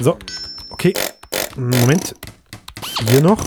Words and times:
So, 0.00 0.18
okay. 0.70 0.92
Moment. 1.56 2.14
Hier 3.08 3.20
noch. 3.20 3.44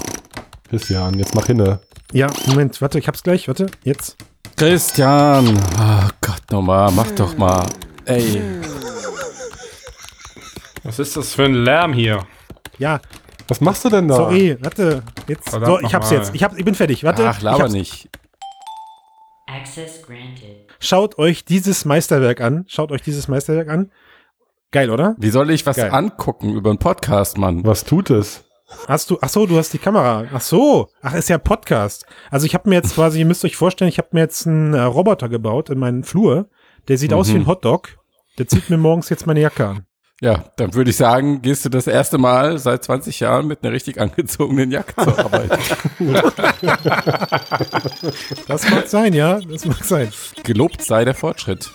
Christian, 0.69 1.17
jetzt 1.19 1.35
mach 1.35 1.45
hinne. 1.47 1.79
Ja, 2.11 2.27
Moment, 2.47 2.79
warte, 2.81 2.99
ich 2.99 3.07
hab's 3.07 3.23
gleich, 3.23 3.47
warte, 3.47 3.67
jetzt. 3.83 4.15
Christian, 4.55 5.47
oh 5.79 6.09
Gott 6.21 6.41
nochmal, 6.51 6.91
mach 6.91 7.11
doch 7.11 7.37
mal. 7.37 7.65
Ey, 8.05 8.41
Was 10.83 10.99
ist 10.99 11.17
das 11.17 11.33
für 11.33 11.43
ein 11.45 11.53
Lärm 11.55 11.93
hier? 11.93 12.25
Ja, 12.77 13.01
Was 13.47 13.59
machst 13.59 13.83
du 13.85 13.89
denn 13.89 14.07
da? 14.07 14.15
sorry, 14.15 14.57
warte. 14.61 15.03
Jetzt. 15.27 15.49
Verdammt 15.49 15.81
so, 15.81 15.87
ich 15.87 15.93
hab's 15.93 16.05
nochmal. 16.09 16.25
jetzt. 16.25 16.35
Ich, 16.35 16.43
hab, 16.43 16.57
ich 16.57 16.65
bin 16.65 16.75
fertig, 16.75 17.03
warte. 17.03 17.27
ach, 17.27 17.37
ich 17.37 17.43
laber 17.43 17.67
nicht. 17.69 18.09
Access 19.47 20.01
granted. 20.03 20.67
Schaut 20.79 21.17
euch 21.17 21.45
dieses 21.45 21.85
Meisterwerk 21.85 22.41
an. 22.41 22.65
Schaut 22.67 22.91
euch 22.91 23.01
dieses 23.01 23.27
Meisterwerk 23.27 23.69
an. 23.69 23.91
Geil, 24.75 24.89
oder? 24.89 25.15
Wie 25.17 25.29
soll 25.29 25.51
ich 25.51 25.65
was 25.65 25.77
Geil. 25.77 25.89
angucken 25.89 26.53
über 26.53 26.69
einen 26.69 26.79
Podcast, 26.79 27.37
Mann? 27.37 27.65
Was 27.65 27.85
tut 27.85 28.09
es? 28.09 28.43
Hast 28.89 29.09
du, 29.09 29.17
ach 29.21 29.29
so, 29.29 29.45
du 29.45 29.55
hast 29.55 29.71
die 29.71 29.77
Kamera. 29.77 30.25
Ach 30.33 30.41
so, 30.41 30.89
ach, 31.01 31.13
ist 31.13 31.29
ja 31.29 31.37
Podcast. 31.37 32.05
Also 32.29 32.45
ich 32.45 32.55
habe 32.55 32.67
mir 32.67 32.75
jetzt 32.75 32.95
quasi, 32.95 33.19
ihr 33.19 33.25
müsst 33.25 33.45
euch 33.45 33.55
vorstellen, 33.55 33.87
ich 33.87 33.99
habe 33.99 34.09
mir 34.11 34.19
jetzt 34.19 34.45
einen 34.45 34.73
äh, 34.73 34.81
Roboter 34.81 35.29
gebaut 35.29 35.69
in 35.69 35.79
meinen 35.79 36.03
Flur. 36.03 36.49
Der 36.89 36.97
sieht 36.97 37.13
aus 37.13 37.29
wie 37.29 37.37
ein 37.37 37.47
Hotdog. 37.47 37.95
Der 38.37 38.49
zieht 38.49 38.69
mir 38.69 38.75
morgens 38.75 39.07
jetzt 39.07 39.25
meine 39.25 39.39
Jacke 39.39 39.65
an. 39.65 39.85
Ja, 40.19 40.43
dann 40.57 40.73
würde 40.73 40.89
ich 40.89 40.97
sagen, 40.97 41.41
gehst 41.41 41.63
du 41.63 41.69
das 41.69 41.87
erste 41.87 42.17
Mal 42.17 42.57
seit 42.57 42.83
20 42.83 43.21
Jahren 43.21 43.47
mit 43.47 43.63
einer 43.63 43.71
richtig 43.71 44.01
angezogenen 44.01 44.71
Jacke 44.71 44.93
zur 45.01 45.17
Arbeit. 45.23 45.57
Das 48.49 48.69
mag 48.69 48.87
sein, 48.89 49.13
ja, 49.13 49.39
das 49.39 49.65
mag 49.65 49.85
sein. 49.85 50.09
Gelobt 50.43 50.81
sei 50.81 51.05
der 51.05 51.15
Fortschritt. 51.15 51.71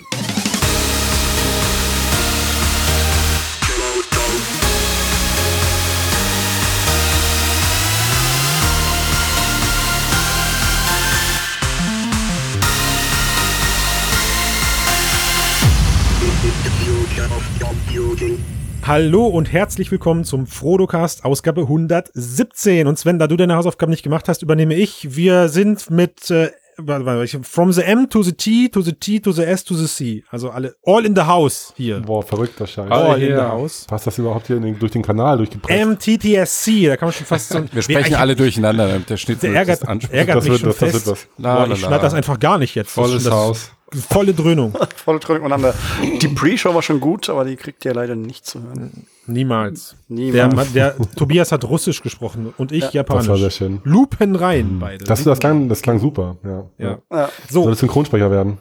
Hallo 18.86 19.26
und 19.26 19.52
herzlich 19.52 19.90
willkommen 19.90 20.24
zum 20.24 20.46
Frodocast 20.46 21.24
Ausgabe 21.24 21.62
117. 21.62 22.86
Und 22.86 22.98
Sven, 22.98 23.18
da 23.18 23.26
du 23.26 23.36
deine 23.36 23.54
Hausaufgaben 23.56 23.90
nicht 23.90 24.02
gemacht 24.02 24.28
hast, 24.28 24.42
übernehme 24.42 24.74
ich. 24.74 25.14
Wir 25.16 25.48
sind 25.48 25.90
mit 25.90 26.30
äh, 26.30 26.50
warte, 26.76 27.04
warte, 27.06 27.24
ich- 27.24 27.38
from 27.46 27.72
the 27.72 27.82
M 27.82 28.08
to 28.10 28.22
the 28.22 28.32
T 28.32 28.68
to 28.70 28.80
the 28.80 28.92
T 28.94 29.20
to 29.20 29.32
the 29.32 29.42
S 29.44 29.64
to 29.64 29.74
the 29.74 29.86
C. 29.86 30.24
Also 30.30 30.50
alle 30.50 30.74
all 30.84 31.04
in 31.04 31.14
the 31.14 31.22
house 31.22 31.72
hier. 31.76 32.00
Boah, 32.00 32.22
verrückter 32.22 32.66
Scheiß. 32.66 32.90
Alle 32.90 33.04
All 33.10 33.22
in 33.22 33.36
the 33.36 33.42
house. 33.42 33.84
Passt 33.86 34.06
das 34.06 34.18
überhaupt 34.18 34.46
hier 34.46 34.56
in 34.56 34.62
den, 34.62 34.78
durch 34.78 34.92
den 34.92 35.02
Kanal 35.02 35.36
durchgepresst? 35.36 35.86
MTTSC, 35.86 36.86
da 36.86 36.96
kann 36.96 37.08
man 37.08 37.12
schon 37.12 37.26
fast 37.26 37.50
so 37.50 37.60
Wir 37.72 37.82
sprechen 37.82 38.14
alle 38.14 38.34
durcheinander, 38.34 38.98
der 39.00 39.16
Schnitt 39.18 39.42
Der 39.42 39.52
ärgert, 39.54 39.86
anspricht. 39.86 40.14
ärgert 40.14 40.36
das 40.36 40.44
mich 40.44 40.52
wird 40.52 40.60
schon 40.60 40.68
was, 40.70 40.78
das 40.78 40.90
fest. 40.92 41.06
wird 41.06 41.16
was. 41.16 41.28
La, 41.36 41.54
Boah, 41.56 41.66
la, 41.68 41.74
ich 41.74 41.80
schneide 41.80 42.02
das 42.02 42.14
einfach 42.14 42.40
gar 42.40 42.58
nicht 42.58 42.74
jetzt. 42.74 42.88
Das 42.88 42.94
Volles 42.94 43.24
das- 43.24 43.32
Haus. 43.34 43.70
Volle 43.92 44.34
Dröhnung. 44.34 44.76
Volle 44.96 45.18
Dröhnung 45.18 45.44
miteinander. 45.44 45.74
Die 46.20 46.28
Pre-Show 46.28 46.74
war 46.74 46.82
schon 46.82 47.00
gut, 47.00 47.28
aber 47.28 47.44
die 47.44 47.56
kriegt 47.56 47.84
ihr 47.84 47.94
leider 47.94 48.14
nicht 48.14 48.46
zu 48.46 48.62
hören. 48.62 49.06
Niemals. 49.26 49.96
Niemals. 50.08 50.72
Der, 50.72 50.92
der 50.92 51.06
Tobias 51.16 51.52
hat 51.52 51.64
Russisch 51.64 52.02
gesprochen 52.02 52.52
und 52.56 52.72
ich 52.72 52.92
Japanisch. 52.92 53.26
Das 53.26 53.28
war 53.28 53.38
sehr 53.38 53.50
schön. 53.50 53.80
Lupen 53.84 54.36
rein, 54.36 54.78
beide. 54.80 55.04
Das, 55.04 55.24
das, 55.24 55.38
klang, 55.38 55.68
das 55.68 55.82
klang 55.82 55.98
super. 55.98 56.36
Ja. 56.44 56.70
ja. 56.78 56.98
Ja. 57.10 57.28
So, 57.48 57.62
Soll 57.62 57.72
das 57.72 57.80
Synchronsprecher 57.80 58.30
werden? 58.30 58.58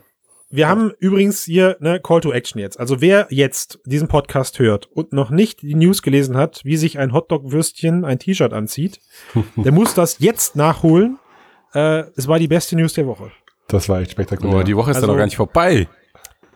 Wir 0.52 0.68
haben 0.68 0.92
übrigens 0.98 1.44
hier 1.44 1.78
eine 1.80 2.00
Call 2.00 2.22
to 2.22 2.32
Action 2.32 2.60
jetzt. 2.60 2.80
Also 2.80 3.02
wer 3.02 3.28
jetzt 3.30 3.80
diesen 3.86 4.08
Podcast 4.08 4.58
hört 4.58 4.88
und 4.88 5.14
noch 5.14 5.30
nicht 5.30 5.62
die 5.62 5.76
News 5.76 6.02
gelesen 6.02 6.38
hat, 6.38 6.62
wie 6.64 6.76
sich 6.76 6.98
ein 6.98 7.14
Hotdog-Würstchen 7.14 8.04
ein 8.04 8.18
T-Shirt 8.18 8.52
anzieht, 8.52 9.00
der 9.56 9.72
muss 9.72 9.94
das 9.94 10.18
jetzt 10.18 10.56
nachholen. 10.56 11.20
Äh, 11.76 12.06
es 12.16 12.28
war 12.28 12.40
die 12.40 12.48
beste 12.48 12.76
News 12.76 12.94
der 12.94 13.06
Woche. 13.06 13.32
Das 13.70 13.88
war 13.90 14.02
echt 14.02 14.12
spektakulär. 14.12 14.58
Oh, 14.58 14.64
die 14.64 14.76
Woche 14.76 14.92
ist 14.92 14.98
Also- 14.98 15.08
ja 15.08 15.14
noch 15.14 15.18
gar 15.18 15.26
nicht 15.26 15.38
vorbei. 15.38 15.88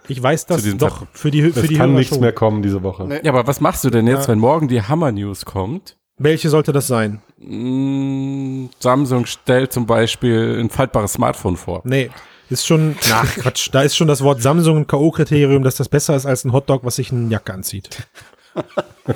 Ich 0.09 0.21
weiß 0.21 0.45
das 0.47 0.63
doch 0.77 0.89
Zeitpunkt. 0.89 1.17
für 1.17 1.31
die, 1.31 1.41
für 1.43 1.61
es 1.61 1.67
die 1.67 1.75
kann 1.75 1.91
Hörer 1.91 1.99
nichts 1.99 2.13
schon. 2.13 2.19
mehr 2.21 2.33
kommen 2.33 2.61
diese 2.61 2.83
Woche. 2.83 3.05
Nee. 3.07 3.21
Ja, 3.23 3.31
aber 3.31 3.47
was 3.47 3.61
machst 3.61 3.85
du 3.85 3.89
denn 3.89 4.05
jetzt, 4.05 4.23
Ja. 4.23 4.33
wenn 4.33 4.39
morgen 4.39 4.67
die 4.67 4.81
Hammer-News 4.81 5.45
kommt? 5.45 5.95
Welche 6.17 6.49
sollte 6.49 6.73
das 6.73 6.87
sein? 6.87 7.21
Mm, 7.37 8.65
Samsung 8.79 9.25
stellt 9.25 9.71
zum 9.71 9.85
Beispiel 9.85 10.57
ein 10.59 10.69
faltbares 10.69 11.13
Smartphone 11.13 11.55
vor. 11.55 11.81
Nee, 11.85 12.09
ist 12.49 12.67
schon, 12.67 12.95
ach 13.13 13.33
Quatsch, 13.37 13.69
da 13.71 13.81
ist 13.83 13.95
schon 13.95 14.07
das 14.09 14.21
Wort 14.21 14.41
Samsung 14.41 14.77
ein 14.79 14.87
K.O.-Kriterium, 14.87 15.63
dass 15.63 15.75
das 15.75 15.87
besser 15.89 16.15
ist 16.15 16.25
als 16.25 16.43
ein 16.43 16.51
Hotdog, 16.53 16.83
was 16.83 16.97
sich 16.97 17.11
eine 17.11 17.29
Jacke 17.29 17.53
anzieht. 17.53 18.05
Ja, 19.05 19.13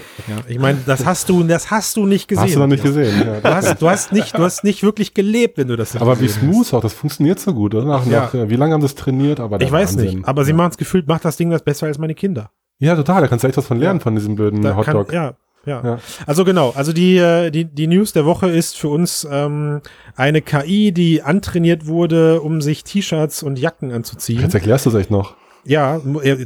ich 0.48 0.60
meine, 0.60 0.80
das 0.86 1.06
hast 1.06 1.30
du, 1.30 1.44
das 1.44 1.72
hast 1.72 1.96
du 1.98 2.06
nicht 2.06 2.28
gesehen. 2.28 2.44
Hast 2.46 2.56
du 2.56 2.60
noch 2.60 2.68
nicht 2.68 2.84
gesehen? 2.84 3.14
Ja. 3.26 3.40
Du 3.40 3.50
hast, 3.56 3.82
du 3.82 3.90
hast 3.90 4.12
nicht, 4.12 4.38
du 4.38 4.44
hast 4.44 4.64
nicht 4.64 4.84
wirklich 4.84 5.14
gelebt, 5.14 5.58
wenn 5.58 5.68
du 5.68 5.76
das 5.76 5.94
nicht 5.94 6.02
Aber 6.02 6.20
wie 6.20 6.26
gesehen 6.26 6.50
hast. 6.50 6.68
smooth 6.68 6.74
auch, 6.74 6.82
das 6.82 6.94
funktioniert 6.94 7.40
so 7.40 7.54
gut, 7.54 7.74
oder? 7.76 7.86
Nach, 7.86 8.06
Ja. 8.06 8.30
nach, 8.34 8.50
wie 8.50 8.56
lange 8.56 8.74
haben 8.74 8.82
sie 8.82 8.88
es 8.88 8.96
trainiert? 8.96 9.40
Aber 9.40 9.62
Ich 9.62 9.72
weiß 9.72 9.96
Wahnsinn. 9.98 10.18
nicht, 10.20 10.28
aber 10.28 10.44
sie 10.44 10.54
machen 10.54 10.72
es 10.72 10.78
gefühlt, 10.78 11.08
macht 11.08 11.24
das 11.26 11.38
Ding 11.38 11.50
das 11.50 11.64
besser 11.64 11.88
als 11.88 11.98
meine 11.98 12.16
Kinder. 12.16 12.52
Ja, 12.80 12.96
total, 12.96 13.22
da 13.22 13.28
kannst 13.28 13.44
du 13.44 13.48
echt 13.48 13.58
was 13.58 13.66
von 13.68 13.80
lernen, 13.80 14.00
von 14.02 14.14
diesem 14.16 14.36
blöden 14.36 14.62
Da 14.62 14.72
kann, 14.72 14.78
Hotdog. 14.98 15.14
ja, 15.14 15.34
ja, 15.66 15.82
Ja. 15.84 16.00
Also 16.26 16.44
genau, 16.46 16.74
also 16.76 16.94
die, 16.94 17.18
äh, 17.18 17.50
die, 17.50 17.66
die 17.66 17.88
News 17.88 18.14
der 18.14 18.26
Woche 18.26 18.50
ist 18.50 18.78
für 18.78 18.90
uns 18.90 19.28
ähm, 19.32 19.82
eine 20.16 20.42
KI, 20.42 20.92
die 20.92 21.24
antrainiert 21.24 21.88
wurde, 21.88 22.42
um 22.42 22.62
sich 22.62 22.84
T-Shirts 22.84 23.42
und 23.42 23.58
Jacken 23.58 23.92
anzuziehen. 23.92 24.42
Jetzt 24.42 24.54
erklärst 24.54 24.86
du 24.86 24.90
es 24.90 24.96
echt 24.96 25.12
noch. 25.12 25.36
Ja, 25.68 26.00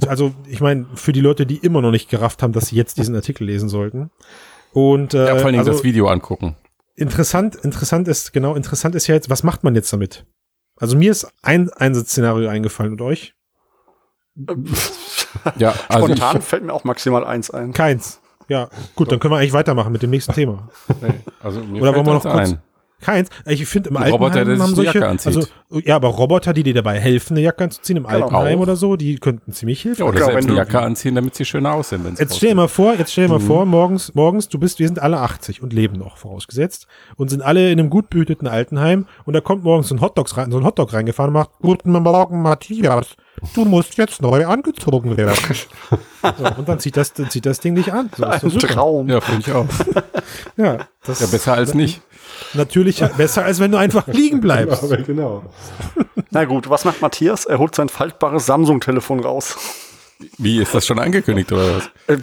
also 0.08 0.34
ich 0.48 0.62
meine, 0.62 0.86
für 0.96 1.12
die 1.14 1.22
Leute, 1.22 1.46
die 1.46 1.58
immer 1.58 1.82
noch 1.82 1.92
nicht 1.92 2.10
gerafft 2.10 2.42
haben, 2.44 2.54
dass 2.54 2.68
sie 2.68 2.76
jetzt 2.76 2.98
diesen 2.98 3.16
Artikel 3.16 3.46
lesen 3.46 3.70
sollten. 3.70 4.10
Und 4.74 5.14
äh, 5.14 5.20
Ja, 5.20 5.26
vor 5.36 5.46
allen 5.46 5.46
Dingen 5.54 5.60
also 5.60 5.72
das 5.72 5.84
Video 5.84 6.08
angucken. 6.08 6.56
interessant, 6.96 7.56
interessant 7.56 8.08
ist, 8.08 8.34
genau, 8.34 8.56
interessant 8.56 8.96
ist 8.96 9.08
ja 9.08 9.16
jetzt, 9.16 9.30
was 9.30 9.44
macht 9.44 9.64
man 9.64 9.76
jetzt 9.76 9.92
damit? 9.94 10.26
Also 10.78 10.98
mir 10.98 11.12
ist 11.12 11.28
ein 11.44 11.70
Einsatzszenario 11.72 12.50
eingefallen 12.50 12.94
und 12.94 13.02
euch? 13.02 13.36
Ja, 15.58 15.74
also 15.88 16.08
Spontan 16.08 16.38
ich, 16.38 16.44
fällt 16.44 16.64
mir 16.64 16.74
auch 16.74 16.84
maximal 16.84 17.24
eins 17.26 17.52
ein. 17.52 17.74
Keins. 17.74 18.20
Ja, 18.48 18.70
gut, 18.96 19.12
dann 19.12 19.20
können 19.20 19.34
wir 19.34 19.38
eigentlich 19.38 19.54
weitermachen 19.54 19.92
mit 19.94 20.02
dem 20.02 20.10
nächsten 20.10 20.34
Thema. 20.34 20.70
also 21.42 21.60
mir 21.62 21.82
Oder 21.82 21.94
fällt 21.94 21.96
wollen 21.96 22.06
wir 22.08 22.14
noch 22.16 22.24
das 22.24 22.34
kurz- 22.34 22.50
ein. 22.54 22.62
Keins. 23.02 23.30
Ich 23.46 23.66
finde 23.66 23.90
im 23.90 23.98
Altenheim 23.98 24.14
Roboter, 24.22 24.46
der 24.46 24.56
sich 24.56 24.62
haben 24.62 24.68
eine 24.68 24.76
solche, 24.76 24.94
Jacke 25.00 25.08
anzieht. 25.10 25.36
also 25.38 25.48
ja, 25.86 25.96
aber 25.96 26.10
Roboter, 26.10 26.54
die 26.54 26.64
dir 26.64 26.74
dabei 26.74 27.00
helfen, 27.00 27.34
eine 27.34 27.42
Jacke 27.42 27.64
anzuziehen 27.64 27.98
im 27.98 28.04
Genau. 28.04 28.26
Altenheim 28.26 28.60
Auch. 28.60 28.64
oder 28.64 28.76
so, 28.76 28.96
die 28.96 29.16
könnten 29.16 29.52
ziemlich 29.54 29.82
hilfreich 29.82 30.00
Ja, 30.00 30.06
oder 30.06 30.18
selbst 30.20 30.36
wenn 30.36 30.50
eine 30.50 30.58
Jacke 30.58 30.80
anziehen, 30.82 31.16
damit 31.16 31.36
sie 31.36 31.46
schöner 31.46 31.74
aussehen, 31.74 32.02
wenn 32.04 32.16
sie 32.16 32.22
Jetzt 32.24 32.38
stell 32.38 32.50
dir 32.50 32.56
mal 32.56 32.68
vor, 32.68 32.94
jetzt 32.96 33.12
stell 33.12 33.26
dir 33.28 33.34
mal 33.34 33.40
Mhm. 33.40 33.48
vor, 33.48 33.66
morgens, 33.66 34.14
morgens, 34.16 34.50
du 34.50 34.60
bist, 34.60 34.80
wir 34.80 34.88
sind 34.88 35.00
alle 35.02 35.18
80 35.20 35.62
und 35.62 35.74
leben 35.74 35.98
noch, 35.98 36.18
vorausgesetzt, 36.18 36.88
und 37.16 37.30
sind 37.30 37.42
alle 37.42 37.72
in 37.72 37.80
einem 37.80 37.90
gut 37.90 38.10
behüteten 38.10 38.48
Altenheim, 38.48 39.08
und 39.26 39.34
da 39.34 39.42
kommt 39.42 39.64
morgens 39.64 39.88
so 39.88 39.96
ein 39.96 40.02
Hotdog 40.02 40.36
rein, 40.38 40.52
so 40.52 40.58
ein 40.58 40.64
Hotdog 40.66 40.94
reingefahren 40.94 41.30
und 41.30 41.34
macht, 41.40 41.50
guten 41.62 41.92
Morgen, 41.92 42.42
Matthias, 42.42 43.16
du 43.56 43.66
musst 43.66 43.98
jetzt 43.98 44.22
neu 44.22 44.46
angezogen 44.46 45.18
werden. 45.18 45.34
so, 46.22 46.46
und 46.58 46.68
dann 46.70 46.80
zieht 46.80 46.98
das, 46.98 47.14
dann 47.14 47.30
zieht 47.30 47.46
das 47.46 47.60
Ding 47.60 47.76
dich 47.76 47.92
an. 47.92 48.10
So, 48.16 48.26
Ein 48.26 48.40
super. 48.42 48.68
Traum. 48.68 49.10
Ja, 49.10 49.22
finde 49.22 49.42
ich 49.48 49.52
auch. 49.54 49.66
Ja, 50.58 50.78
das 51.06 51.20
Ja, 51.20 51.28
besser 51.28 51.54
als 51.54 51.74
nicht. 51.74 52.02
Natürlich 52.54 53.00
besser, 53.18 53.44
als 53.46 53.60
wenn 53.60 53.72
du 53.72 53.78
einfach 53.78 54.08
liegen 54.08 54.42
bleibst. 54.42 54.84
Aber 54.84 54.98
genau. 54.98 55.44
Na 56.30 56.46
gut, 56.46 56.70
was 56.70 56.86
macht 56.86 57.02
Matthias? 57.02 57.46
Er 57.46 57.58
holt 57.60 57.76
sein 57.76 57.90
faltbares 57.90 58.46
Samsung-Telefon 58.46 59.20
raus. 59.20 59.58
Wie, 60.38 60.62
ist 60.62 60.74
das 60.76 60.86
schon 60.86 61.00
angekündigt 61.00 61.52
oder 61.52 61.78
was? 61.78 61.90
Äh, 62.08 62.18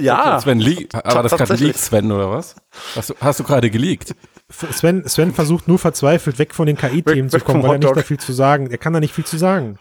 Ja. 0.00 0.40
Sven 0.40 0.58
liegt, 0.58 0.94
aber 0.94 1.22
das 1.22 1.32
gerade 1.36 1.54
liegt, 1.54 1.78
Sven, 1.78 2.10
oder 2.10 2.30
was? 2.30 2.56
Hast 2.96 3.10
du, 3.10 3.14
hast 3.20 3.40
du 3.40 3.44
gerade 3.44 3.70
geleakt? 3.70 4.14
Sven, 4.50 5.06
Sven 5.06 5.34
versucht 5.34 5.68
nur 5.68 5.78
verzweifelt 5.78 6.38
weg 6.38 6.54
von 6.54 6.66
den 6.66 6.76
KI-Themen 6.76 7.28
zu 7.28 7.38
kommen, 7.40 7.62
weil 7.62 7.72
er 7.72 7.78
nicht 7.78 7.96
da 7.96 8.02
viel 8.02 8.18
zu 8.18 8.32
sagen. 8.32 8.70
Er 8.70 8.78
kann 8.78 8.94
da 8.94 9.00
nicht 9.00 9.14
viel 9.14 9.26
zu 9.26 9.36
sagen. 9.36 9.76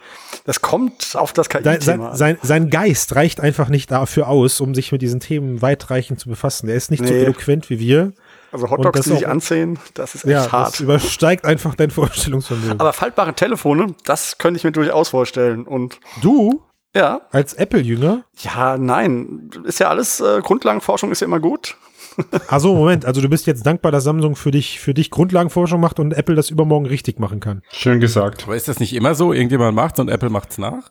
Das 0.45 0.61
kommt 0.61 1.15
auf 1.15 1.31
das 1.31 1.47
KI-Thema 1.47 1.79
sein, 1.81 2.09
sein, 2.13 2.37
sein 2.41 2.69
Geist 2.69 3.15
reicht 3.15 3.39
einfach 3.39 3.69
nicht 3.69 3.89
dafür 3.91 4.27
aus, 4.27 4.59
um 4.59 4.75
sich 4.75 4.91
mit 4.91 5.01
diesen 5.01 5.21
Themen 5.21 5.61
weitreichend 5.61 6.19
zu 6.19 6.27
befassen. 6.27 6.67
Er 6.67 6.75
ist 6.75 6.91
nicht 6.91 7.05
so 7.05 7.11
Nee. 7.13 7.21
eloquent 7.23 7.69
wie 7.69 7.79
wir. 7.79 8.11
Also 8.51 8.69
Hotdogs, 8.69 8.99
das 8.99 9.05
die 9.05 9.11
sich 9.11 9.27
ansehen, 9.27 9.79
das 9.93 10.15
ist 10.15 10.25
echt 10.25 10.31
Ja, 10.31 10.43
das 10.43 10.51
hart. 10.51 10.79
übersteigt 10.79 11.45
einfach 11.45 11.75
dein 11.75 11.91
Vorstellungsvermögen. 11.91 12.79
Aber 12.79 12.93
faltbare 12.93 13.33
Telefone, 13.33 13.95
das 14.05 14.37
könnte 14.37 14.57
ich 14.57 14.63
mir 14.63 14.71
durchaus 14.71 15.09
vorstellen. 15.09 15.65
Und 15.65 15.99
du 16.21 16.63
ja, 16.95 17.21
als 17.31 17.53
Apple-Jünger, 17.53 18.23
ja, 18.39 18.77
nein, 18.77 19.51
ist 19.65 19.79
ja 19.79 19.89
alles, 19.89 20.19
äh, 20.19 20.41
Grundlagenforschung 20.41 21.11
ist 21.11 21.19
ja 21.21 21.25
immer 21.27 21.39
gut. 21.39 21.77
also 22.47 22.73
Moment, 22.73 23.05
also 23.05 23.21
du 23.21 23.29
bist 23.29 23.45
jetzt 23.45 23.65
dankbar, 23.65 23.91
dass 23.91 24.03
Samsung 24.03 24.35
für 24.35 24.51
dich, 24.51 24.79
für 24.79 24.93
dich 24.93 25.11
Grundlagenforschung 25.11 25.79
macht 25.79 25.99
und 25.99 26.13
Apple 26.13 26.35
das 26.35 26.49
übermorgen 26.49 26.87
richtig 26.87 27.19
machen 27.19 27.39
kann. 27.39 27.61
Schön 27.71 27.99
gesagt. 27.99 28.45
Aber 28.45 28.55
ist 28.55 28.67
das 28.67 28.79
nicht 28.79 28.93
immer 28.93 29.13
so? 29.13 29.33
Irgendjemand 29.33 29.75
macht's 29.75 29.99
und 29.99 30.09
Apple 30.09 30.29
macht's 30.29 30.57
nach? 30.57 30.89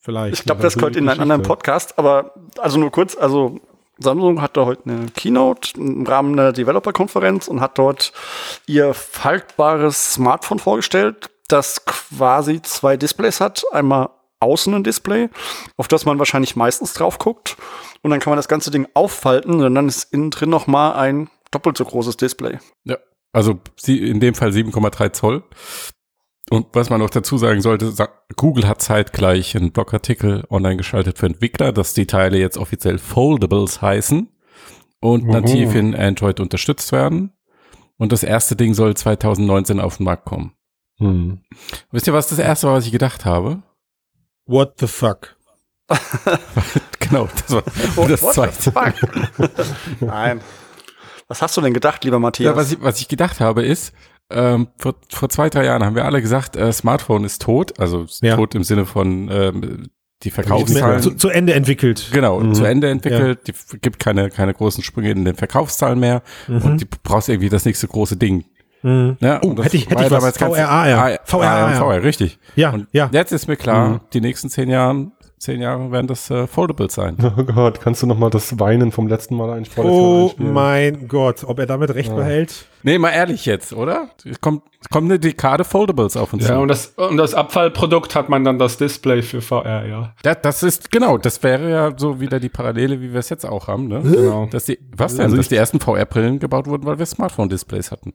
Vielleicht. 0.00 0.34
Ich 0.34 0.44
glaube, 0.44 0.62
das 0.62 0.74
das 0.74 0.80
gehört 0.80 0.96
in 0.96 1.08
einen 1.08 1.20
anderen. 1.20 1.42
Podcast, 1.42 1.98
aber 1.98 2.34
also 2.58 2.78
nur 2.78 2.90
kurz, 2.90 3.16
also 3.16 3.60
Samsung 3.98 4.42
hatte 4.42 4.66
heute 4.66 4.90
eine 4.90 5.06
Keynote 5.06 5.78
im 5.78 6.06
Rahmen 6.06 6.38
einer 6.38 6.52
Developer-Konferenz 6.52 7.48
und 7.48 7.60
hat 7.60 7.78
dort 7.78 8.12
ihr 8.66 8.94
faltbares 8.94 10.14
Smartphone 10.14 10.58
vorgestellt, 10.58 11.30
das 11.48 11.84
quasi 11.84 12.60
zwei 12.62 12.96
Displays 12.96 13.40
hat, 13.40 13.64
einmal 13.72 14.10
außen 14.40 14.74
ein 14.74 14.84
Display, 14.84 15.30
auf 15.76 15.88
das 15.88 16.04
man 16.04 16.18
wahrscheinlich 16.18 16.56
meistens 16.56 16.92
drauf 16.92 17.18
guckt. 17.18 17.56
Und 18.02 18.10
dann 18.10 18.20
kann 18.20 18.30
man 18.30 18.36
das 18.36 18.48
ganze 18.48 18.70
Ding 18.70 18.86
auffalten 18.94 19.62
und 19.62 19.74
dann 19.74 19.88
ist 19.88 20.12
innen 20.12 20.30
drin 20.30 20.50
noch 20.50 20.66
mal 20.66 20.92
ein 20.92 21.30
doppelt 21.50 21.76
so 21.76 21.84
großes 21.84 22.16
Display. 22.16 22.58
Ja, 22.84 22.98
also 23.32 23.58
in 23.86 24.20
dem 24.20 24.34
Fall 24.34 24.50
7,3 24.50 25.12
Zoll. 25.12 25.42
Und 26.50 26.66
was 26.74 26.90
man 26.90 27.00
noch 27.00 27.10
dazu 27.10 27.38
sagen 27.38 27.60
sollte, 27.60 27.92
Google 28.36 28.68
hat 28.68 28.80
zeitgleich 28.80 29.56
einen 29.56 29.72
Blogartikel 29.72 30.44
online 30.48 30.76
geschaltet 30.76 31.18
für 31.18 31.26
Entwickler, 31.26 31.72
dass 31.72 31.92
die 31.94 32.06
Teile 32.06 32.38
jetzt 32.38 32.56
offiziell 32.56 32.98
Foldables 32.98 33.82
heißen 33.82 34.28
und 35.00 35.24
Mhm. 35.24 35.30
nativ 35.30 35.74
in 35.74 35.94
Android 35.96 36.38
unterstützt 36.38 36.92
werden. 36.92 37.32
Und 37.98 38.12
das 38.12 38.22
erste 38.22 38.54
Ding 38.56 38.74
soll 38.74 38.94
2019 38.96 39.80
auf 39.80 39.96
den 39.96 40.04
Markt 40.04 40.24
kommen. 40.26 40.52
Hm. 40.98 41.40
Wisst 41.90 42.06
ihr, 42.06 42.12
was 42.12 42.28
das 42.28 42.38
erste 42.38 42.68
war, 42.68 42.74
was 42.74 42.86
ich 42.86 42.92
gedacht 42.92 43.24
habe? 43.24 43.62
What 44.46 44.74
the 44.78 44.86
fuck? 44.86 45.36
Genau, 47.00 47.28
das 47.46 47.50
war 47.54 47.62
What- 47.96 48.10
das 48.10 48.22
what 48.22 48.34
the 48.34 48.70
zweite. 48.70 49.12
fuck? 49.36 49.50
Nein. 50.00 50.40
Was 51.28 51.42
hast 51.42 51.56
du 51.56 51.60
denn 51.60 51.74
gedacht, 51.74 52.02
lieber 52.04 52.18
Matthias? 52.18 52.50
Ja, 52.52 52.56
was 52.56 52.72
ich, 52.72 52.80
was 52.82 53.00
ich 53.00 53.08
gedacht 53.08 53.40
habe 53.40 53.62
ist, 53.64 53.92
ähm, 54.30 54.68
vor, 54.78 54.94
vor 55.10 55.28
zwei, 55.28 55.48
drei 55.50 55.64
Jahren 55.66 55.84
haben 55.84 55.94
wir 55.96 56.04
alle 56.04 56.20
gesagt, 56.20 56.56
äh, 56.56 56.72
Smartphone 56.72 57.24
ist 57.24 57.42
tot, 57.42 57.78
also 57.78 58.06
Ja. 58.22 58.36
tot 58.36 58.54
im 58.54 58.64
Sinne 58.64 58.84
von 58.86 59.28
ähm, 59.30 59.88
die 60.22 60.30
Verkaufszahlen. 60.30 61.00
zu, 61.02 61.10
zu 61.14 61.28
Ende 61.28 61.52
entwickelt. 61.54 62.08
Genau, 62.12 62.40
Mhm. 62.40 62.54
zu 62.54 62.64
Ende 62.64 62.88
entwickelt, 62.90 63.40
die 63.46 63.52
f- 63.52 63.76
gibt 63.82 63.98
keine, 64.00 64.30
keine 64.30 64.54
großen 64.54 64.82
Sprünge 64.82 65.10
in 65.10 65.24
den 65.24 65.36
Verkaufszahlen 65.36 65.98
mehr 66.00 66.22
und 66.48 66.80
die 66.80 66.86
brauchst 67.02 67.28
irgendwie 67.28 67.50
das 67.50 67.64
nächste 67.66 67.86
große 67.86 68.16
Ding. 68.16 68.44
Mhm. 68.82 69.16
Ja, 69.20 69.40
Oh, 69.42 69.50
hätte 69.62 69.76
ich- 69.76 69.88
hätte 69.90 70.04
ich 70.04 70.10
ja 70.10 70.10
was. 70.10 70.10
damals 70.10 70.38
ganz- 70.38 70.56
VRAR. 70.56 70.68
Ah, 70.70 71.18
VRAR. 71.24 71.68
VR, 71.70 71.76
VR, 71.76 72.02
richtig. 72.02 72.38
Ja, 72.56 72.70
Und 72.70 72.86
ja. 72.92 73.08
jetzt 73.12 73.32
ist 73.32 73.46
mir 73.46 73.56
klar, 73.56 74.00
die 74.12 74.20
nächsten 74.20 74.48
zehn 74.48 74.68
Jahren, 74.70 75.12
zehn 75.46 75.60
Jahre 75.62 75.90
werden 75.92 76.06
das 76.06 76.30
äh, 76.30 76.46
Foldables 76.46 76.94
sein. 76.94 77.16
Oh 77.38 77.42
Gott, 77.44 77.80
kannst 77.80 78.02
du 78.02 78.06
noch 78.06 78.18
mal 78.18 78.30
das 78.30 78.58
Weinen 78.58 78.92
vom 78.92 79.06
letzten 79.08 79.36
Mal 79.36 79.50
einspielen? 79.50 79.88
Oh 79.90 80.32
mein 80.38 81.08
Gott, 81.08 81.44
ob 81.44 81.58
er 81.58 81.66
damit 81.66 81.94
recht 81.94 82.14
behält? 82.14 82.66
Nee, 82.82 82.98
mal 82.98 83.10
ehrlich 83.10 83.46
jetzt, 83.46 83.72
oder? 83.72 84.10
Es 84.24 84.40
kommt, 84.40 84.62
es 84.80 84.88
kommt 84.88 85.06
eine 85.10 85.18
Dekade 85.18 85.64
Foldables 85.64 86.16
auf 86.16 86.32
uns 86.32 86.46
Ja, 86.46 86.54
zu. 86.56 86.60
und 86.60 86.68
das, 86.68 86.86
und 86.96 87.16
das 87.16 87.34
Abfallprodukt 87.34 88.14
hat 88.14 88.28
man 88.28 88.44
dann 88.44 88.58
das 88.58 88.76
Display 88.78 89.22
für 89.22 89.40
VR, 89.40 89.86
ja. 89.86 90.14
Das, 90.22 90.38
das 90.42 90.62
ist, 90.62 90.90
genau, 90.90 91.18
das 91.18 91.42
wäre 91.42 91.70
ja 91.70 91.92
so 91.96 92.20
wieder 92.20 92.40
die 92.40 92.48
Parallele, 92.48 93.00
wie 93.00 93.12
wir 93.12 93.20
es 93.20 93.28
jetzt 93.28 93.44
auch 93.46 93.68
haben, 93.68 93.88
ne? 93.88 94.00
Genau. 94.02 94.46
Dass 94.50 94.64
die, 94.66 94.78
was 94.96 95.14
denn? 95.14 95.24
Also 95.24 95.36
dass 95.36 95.48
die 95.48 95.56
ersten 95.56 95.80
VR-Brillen 95.80 96.38
gebaut 96.38 96.66
wurden, 96.66 96.84
weil 96.86 96.98
wir 96.98 97.06
Smartphone-Displays 97.06 97.90
hatten. 97.90 98.12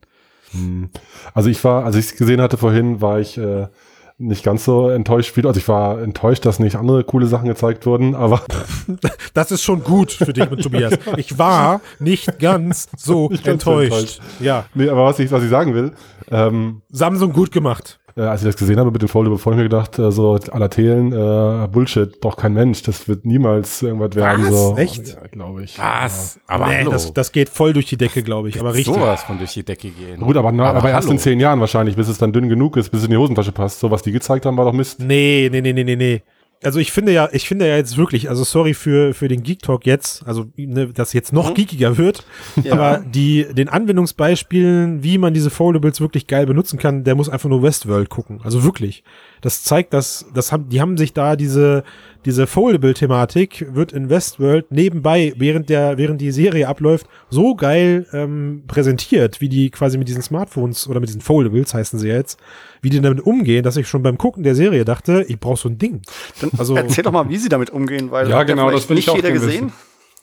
Also 1.33 1.49
ich 1.49 1.63
war, 1.63 1.85
als 1.85 1.95
ich 1.95 2.05
es 2.07 2.15
gesehen 2.17 2.41
hatte 2.41 2.57
vorhin, 2.57 2.99
war 2.99 3.19
ich 3.21 3.37
äh, 3.37 3.67
nicht 4.21 4.43
ganz 4.43 4.65
so 4.65 4.89
enttäuscht 4.89 5.35
wie 5.35 5.41
du. 5.41 5.47
Also 5.47 5.59
ich 5.59 5.67
war 5.67 5.99
enttäuscht, 6.01 6.45
dass 6.45 6.59
nicht 6.59 6.75
andere 6.75 7.03
coole 7.03 7.25
Sachen 7.27 7.47
gezeigt 7.47 7.85
wurden, 7.85 8.15
aber 8.15 8.41
Das 9.33 9.51
ist 9.51 9.63
schon 9.63 9.83
gut 9.83 10.11
für 10.11 10.33
dich 10.33 10.49
mit 10.49 10.61
Tobias. 10.61 10.93
Ich 11.17 11.37
war 11.37 11.81
nicht 11.99 12.39
ganz 12.39 12.87
so 12.97 13.29
Nicht 13.29 13.43
ganz 13.43 13.65
enttäuscht. 13.65 13.91
enttäuscht. 13.91 14.21
Ja, 14.39 14.65
nee, 14.73 14.89
aber 14.89 15.05
was 15.05 15.19
ich, 15.19 15.31
was 15.31 15.43
ich 15.43 15.49
sagen 15.49 15.73
will, 15.73 15.91
ähm, 16.29 16.81
Samsung 16.89 17.33
gut 17.33 17.51
gemacht. 17.51 17.99
Äh, 18.21 18.25
als 18.25 18.41
ich 18.41 18.47
das 18.47 18.57
gesehen 18.57 18.79
habe 18.79 18.91
mit 18.91 19.01
dem 19.01 19.09
Foldable, 19.09 19.39
vorhin 19.39 19.57
mir 19.57 19.69
gedacht, 19.69 19.97
äh, 19.97 20.11
so 20.11 20.37
aller 20.51 20.69
Thelen, 20.69 21.11
äh, 21.11 21.67
Bullshit, 21.67 22.19
braucht 22.19 22.37
kein 22.37 22.53
Mensch, 22.53 22.83
das 22.83 23.07
wird 23.07 23.25
niemals 23.25 23.81
irgendwas 23.81 24.15
werden. 24.15 24.43
Was? 24.43 24.49
So. 24.49 24.77
Echt? 24.77 25.07
Ja, 25.07 25.27
glaube 25.31 25.63
ich. 25.63 25.79
Was? 25.79 26.39
Aber 26.47 26.67
nee, 26.67 26.79
hallo. 26.79 26.91
das, 26.91 27.13
das 27.13 27.31
geht 27.31 27.49
voll 27.49 27.73
durch 27.73 27.87
die 27.87 27.97
Decke, 27.97 28.21
glaube 28.21 28.49
ich. 28.49 28.59
Aber 28.59 28.73
richtig. 28.73 28.93
sowas 28.93 29.23
von 29.23 29.37
durch 29.37 29.53
die 29.53 29.63
Decke 29.63 29.89
gehen. 29.89 30.19
Gut, 30.19 30.37
aber, 30.37 30.51
na, 30.51 30.71
aber, 30.71 30.89
erst 30.89 31.07
hallo. 31.07 31.13
in 31.13 31.19
zehn 31.19 31.39
Jahren 31.39 31.59
wahrscheinlich, 31.59 31.95
bis 31.95 32.07
es 32.07 32.17
dann 32.17 32.31
dünn 32.31 32.47
genug 32.47 32.77
ist, 32.77 32.89
bis 32.89 32.99
es 32.99 33.05
in 33.05 33.11
die 33.11 33.17
Hosentasche 33.17 33.51
passt. 33.51 33.79
So, 33.79 33.89
was 33.89 34.03
die 34.03 34.11
gezeigt 34.11 34.45
haben, 34.45 34.57
war 34.57 34.65
doch 34.65 34.73
Mist. 34.73 34.99
Nee, 34.99 35.49
nee, 35.51 35.61
nee, 35.61 35.73
nee, 35.73 35.83
nee, 35.83 35.95
nee. 35.95 36.21
Also 36.63 36.79
ich 36.79 36.91
finde 36.91 37.11
ja, 37.11 37.27
ich 37.31 37.47
finde 37.47 37.67
ja 37.67 37.75
jetzt 37.75 37.97
wirklich, 37.97 38.29
also 38.29 38.43
sorry 38.43 38.73
für, 38.73 39.13
für 39.15 39.27
den 39.27 39.41
Geek 39.41 39.63
Talk 39.63 39.85
jetzt, 39.87 40.25
also 40.27 40.45
ne, 40.55 40.87
dass 40.87 41.11
jetzt 41.13 41.33
noch 41.33 41.53
geekiger 41.55 41.97
wird, 41.97 42.23
Ja. 42.63 42.73
aber 42.73 43.03
die, 43.03 43.47
den 43.51 43.67
Anwendungsbeispielen, 43.67 45.03
wie 45.03 45.17
man 45.17 45.33
diese 45.33 45.49
Foldables 45.49 46.01
wirklich 46.01 46.27
geil 46.27 46.45
benutzen 46.45 46.77
kann, 46.77 47.03
der 47.03 47.15
muss 47.15 47.29
einfach 47.29 47.49
nur 47.49 47.63
Westworld 47.63 48.09
gucken. 48.09 48.41
Also 48.43 48.63
wirklich. 48.63 49.03
Das 49.41 49.63
zeigt, 49.63 49.93
dass, 49.93 50.25
das 50.33 50.51
haben, 50.51 50.69
die 50.69 50.81
haben 50.81 50.97
sich 50.97 51.13
da 51.13 51.35
diese, 51.35 51.83
diese 52.25 52.45
Foldable-Thematik 52.47 53.67
wird 53.73 53.91
in 53.93 54.09
Westworld 54.09 54.71
nebenbei, 54.71 55.33
während 55.37 55.69
der, 55.69 55.97
während 55.97 56.21
die 56.21 56.31
Serie 56.31 56.67
abläuft, 56.67 57.07
so 57.29 57.55
geil 57.55 58.05
ähm, 58.13 58.63
präsentiert, 58.67 59.41
wie 59.41 59.49
die 59.49 59.69
quasi 59.71 59.97
mit 59.97 60.07
diesen 60.07 60.21
Smartphones 60.21 60.87
oder 60.87 60.99
mit 60.99 61.09
diesen 61.09 61.21
Foldables 61.21 61.73
heißen 61.73 61.97
sie 61.99 62.07
jetzt, 62.09 62.39
wie 62.81 62.89
die 62.89 63.01
damit 63.01 63.21
umgehen, 63.25 63.63
dass 63.63 63.77
ich 63.77 63.87
schon 63.87 64.03
beim 64.03 64.17
Gucken 64.17 64.43
der 64.43 64.55
Serie 64.55 64.85
dachte, 64.85 65.25
ich 65.27 65.39
brauche 65.39 65.57
so 65.59 65.69
ein 65.69 65.77
Ding. 65.77 66.01
Dann 66.41 66.51
Also- 66.57 66.75
erzähl 66.75 67.03
doch 67.03 67.11
mal, 67.11 67.27
wie 67.29 67.37
sie 67.37 67.49
damit 67.49 67.69
umgehen, 67.69 68.11
weil 68.11 68.29
Ja, 68.29 68.43
genau, 68.43 68.69
das 68.71 68.87
will 68.89 68.97
ich 68.97 69.05
nicht 69.07 69.09
auch 69.09 69.15
jeder 69.15 69.31
gesehen. 69.31 69.65
wissen. 69.65 69.73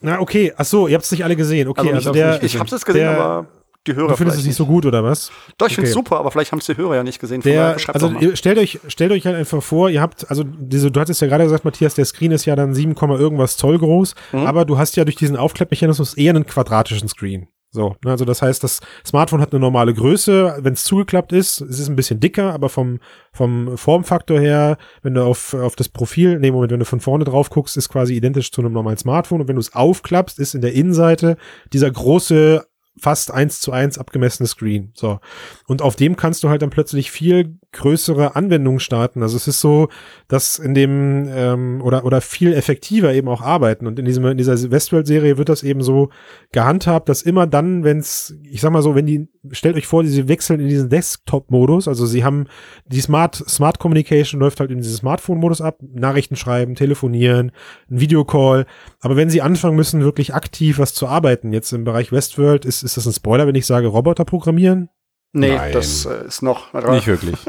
Na, 0.01 0.21
okay, 0.21 0.53
ach 0.57 0.65
so, 0.65 0.87
ihr 0.87 0.95
habt 0.95 1.05
es 1.05 1.11
nicht 1.11 1.25
alle 1.25 1.35
gesehen. 1.35 1.67
Okay, 1.67 1.93
Also, 1.93 2.11
also, 2.11 2.11
ich, 2.11 2.17
der, 2.17 2.43
ich 2.45 2.59
hab's 2.61 2.71
jetzt 2.71 2.87
gesehen, 2.87 3.01
der, 3.03 3.21
aber 3.21 3.47
die 3.89 3.95
Hörer 3.97 4.09
du 4.09 4.17
findest 4.17 4.39
es 4.39 4.47
nicht 4.47 4.57
so 4.57 4.67
gut, 4.67 4.87
oder 4.87 5.03
was? 5.03 5.31
Doch, 5.59 5.67
ich 5.69 5.79
Okay. 5.79 5.87
super, 5.89 6.19
aber 6.19 6.31
vielleicht 6.31 6.53
haben 6.53 6.59
es 6.61 6.67
die 6.67 6.77
Hörer 6.77 6.97
ja 6.97 7.03
nicht 7.03 7.19
gesehen. 7.21 7.41
Der, 7.41 7.77
also 7.89 8.11
ihr- 8.21 8.37
stellt 8.37 8.59
euch, 8.59 8.79
stellt 8.89 9.11
euch 9.13 9.27
halt 9.27 9.37
einfach 9.37 9.63
vor, 9.63 9.91
ihr 9.91 10.01
habt, 10.01 10.31
also 10.31 10.45
diese, 10.45 10.91
du 10.91 11.01
hattest 11.01 11.21
ja 11.21 11.27
gerade 11.29 11.45
gesagt, 11.45 11.65
Matthias, 11.65 11.95
der 11.95 12.05
Screen 12.05 12.31
ist 12.33 12.45
ja 12.45 12.55
dann 12.55 12.75
7, 12.75 12.95
irgendwas 13.19 13.57
Zoll 13.57 13.79
groß, 13.79 14.15
Mhm. 14.33 14.47
aber 14.47 14.65
du 14.65 14.79
hast 14.79 14.97
ja 14.97 15.05
durch 15.05 15.17
diesen 15.17 15.37
Aufklappmechanismus 15.37 16.15
eher 16.15 16.35
einen 16.35 16.47
quadratischen 16.47 17.09
Screen. 17.09 17.49
So, 17.71 17.97
ne, 18.03 18.13
also 18.13 18.25
das 18.25 18.41
heißt, 18.41 18.65
das 18.65 18.81
Smartphone 19.07 19.43
hat 19.43 19.53
eine 19.53 19.61
normale 19.61 19.93
Größe, 19.93 20.57
wenn 20.63 20.73
es 20.73 20.85
zugeklappt 20.85 21.33
ist, 21.35 21.61
es 21.61 21.79
ist 21.79 21.89
ein 21.91 21.97
bisschen 21.97 22.19
dicker, 22.19 22.55
aber 22.55 22.71
vom, 22.71 22.99
vom 23.31 23.77
Formfaktor 23.77 24.41
her, 24.41 24.79
wenn 25.03 25.13
du 25.13 25.23
auf, 25.23 25.53
auf 25.53 25.77
das 25.77 25.91
Profil, 25.91 26.39
nee, 26.39 26.51
Moment, 26.51 26.73
wenn 26.73 26.79
du 26.79 26.87
von 26.87 27.01
vorne 27.01 27.25
drauf 27.27 27.51
guckst, 27.51 27.77
ist 27.77 27.91
quasi 27.91 28.15
identisch 28.15 28.53
zu 28.53 28.63
einem 28.63 28.73
normalen 28.73 28.97
Smartphone 28.97 29.43
und 29.43 29.49
wenn 29.49 29.57
du 29.57 29.61
es 29.61 29.75
aufklappst, 29.75 30.39
ist 30.39 30.55
in 30.55 30.63
der 30.63 30.73
Innenseite 30.73 31.37
dieser 31.75 31.91
große 31.91 32.65
fast 33.01 33.33
eins 33.33 33.61
zu 33.61 33.73
eins 33.73 33.99
abgemessene 33.99 34.47
Screen. 34.47 34.93
So. 34.95 35.21
Und 35.67 35.83
auf 35.83 35.97
dem 35.97 36.17
kannst 36.17 36.43
du 36.43 36.49
halt 36.49 36.63
dann 36.63 36.71
plötzlich 36.71 37.11
viel 37.11 37.59
größere 37.73 38.35
Anwendungen 38.35 38.81
starten. 38.81 39.23
Also 39.23 39.37
es 39.37 39.47
ist 39.47 39.61
so, 39.61 39.89
dass 40.27 40.59
in 40.59 40.75
dem 40.75 41.29
ähm, 41.31 41.83
oder 41.83 42.05
oder 42.05 42.23
viel 42.23 42.55
effektiver 42.55 43.13
eben 43.13 43.29
auch 43.29 43.43
arbeiten. 43.43 43.87
Und 43.87 43.99
in 43.99 44.07
diesem 44.07 44.25
in 44.25 44.39
dieser 44.39 44.71
Westworld-Serie 44.71 45.37
wird 45.37 45.51
das 45.51 45.63
eben 45.63 45.83
so 45.83 46.09
gehandhabt, 46.51 47.09
dass 47.11 47.21
immer 47.21 47.47
dann, 47.47 47.85
wenn 47.85 47.99
es, 47.99 48.35
ich 48.43 48.63
sag 48.63 48.73
mal 48.73 48.83
so, 48.83 48.95
wenn 48.95 49.05
die, 49.05 49.29
stellt 49.53 49.77
euch 49.77 49.87
vor, 49.87 50.03
sie 50.05 50.29
wechseln 50.29 50.61
in 50.61 50.69
diesen 50.69 50.89
Desktop-Modus. 50.89 51.89
Also 51.89 52.07
sie 52.07 52.25
haben 52.25 52.47
die 52.87 53.01
Smart 53.01 53.35
Smart 53.35 53.79
Communication 53.79 54.41
läuft 54.41 54.61
halt 54.61 54.71
in 54.71 54.79
diesem 54.79 54.97
Smartphone-Modus 54.97 55.61
ab, 55.61 55.79
Nachrichten 55.83 56.37
schreiben, 56.37 56.75
telefonieren, 56.75 57.53
ein 57.91 58.01
Videocall. 58.01 58.65
Aber 59.01 59.17
wenn 59.17 59.29
sie 59.29 59.43
anfangen 59.43 59.77
müssen, 59.77 60.03
wirklich 60.03 60.35
aktiv 60.35 60.79
was 60.79 60.95
zu 60.95 61.07
arbeiten, 61.07 61.53
jetzt 61.53 61.73
im 61.73 61.85
Bereich 61.85 62.13
Westworld, 62.13 62.65
ist, 62.65 62.83
ist 62.83 62.97
das 62.97 63.07
ein 63.07 63.13
Spoiler, 63.13 63.47
wenn 63.47 63.55
ich 63.55 63.67
sage, 63.67 63.89
Roboter 63.89 64.25
programmieren? 64.25 64.89
Nee, 65.33 65.55
Nein. 65.55 65.73
das 65.73 66.07
äh, 66.07 66.27
ist 66.27 66.43
noch. 66.43 66.73
Nicht 66.73 67.07
wirklich. 67.07 67.37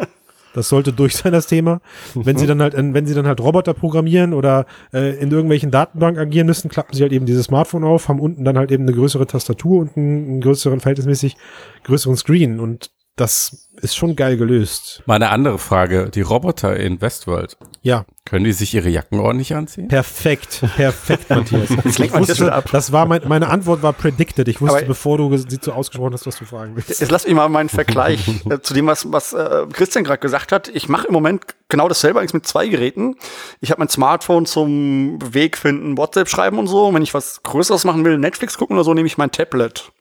Das 0.54 0.70
sollte 0.70 0.94
durch 0.94 1.16
sein, 1.16 1.32
das 1.32 1.48
Thema. 1.48 1.80
Wenn 2.16 2.38
sie 2.38 2.48
dann 2.48 2.62
halt, 2.62 2.74
wenn 2.76 3.06
sie 3.06 3.14
dann 3.14 3.28
halt 3.28 3.40
Roboter 3.40 3.74
programmieren 3.74 4.34
oder 4.34 4.66
äh, 4.92 5.16
in 5.20 5.30
irgendwelchen 5.32 5.70
Datenbanken 5.70 6.22
agieren 6.22 6.48
müssen, 6.48 6.70
klappen 6.70 6.96
sie 6.96 7.04
halt 7.04 7.12
eben 7.12 7.26
dieses 7.26 7.46
Smartphone 7.46 7.84
auf, 7.84 8.10
haben 8.10 8.20
unten 8.20 8.44
dann 8.46 8.58
halt 8.58 8.72
eben 8.72 8.84
eine 8.84 8.94
größere 8.94 9.28
Tastatur 9.28 9.80
und 9.80 9.96
einen, 9.96 10.28
einen 10.28 10.42
größeren, 10.42 10.80
verhältnismäßig 10.80 11.38
größeren 11.84 12.18
Screen. 12.18 12.60
Und 12.60 12.90
das 13.20 13.68
ist 13.82 13.96
schon 13.96 14.16
geil 14.16 14.36
gelöst. 14.38 15.02
Mal 15.06 15.16
eine 15.16 15.30
andere 15.30 15.58
Frage. 15.58 16.10
Die 16.10 16.22
Roboter 16.22 16.76
in 16.76 17.02
Westworld, 17.02 17.58
Ja, 17.82 18.06
können 18.26 18.44
die 18.46 18.52
sich 18.52 18.74
ihre 18.74 18.90
Jacken 18.90 19.20
ordentlich 19.20 19.56
anziehen? 19.56 19.88
perfekt, 19.88 20.62
perfekt, 20.76 21.30
Matthias. 21.30 21.70
lenkt 21.98 22.00
Ich 22.00 22.14
wusste, 22.14 22.64
das 22.72 22.92
war 22.92 23.06
mein, 23.06 23.22
meine 23.28 23.48
Antwort 23.48 23.82
war 23.82 23.94
predicted. 23.94 24.48
Ich 24.48 24.60
wusste, 24.62 24.78
Aber- 24.80 24.86
bevor 24.88 25.18
du 25.18 25.36
sie 25.38 25.60
so 25.62 25.72
ausgesprochen 25.72 26.14
hast, 26.14 26.26
was 26.28 26.38
du 26.38 26.46
fragen 26.46 26.76
willst. 26.76 26.90
Jetzt 26.90 27.10
lass 27.12 27.26
mich 27.26 27.36
mal 27.36 27.48
meinen 27.50 27.70
Vergleich 27.70 28.28
äh, 28.50 28.60
zu 28.62 28.74
dem, 28.74 28.88
was, 28.88 29.12
was 29.12 29.34
äh, 29.34 29.66
Christian 29.72 30.04
gerade 30.04 30.20
gesagt 30.20 30.52
hat. 30.52 30.68
Ich 30.68 30.90
mache 30.90 31.08
im 31.08 31.14
Moment 31.14 31.44
genau 31.70 31.88
dasselbe 31.88 32.20
eigentlich 32.20 32.34
mit 32.34 32.46
zwei 32.48 32.68
Geräten. 32.68 33.16
Ich 33.62 33.72
habe 33.72 33.80
mein 33.80 33.90
Smartphone 33.90 34.46
zum 34.46 35.20
Weg 35.34 35.58
finden, 35.58 35.98
WhatsApp 35.98 36.28
schreiben 36.30 36.60
und 36.60 36.68
so. 36.68 36.88
Und 36.88 36.96
wenn 36.96 37.04
ich 37.04 37.14
was 37.14 37.44
Größeres 37.44 37.86
machen 37.86 38.04
will, 38.04 38.18
Netflix 38.18 38.58
gucken 38.58 38.76
oder 38.76 38.84
so, 38.84 38.94
nehme 38.94 39.08
ich 39.08 39.18
mein 39.18 39.32
Tablet. 39.32 39.92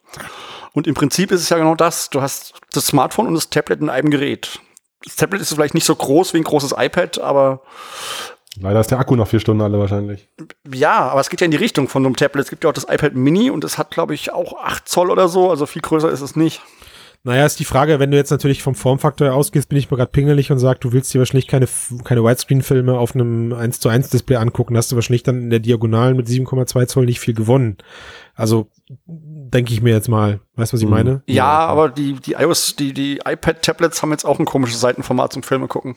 Und 0.72 0.86
im 0.86 0.94
Prinzip 0.94 1.32
ist 1.32 1.42
es 1.42 1.48
ja 1.48 1.58
genau 1.58 1.74
das. 1.74 2.10
Du 2.10 2.20
hast 2.20 2.54
das 2.72 2.86
Smartphone 2.86 3.26
und 3.26 3.34
das 3.34 3.50
Tablet 3.50 3.80
in 3.80 3.90
einem 3.90 4.10
Gerät. 4.10 4.60
Das 5.04 5.16
Tablet 5.16 5.40
ist 5.40 5.54
vielleicht 5.54 5.74
nicht 5.74 5.86
so 5.86 5.94
groß 5.94 6.34
wie 6.34 6.38
ein 6.38 6.44
großes 6.44 6.74
iPad, 6.76 7.20
aber 7.20 7.62
Leider 8.60 8.80
ist 8.80 8.90
der 8.90 8.98
Akku 8.98 9.14
nach 9.14 9.28
vier 9.28 9.40
Stunden 9.40 9.62
alle 9.62 9.78
wahrscheinlich. 9.78 10.28
ja, 10.72 11.08
aber 11.10 11.20
es 11.20 11.30
geht 11.30 11.40
ja 11.40 11.44
in 11.44 11.50
die 11.50 11.56
Richtung 11.56 11.88
von 11.88 12.04
einem 12.04 12.16
Tablet. 12.16 12.44
Es 12.44 12.50
gibt 12.50 12.64
ja 12.64 12.70
auch 12.70 12.74
das 12.74 12.88
iPad 12.88 13.14
Mini 13.14 13.50
und 13.50 13.62
das 13.62 13.78
hat, 13.78 13.90
glaube 13.90 14.14
ich, 14.14 14.32
auch 14.32 14.58
8 14.64 14.88
Zoll 14.88 15.10
oder 15.10 15.28
so. 15.28 15.50
Also 15.50 15.66
viel 15.66 15.82
größer 15.82 16.10
ist 16.10 16.22
es 16.22 16.34
nicht. 16.34 16.60
Naja, 17.24 17.44
ist 17.44 17.58
die 17.58 17.64
Frage, 17.64 17.98
wenn 17.98 18.10
du 18.10 18.16
jetzt 18.16 18.30
natürlich 18.30 18.62
vom 18.62 18.76
Formfaktor 18.76 19.32
ausgehst, 19.32 19.68
bin 19.68 19.78
ich 19.78 19.90
mal 19.90 19.96
gerade 19.96 20.12
pingelig 20.12 20.52
und 20.52 20.58
sag, 20.58 20.80
du 20.80 20.92
willst 20.92 21.12
dir 21.12 21.18
wahrscheinlich 21.18 21.48
keine, 21.48 21.68
keine 22.04 22.22
Widescreen-Filme 22.22 22.96
auf 22.96 23.14
einem 23.14 23.52
1 23.52 23.80
zu 23.80 23.88
1 23.88 24.10
Display 24.10 24.36
angucken, 24.36 24.76
hast 24.76 24.92
du 24.92 24.96
wahrscheinlich 24.96 25.24
dann 25.24 25.42
in 25.42 25.50
der 25.50 25.58
Diagonalen 25.58 26.16
mit 26.16 26.28
7,2 26.28 26.86
Zoll 26.86 27.06
nicht 27.06 27.18
viel 27.18 27.34
gewonnen. 27.34 27.76
Also, 28.34 28.70
denke 29.50 29.72
ich 29.72 29.82
mir 29.82 29.92
jetzt 29.94 30.08
mal. 30.08 30.40
Weißt 30.56 30.72
du, 30.72 30.74
was 30.76 30.80
ich 30.82 30.86
Mhm. 30.88 30.94
meine? 30.94 31.22
Ja, 31.26 31.46
aber 31.66 31.88
die, 31.88 32.14
die 32.14 32.32
iOS, 32.32 32.76
die, 32.76 32.92
die 32.92 33.20
iPad-Tablets 33.24 34.02
haben 34.02 34.10
jetzt 34.10 34.24
auch 34.24 34.38
ein 34.38 34.44
komisches 34.44 34.80
Seitenformat 34.80 35.32
zum 35.32 35.42
Filme 35.42 35.68
gucken. 35.68 35.96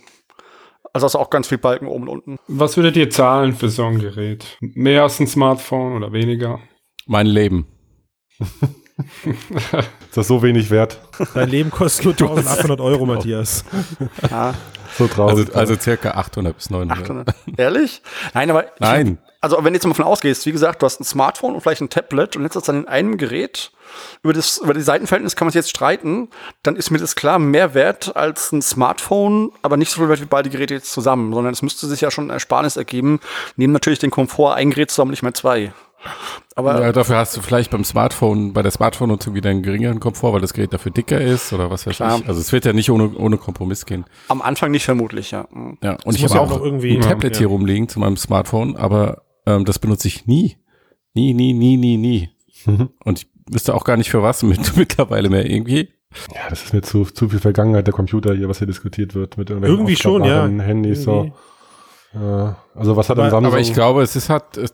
Also 0.93 1.05
hast 1.05 1.13
du 1.13 1.19
auch 1.19 1.29
ganz 1.29 1.47
viel 1.47 1.57
Balken 1.57 1.87
oben 1.87 2.03
und 2.09 2.09
unten. 2.09 2.37
Was 2.47 2.75
würdet 2.75 2.97
ihr 2.97 3.09
zahlen 3.09 3.53
für 3.53 3.69
so 3.69 3.85
ein 3.85 3.99
Gerät? 3.99 4.57
Mehr 4.59 5.03
als 5.03 5.19
ein 5.19 5.27
Smartphone 5.27 5.95
oder 5.95 6.11
weniger? 6.11 6.59
Mein 7.07 7.27
Leben. 7.27 7.67
Ist 9.23 10.17
das 10.17 10.27
so 10.27 10.41
wenig 10.43 10.69
wert? 10.69 10.99
Dein 11.33 11.49
Leben 11.49 11.71
kostet 11.71 12.05
nur 12.19 12.29
1800 12.29 12.79
Euro, 12.81 13.05
Matthias. 13.05 13.63
Ja, 14.29 14.53
So 14.97 15.07
traurig. 15.07 15.47
Also, 15.47 15.53
also 15.59 15.75
circa 15.81 16.11
800 16.11 16.55
bis 16.55 16.69
900. 16.69 16.99
800. 16.99 17.35
Ehrlich? 17.57 18.01
Nein, 18.33 18.49
aber. 18.49 18.65
ich- 18.65 18.71
Nein. 18.79 19.17
Also, 19.43 19.57
wenn 19.57 19.73
du 19.73 19.77
jetzt 19.77 19.85
mal 19.85 19.91
davon 19.93 20.05
ausgehst, 20.05 20.45
wie 20.45 20.51
gesagt, 20.51 20.81
du 20.81 20.85
hast 20.85 20.99
ein 20.99 21.03
Smartphone 21.03 21.55
und 21.55 21.61
vielleicht 21.61 21.81
ein 21.81 21.89
Tablet 21.89 22.35
und 22.35 22.43
jetzt 22.43 22.55
hast 22.55 22.67
du 22.67 22.73
dann 22.73 22.83
in 22.83 22.87
einem 22.87 23.17
Gerät. 23.17 23.71
Über, 24.21 24.33
das, 24.33 24.59
über 24.59 24.75
die 24.75 24.81
Seitenverhältnis 24.81 25.35
kann 25.35 25.47
man 25.47 25.51
sich 25.51 25.59
jetzt 25.59 25.71
streiten. 25.71 26.29
Dann 26.61 26.75
ist 26.75 26.91
mir 26.91 26.99
das 26.99 27.15
klar 27.15 27.39
mehr 27.39 27.73
wert 27.73 28.15
als 28.15 28.51
ein 28.51 28.61
Smartphone, 28.61 29.51
aber 29.63 29.77
nicht 29.77 29.89
so 29.91 29.99
viel 29.99 30.09
wert 30.09 30.21
wie 30.21 30.25
beide 30.25 30.51
Geräte 30.51 30.75
jetzt 30.75 30.91
zusammen, 30.93 31.33
sondern 31.33 31.53
es 31.53 31.63
müsste 31.63 31.87
sich 31.87 32.01
ja 32.01 32.11
schon 32.11 32.27
ein 32.27 32.29
Ersparnis 32.29 32.77
ergeben. 32.77 33.19
Nehmen 33.55 33.73
natürlich 33.73 33.97
den 33.99 34.11
Komfort 34.11 34.53
ein 34.53 34.69
Gerät 34.69 34.91
zusammen, 34.91 35.09
nicht 35.11 35.23
mehr 35.23 35.33
zwei. 35.33 35.73
Aber 36.55 36.81
Ja, 36.81 36.91
dafür 36.91 37.17
hast 37.17 37.35
du 37.37 37.41
vielleicht 37.41 37.71
beim 37.71 37.83
Smartphone, 37.83 38.53
bei 38.53 38.61
der 38.61 38.71
Smartphone-Nutzung 38.71 39.33
wieder 39.35 39.49
einen 39.49 39.63
geringeren 39.63 39.99
Komfort, 39.99 40.33
weil 40.33 40.41
das 40.41 40.53
Gerät 40.53 40.73
dafür 40.73 40.91
dicker 40.91 41.19
ist 41.21 41.53
oder 41.53 41.69
was 41.69 41.85
weiß 41.87 41.95
Klar. 41.97 42.19
ich. 42.19 42.27
Also 42.27 42.41
es 42.41 42.51
wird 42.51 42.65
ja 42.65 42.73
nicht 42.73 42.89
ohne, 42.91 43.15
ohne 43.15 43.37
Kompromiss 43.37 43.85
gehen. 43.85 44.05
am 44.27 44.41
Anfang 44.41 44.71
nicht 44.71 44.83
vermutlich, 44.85 45.31
ja. 45.31 45.47
Mhm. 45.51 45.77
Ja, 45.81 45.91
und 45.91 46.05
Das 46.07 46.15
ich 46.15 46.21
muss 46.23 46.31
habe 46.35 46.45
ja 46.45 46.45
auch 46.45 46.57
noch 46.59 46.65
irgendwie- 46.65 46.95
ein 46.95 47.01
Tablet 47.01 47.33
ja. 47.35 47.39
hier 47.39 47.47
rumliegen 47.47 47.87
zu 47.87 47.99
meinem 47.99 48.17
Smartphone, 48.17 48.75
aber 48.75 49.21
ähm, 49.45 49.65
das 49.65 49.79
benutze 49.79 50.07
ich 50.07 50.27
nie. 50.27 50.57
Nie, 51.13 51.33
nie, 51.33 51.53
nie, 51.53 51.77
nie, 51.77 51.97
nie. 51.97 52.29
Mhm. 52.65 52.89
Und 53.03 53.19
ich 53.19 53.27
wüsste 53.49 53.73
auch 53.75 53.83
gar 53.85 53.97
nicht 53.97 54.09
für 54.09 54.21
was 54.23 54.43
mit, 54.43 54.75
mittlerweile 54.77 55.29
mehr 55.29 55.49
irgendwie. 55.49 55.89
ja, 56.35 56.41
das 56.49 56.63
ist 56.63 56.73
mir 56.73 56.81
zu, 56.81 57.05
zu 57.05 57.29
viel 57.29 57.39
Vergangenheit 57.39 57.87
der 57.87 57.93
Computer 57.93 58.33
hier, 58.33 58.49
was 58.49 58.57
hier 58.57 58.67
diskutiert 58.67 59.15
wird 59.15 59.37
mit 59.37 59.49
irgendwelchen 59.49 59.77
Irgendwie 59.77 59.95
schon, 59.95 60.23
ja. 60.25 60.43
Handys 60.45 61.05
Irgendwie. 61.05 61.31
so. 62.13 62.19
Äh, 62.19 62.53
also 62.75 62.97
was 62.97 63.09
hat 63.09 63.17
Aber- 63.17 63.29
Samsung? 63.29 63.51
Aber 63.51 63.59
ich 63.61 63.73
glaube, 63.73 64.01
es 64.03 64.15
ist 64.17 64.29
halt, 64.29 64.57
äh, 64.57 64.67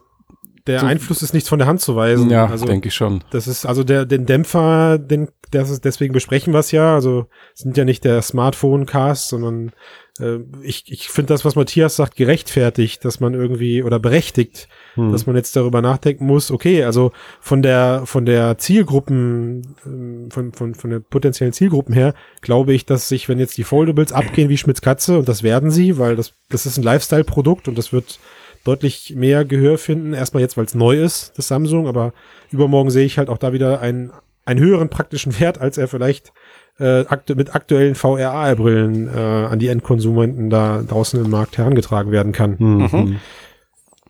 Der 0.68 0.82
So- 0.82 0.86
Einfluss 0.86 1.22
ist 1.24 1.34
nicht 1.34 1.48
von 1.48 1.60
der 1.60 1.68
Hand 1.68 1.82
zu 1.82 1.96
weisen. 1.96 2.30
ja, 2.30 2.46
also, 2.48 2.66
denke 2.66 2.90
ich 2.90 2.96
schon. 2.96 3.24
Das 3.32 3.48
ist 3.48 3.66
also 3.66 3.84
der 3.84 4.06
den 4.06 4.26
Dämpfer, 4.26 4.98
den 4.98 5.30
das 5.52 5.70
ist, 5.70 5.86
deswegen 5.86 6.14
besprechen 6.14 6.52
wir 6.54 6.60
es 6.60 6.72
ja. 6.72 6.94
Also 6.94 7.28
sind 7.54 7.78
ja 7.78 7.86
nicht 7.86 8.04
der 8.04 8.22
Smartphone-Cast, 8.22 9.30
sondern 9.30 9.72
äh, 10.20 10.40
ich, 10.62 10.84
ich 10.92 11.08
finde 11.08 11.34
das, 11.34 11.46
was 11.46 11.56
Matthias 11.56 11.96
sagt, 11.96 12.18
gerechtfertigt, 12.18 13.06
dass 13.06 13.22
man 13.22 13.34
irgendwie 13.34 13.82
oder 13.82 13.98
berechtigt, 14.00 14.68
Hm. 14.96 15.12
dass 15.14 15.26
man 15.26 15.36
jetzt 15.38 15.56
darüber 15.56 15.82
nachdenken 15.82 16.26
muss. 16.26 16.52
Okay, 16.52 16.84
also 16.84 17.12
von 17.40 17.62
der 17.62 18.02
von 18.06 18.26
der 18.26 18.58
Zielgruppen 18.58 19.76
ähm, 19.86 20.30
von 20.32 20.52
von 20.52 20.76
von 20.76 20.90
der 20.90 21.00
potenziellen 21.00 21.54
Zielgruppen 21.54 21.94
her 21.94 22.14
glaube 22.42 22.74
ich, 22.74 22.86
dass 22.86 23.08
sich, 23.08 23.30
wenn 23.30 23.40
jetzt 23.40 23.58
die 23.58 23.64
Foldables 23.64 24.12
abgehen 24.12 24.50
wie 24.50 24.58
Schmitz 24.58 24.82
Katze 24.82 25.20
und 25.20 25.30
das 25.30 25.44
werden 25.44 25.72
sie, 25.72 25.98
weil 25.98 26.16
das 26.16 26.34
das 26.50 26.66
ist 26.66 26.78
ein 26.78 26.84
Lifestyle-Produkt 26.84 27.68
und 27.68 27.78
das 27.78 27.94
wird 27.94 28.20
deutlich 28.64 29.14
mehr 29.16 29.46
Gehör 29.46 29.78
finden. 29.78 30.14
Erstmal 30.14 30.42
jetzt, 30.42 30.58
weil 30.58 30.66
es 30.66 30.76
neu 30.76 31.02
ist, 31.02 31.38
das 31.38 31.48
Samsung, 31.48 31.88
aber 31.88 32.14
übermorgen 32.52 32.90
sehe 32.90 33.06
ich 33.06 33.18
halt 33.18 33.30
auch 33.30 33.38
da 33.38 33.54
wieder 33.54 33.80
einen, 33.82 34.12
einen 34.46 34.60
höheren 34.60 34.90
praktischen 34.90 35.40
Wert, 35.40 35.60
als 35.60 35.78
er 35.78 35.88
vielleicht 35.88 36.34
äh, 36.80 37.06
aktu 37.08 37.36
mit 37.36 37.56
aktuellen 37.56 37.96
VR-Brillen 37.96 39.08
äh, 39.08 39.20
an 39.20 39.60
die 39.60 39.68
Endkonsumenten 39.68 40.50
da 40.50 40.82
draußen 40.88 41.24
im 41.24 41.32
Markt 41.32 41.58
herangetragen 41.58 42.12
werden 42.12 42.32
kann. 42.34 42.58
Hm, 42.60 42.78
Mhm. 42.78 42.92
hm. 42.92 43.20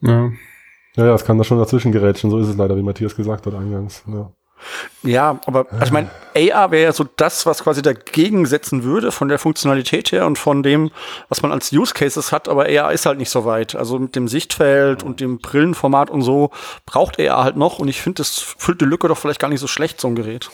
Ja. 0.01 0.31
Ja, 0.95 1.05
ja, 1.05 1.11
das 1.11 1.25
kann 1.25 1.37
da 1.37 1.43
schon 1.43 1.59
dazwischen 1.59 1.91
gerätschen. 1.91 2.29
So 2.31 2.39
ist 2.39 2.47
es 2.47 2.57
leider, 2.57 2.75
wie 2.75 2.81
Matthias 2.81 3.15
gesagt 3.15 3.45
hat 3.45 3.53
eingangs. 3.53 4.03
Ja. 4.07 4.31
Ja, 5.03 5.39
aber 5.45 5.67
also 5.71 5.85
ich 5.85 5.91
meine, 5.91 6.09
AR 6.35 6.71
wäre 6.71 6.83
ja 6.83 6.91
so 6.91 7.05
das, 7.15 7.45
was 7.45 7.63
quasi 7.63 7.81
dagegen 7.81 8.45
setzen 8.45 8.83
würde 8.83 9.11
von 9.11 9.27
der 9.27 9.39
Funktionalität 9.39 10.11
her 10.11 10.25
und 10.25 10.37
von 10.37 10.63
dem, 10.63 10.91
was 11.29 11.41
man 11.41 11.51
als 11.51 11.71
Use 11.71 11.93
Cases 11.93 12.31
hat, 12.31 12.49
aber 12.49 12.65
AR 12.65 12.91
ist 12.91 13.05
halt 13.05 13.17
nicht 13.17 13.29
so 13.29 13.45
weit. 13.45 13.75
Also 13.75 13.99
mit 13.99 14.15
dem 14.15 14.27
Sichtfeld 14.27 15.03
und 15.03 15.19
dem 15.19 15.39
Brillenformat 15.39 16.09
und 16.09 16.21
so 16.21 16.51
braucht 16.85 17.19
AR 17.19 17.43
halt 17.43 17.57
noch 17.57 17.79
und 17.79 17.87
ich 17.87 18.01
finde, 18.01 18.17
das 18.17 18.39
füllt 18.39 18.81
die 18.81 18.85
Lücke 18.85 19.07
doch 19.07 19.17
vielleicht 19.17 19.39
gar 19.39 19.49
nicht 19.49 19.61
so 19.61 19.67
schlecht, 19.67 20.01
so 20.01 20.07
ein 20.07 20.15
Gerät. 20.15 20.49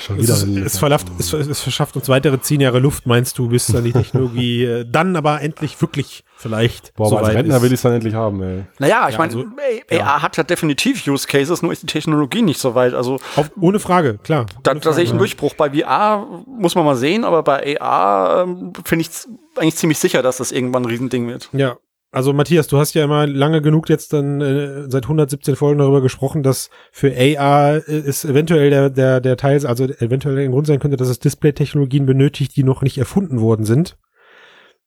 Schon 0.00 0.18
Es, 0.18 0.22
wieder. 0.22 0.34
es, 0.34 0.44
Lücke. 0.46 0.70
verlafft, 0.70 1.06
es, 1.18 1.32
es 1.32 1.60
verschafft 1.60 1.96
uns 1.96 2.08
weitere 2.08 2.40
zehn 2.40 2.60
Jahre 2.60 2.78
Luft, 2.80 3.06
meinst 3.06 3.38
du, 3.38 3.48
bis 3.48 3.66
dann 3.68 3.84
die 3.84 3.92
Technologie 3.92 4.64
äh, 4.64 4.84
dann 4.88 5.16
aber 5.16 5.40
endlich 5.40 5.80
wirklich 5.80 6.24
vielleicht 6.36 6.94
Boah, 6.96 7.06
aber 7.18 7.26
als 7.26 7.34
Rentner 7.36 7.56
ist. 7.56 7.62
will 7.62 7.68
ich 7.68 7.74
es 7.74 7.82
dann 7.82 7.92
endlich 7.94 8.14
haben, 8.14 8.42
ey. 8.42 8.64
Naja, 8.78 9.06
ich 9.08 9.14
Ja, 9.14 9.18
meine, 9.18 9.32
also, 9.32 9.44
AR 9.90 9.96
ja. 9.98 10.22
hat 10.22 10.36
ja 10.36 10.42
definitiv 10.42 11.06
Use 11.06 11.26
Cases, 11.26 11.62
nur 11.62 11.72
ist 11.72 11.82
die 11.82 11.86
Technologie 11.86 12.42
nicht 12.42 12.60
so 12.60 12.74
weit. 12.74 12.94
Also 12.94 13.18
Auf, 13.36 13.50
ohne 13.60 13.78
Frage, 13.80 14.18
klar. 14.18 14.46
da, 14.62 14.74
da 14.74 14.92
sehe 14.92 15.04
ich 15.04 15.10
einen. 15.10 15.18
Durchbruch. 15.18 15.54
Bei 15.54 15.70
VR 15.70 16.26
muss 16.46 16.74
man 16.74 16.84
mal 16.84 16.96
sehen, 16.96 17.24
aber 17.24 17.42
bei 17.42 17.80
AR 17.80 18.42
ähm, 18.42 18.72
finde 18.84 19.02
ich 19.02 19.10
eigentlich 19.56 19.76
ziemlich 19.76 19.98
sicher, 19.98 20.22
dass 20.22 20.36
das 20.36 20.52
irgendwann 20.52 20.82
ein 20.82 20.86
Riesending 20.90 21.26
wird. 21.28 21.48
Ja, 21.52 21.76
also 22.12 22.32
Matthias, 22.32 22.68
du 22.68 22.78
hast 22.78 22.94
ja 22.94 23.04
immer 23.04 23.26
lange 23.26 23.60
genug 23.60 23.88
jetzt 23.88 24.12
dann 24.12 24.40
äh, 24.40 24.88
seit 24.88 25.04
117 25.04 25.56
Folgen 25.56 25.78
darüber 25.78 26.00
gesprochen, 26.00 26.42
dass 26.42 26.70
für 26.92 27.08
AR 27.10 27.86
äh, 27.88 27.98
ist 27.98 28.24
eventuell 28.24 28.70
der, 28.70 28.90
der, 28.90 29.20
der 29.20 29.36
Teil, 29.36 29.66
also 29.66 29.84
eventuell 29.84 30.38
ein 30.38 30.52
Grund 30.52 30.66
sein 30.66 30.78
könnte, 30.78 30.96
dass 30.96 31.08
es 31.08 31.18
Display-Technologien 31.18 32.06
benötigt, 32.06 32.56
die 32.56 32.62
noch 32.62 32.82
nicht 32.82 32.96
erfunden 32.98 33.40
worden 33.40 33.64
sind, 33.64 33.98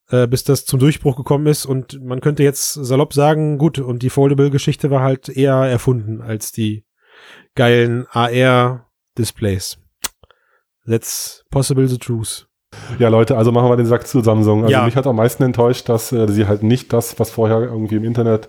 äh, 0.09 0.27
bis 0.27 0.43
das 0.43 0.65
zum 0.65 0.79
Durchbruch 0.79 1.17
gekommen 1.17 1.45
ist. 1.45 1.65
Und 1.65 2.03
man 2.03 2.21
könnte 2.21 2.43
jetzt 2.43 2.73
salopp 2.73 3.13
sagen, 3.13 3.57
gut, 3.57 3.79
und 3.79 4.01
die 4.01 4.09
Foldable-Geschichte 4.09 4.89
war 4.89 5.01
halt 5.01 5.29
eher 5.29 5.55
erfunden 5.55 6.21
als 6.21 6.51
die 6.51 6.85
geilen 7.53 8.07
AR-Displays. 8.11 9.77
That's 10.87 11.45
possible 11.51 11.87
the 11.87 11.97
truth. 11.99 12.48
Ja, 12.99 13.09
Leute, 13.09 13.37
also 13.37 13.51
machen 13.51 13.69
wir 13.69 13.77
den 13.77 13.85
Sack 13.85 14.07
zu 14.07 14.21
Samsung. 14.21 14.61
Also 14.63 14.71
Ja. 14.73 14.85
mich 14.85 14.95
hat 14.95 15.07
am 15.07 15.15
meisten 15.15 15.43
enttäuscht, 15.43 15.89
dass 15.89 16.11
äh, 16.11 16.27
sie 16.27 16.47
halt 16.47 16.63
nicht 16.63 16.93
das, 16.93 17.19
was 17.19 17.31
vorher 17.31 17.61
irgendwie 17.61 17.95
im 17.95 18.03
Internet 18.03 18.47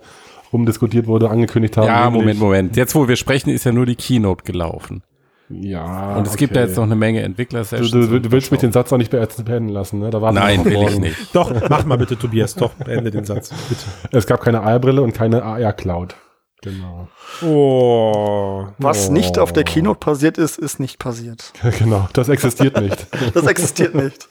rumdiskutiert 0.53 1.07
wurde, 1.07 1.29
angekündigt 1.29 1.77
haben. 1.77 1.87
Ja, 1.87 2.05
nämlich- 2.05 2.21
Moment, 2.21 2.39
Moment. 2.39 2.75
Jetzt, 2.77 2.93
wo 2.95 3.07
wir 3.07 3.15
sprechen, 3.15 3.49
ist 3.49 3.63
ja 3.63 3.71
nur 3.71 3.85
die 3.85 3.95
Keynote 3.95 4.43
gelaufen. 4.43 5.01
Ja. 5.49 6.15
Und 6.15 6.27
es 6.27 6.37
gibt 6.37 6.55
ja 6.55 6.61
jetzt 6.61 6.77
noch 6.77 6.83
eine 6.83 6.95
Menge 6.95 7.21
entwickler 7.23 7.63
Du, 7.65 7.77
du, 8.07 8.19
du, 8.21 8.31
willst 8.31 8.51
mich 8.51 8.61
den 8.61 8.71
Satz 8.71 8.93
auch 8.93 8.97
nicht 8.97 9.11
be- 9.11 9.27
beenden 9.43 9.69
lassen, 9.69 9.99
ne? 9.99 10.09
Da 10.09 10.21
warten 10.21 10.35
wir 10.37 10.41
Nein, 10.43 10.57
noch 10.59 10.65
will 10.65 10.87
ich 10.89 10.99
nicht. 10.99 11.35
Doch, 11.35 11.51
mach 11.69 11.83
mal 11.85 11.97
bitte, 11.97 12.17
Tobias. 12.17 12.55
Doch, 12.55 12.71
beende 12.73 13.11
den 13.11 13.25
Satz. 13.25 13.49
Bitte. 13.67 13.81
Es 14.17 14.27
gab 14.27 14.39
keine 14.41 14.61
AR-Brille 14.61 15.01
und 15.01 15.13
keine 15.13 15.43
AR-Cloud. 15.43 16.15
Genau. 16.61 17.07
Oh. 17.43 18.67
Was 18.77 19.09
Oh. 19.09 19.13
nicht 19.13 19.39
auf 19.39 19.51
der 19.51 19.63
Keynote 19.63 19.99
passiert 19.99 20.37
ist, 20.37 20.59
ist 20.59 20.79
nicht 20.79 20.99
passiert. 20.99 21.53
genau, 21.79 22.07
das 22.13 22.29
existiert 22.29 22.79
nicht. 22.79 23.07
Das 23.33 23.45
existiert 23.47 23.95
nicht. 23.95 24.29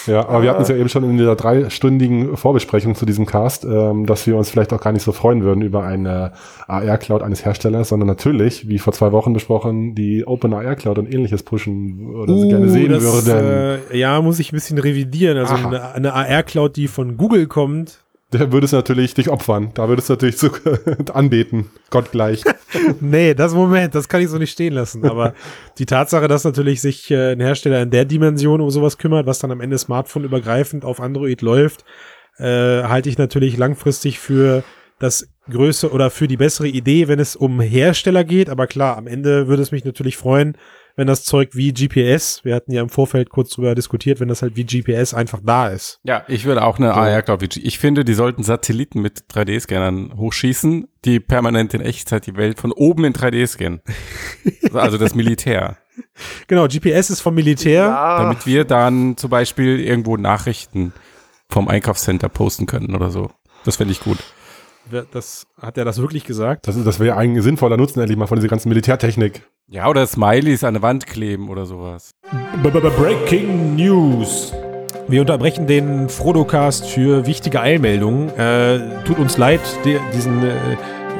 Ja, 0.07 0.27
aber 0.27 0.43
wir 0.43 0.51
hatten 0.51 0.61
es 0.61 0.67
ja 0.69 0.75
eben 0.75 0.87
schon 0.87 1.03
in 1.03 1.17
dieser 1.17 1.35
dreistündigen 1.35 2.37
Vorbesprechung 2.37 2.93
zu 2.93 3.07
diesem 3.07 3.25
Cast, 3.25 3.63
ähm, 3.65 4.05
dass 4.05 4.27
wir 4.27 4.37
uns 4.37 4.51
vielleicht 4.51 4.71
auch 4.71 4.79
gar 4.79 4.91
nicht 4.91 5.01
so 5.01 5.11
freuen 5.13 5.43
würden 5.43 5.63
über 5.63 5.83
eine 5.83 6.33
AR-Cloud 6.67 7.23
eines 7.23 7.43
Herstellers, 7.43 7.89
sondern 7.89 8.05
natürlich, 8.05 8.69
wie 8.69 8.77
vor 8.77 8.93
zwei 8.93 9.11
Wochen 9.11 9.33
besprochen, 9.33 9.95
die 9.95 10.27
Open 10.27 10.53
AR-Cloud 10.53 10.99
und 10.99 11.11
ähnliches 11.11 11.41
pushen 11.41 12.15
oder 12.15 12.37
sie 12.37 12.49
gerne 12.49 12.69
sehen 12.69 12.91
Uh, 12.91 12.99
das, 12.99 13.25
würden. 13.25 13.81
Äh, 13.91 13.97
ja, 13.97 14.21
muss 14.21 14.37
ich 14.37 14.51
ein 14.51 14.55
bisschen 14.55 14.77
revidieren. 14.77 15.39
Also 15.39 15.55
Aha. 15.55 15.67
eine, 15.67 15.93
eine 15.93 16.13
AR-Cloud, 16.13 16.75
die 16.75 16.87
von 16.87 17.17
Google 17.17 17.47
kommt. 17.47 18.04
Der 18.33 18.51
würde 18.51 18.65
es 18.65 18.71
natürlich 18.71 19.13
dich 19.13 19.29
opfern. 19.29 19.71
Da 19.75 19.87
würdest 19.87 20.09
du 20.09 20.13
natürlich 20.13 20.37
zu, 20.37 20.49
anbeten. 21.13 21.69
Gott 21.89 22.11
gleich. 22.11 22.43
nee, 22.99 23.33
das 23.33 23.53
Moment, 23.53 23.93
das 23.93 24.09
kann 24.09 24.21
ich 24.21 24.29
so 24.29 24.37
nicht 24.37 24.51
stehen 24.51 24.73
lassen. 24.73 25.05
Aber 25.05 25.33
die 25.77 25.85
Tatsache, 25.85 26.27
dass 26.27 26.43
natürlich 26.43 26.81
sich 26.81 27.11
äh, 27.11 27.33
ein 27.33 27.39
Hersteller 27.39 27.81
in 27.81 27.91
der 27.91 28.05
Dimension 28.05 28.61
um 28.61 28.69
sowas 28.71 28.97
kümmert, 28.97 29.27
was 29.27 29.39
dann 29.39 29.51
am 29.51 29.61
Ende 29.61 29.77
smartphone-übergreifend 29.77 30.85
auf 30.85 30.99
Android 30.99 31.41
läuft, 31.41 31.85
äh, 32.37 32.83
halte 32.83 33.09
ich 33.09 33.17
natürlich 33.17 33.57
langfristig 33.57 34.19
für 34.19 34.63
das 34.99 35.27
größere 35.49 35.91
oder 35.91 36.09
für 36.09 36.27
die 36.27 36.37
bessere 36.37 36.67
Idee, 36.67 37.07
wenn 37.07 37.19
es 37.19 37.35
um 37.35 37.61
Hersteller 37.61 38.23
geht. 38.23 38.49
Aber 38.49 38.65
klar, 38.65 38.97
am 38.97 39.07
Ende 39.07 39.47
würde 39.47 39.61
es 39.61 39.71
mich 39.71 39.85
natürlich 39.85 40.17
freuen, 40.17 40.57
wenn 40.95 41.07
das 41.07 41.23
Zeug 41.23 41.49
wie 41.53 41.73
GPS, 41.73 42.43
wir 42.43 42.55
hatten 42.55 42.71
ja 42.71 42.81
im 42.81 42.89
Vorfeld 42.89 43.29
kurz 43.29 43.49
drüber 43.51 43.75
diskutiert, 43.75 44.19
wenn 44.19 44.29
das 44.29 44.41
halt 44.41 44.55
wie 44.55 44.65
GPS 44.65 45.13
einfach 45.13 45.39
da 45.43 45.67
ist. 45.67 45.99
Ja, 46.03 46.23
ich 46.27 46.45
würde 46.45 46.63
auch 46.63 46.77
eine 46.77 46.93
AR 46.93 47.21
Cloud. 47.21 47.57
Ich 47.57 47.79
finde, 47.79 48.05
die 48.05 48.13
sollten 48.13 48.43
Satelliten 48.43 49.01
mit 49.01 49.25
3D-Scannern 49.29 50.13
hochschießen, 50.15 50.87
die 51.03 51.19
permanent 51.19 51.73
in 51.73 51.81
Echtzeit 51.81 52.25
die 52.27 52.37
Welt 52.37 52.59
von 52.59 52.71
oben 52.71 53.03
in 53.05 53.13
3D 53.13 53.45
scannen. 53.45 53.81
also 54.73 54.97
das 54.97 55.15
Militär. 55.15 55.77
Genau, 56.47 56.67
GPS 56.67 57.09
ist 57.09 57.21
vom 57.21 57.35
Militär. 57.35 57.87
Damit 58.19 58.45
wir 58.45 58.63
dann 58.63 59.17
zum 59.17 59.29
Beispiel 59.29 59.79
irgendwo 59.79 60.17
Nachrichten 60.17 60.93
vom 61.49 61.67
Einkaufscenter 61.67 62.29
posten 62.29 62.65
können 62.65 62.95
oder 62.95 63.11
so. 63.11 63.31
Das 63.65 63.77
fände 63.77 63.91
ich 63.91 63.99
gut. 63.99 64.17
Das, 65.11 65.47
hat 65.59 65.77
er 65.77 65.85
das 65.85 65.99
wirklich 65.99 66.25
gesagt? 66.25 66.67
Das, 66.67 66.81
das 66.83 66.99
wäre 66.99 67.17
ein 67.17 67.41
sinnvoller 67.41 67.77
Nutzen 67.77 67.99
endlich 67.99 68.17
mal 68.17 68.27
von 68.27 68.37
dieser 68.37 68.49
ganzen 68.49 68.69
Militärtechnik. 68.69 69.41
Ja, 69.67 69.87
oder 69.87 70.05
Smileys 70.05 70.63
an 70.63 70.75
der 70.75 70.83
Wand 70.83 71.07
kleben 71.07 71.49
oder 71.49 71.65
sowas. 71.65 72.11
Breaking 72.61 73.75
News. 73.75 74.53
Wir 75.07 75.21
unterbrechen 75.21 75.67
den 75.67 76.09
Frodocast 76.09 76.87
für 76.87 77.25
wichtige 77.25 77.61
Eilmeldungen. 77.61 78.29
Äh, 78.37 79.03
tut 79.05 79.19
uns 79.19 79.37
leid, 79.37 79.61
die, 79.85 79.99
diesen 80.13 80.43
äh, 80.43 80.53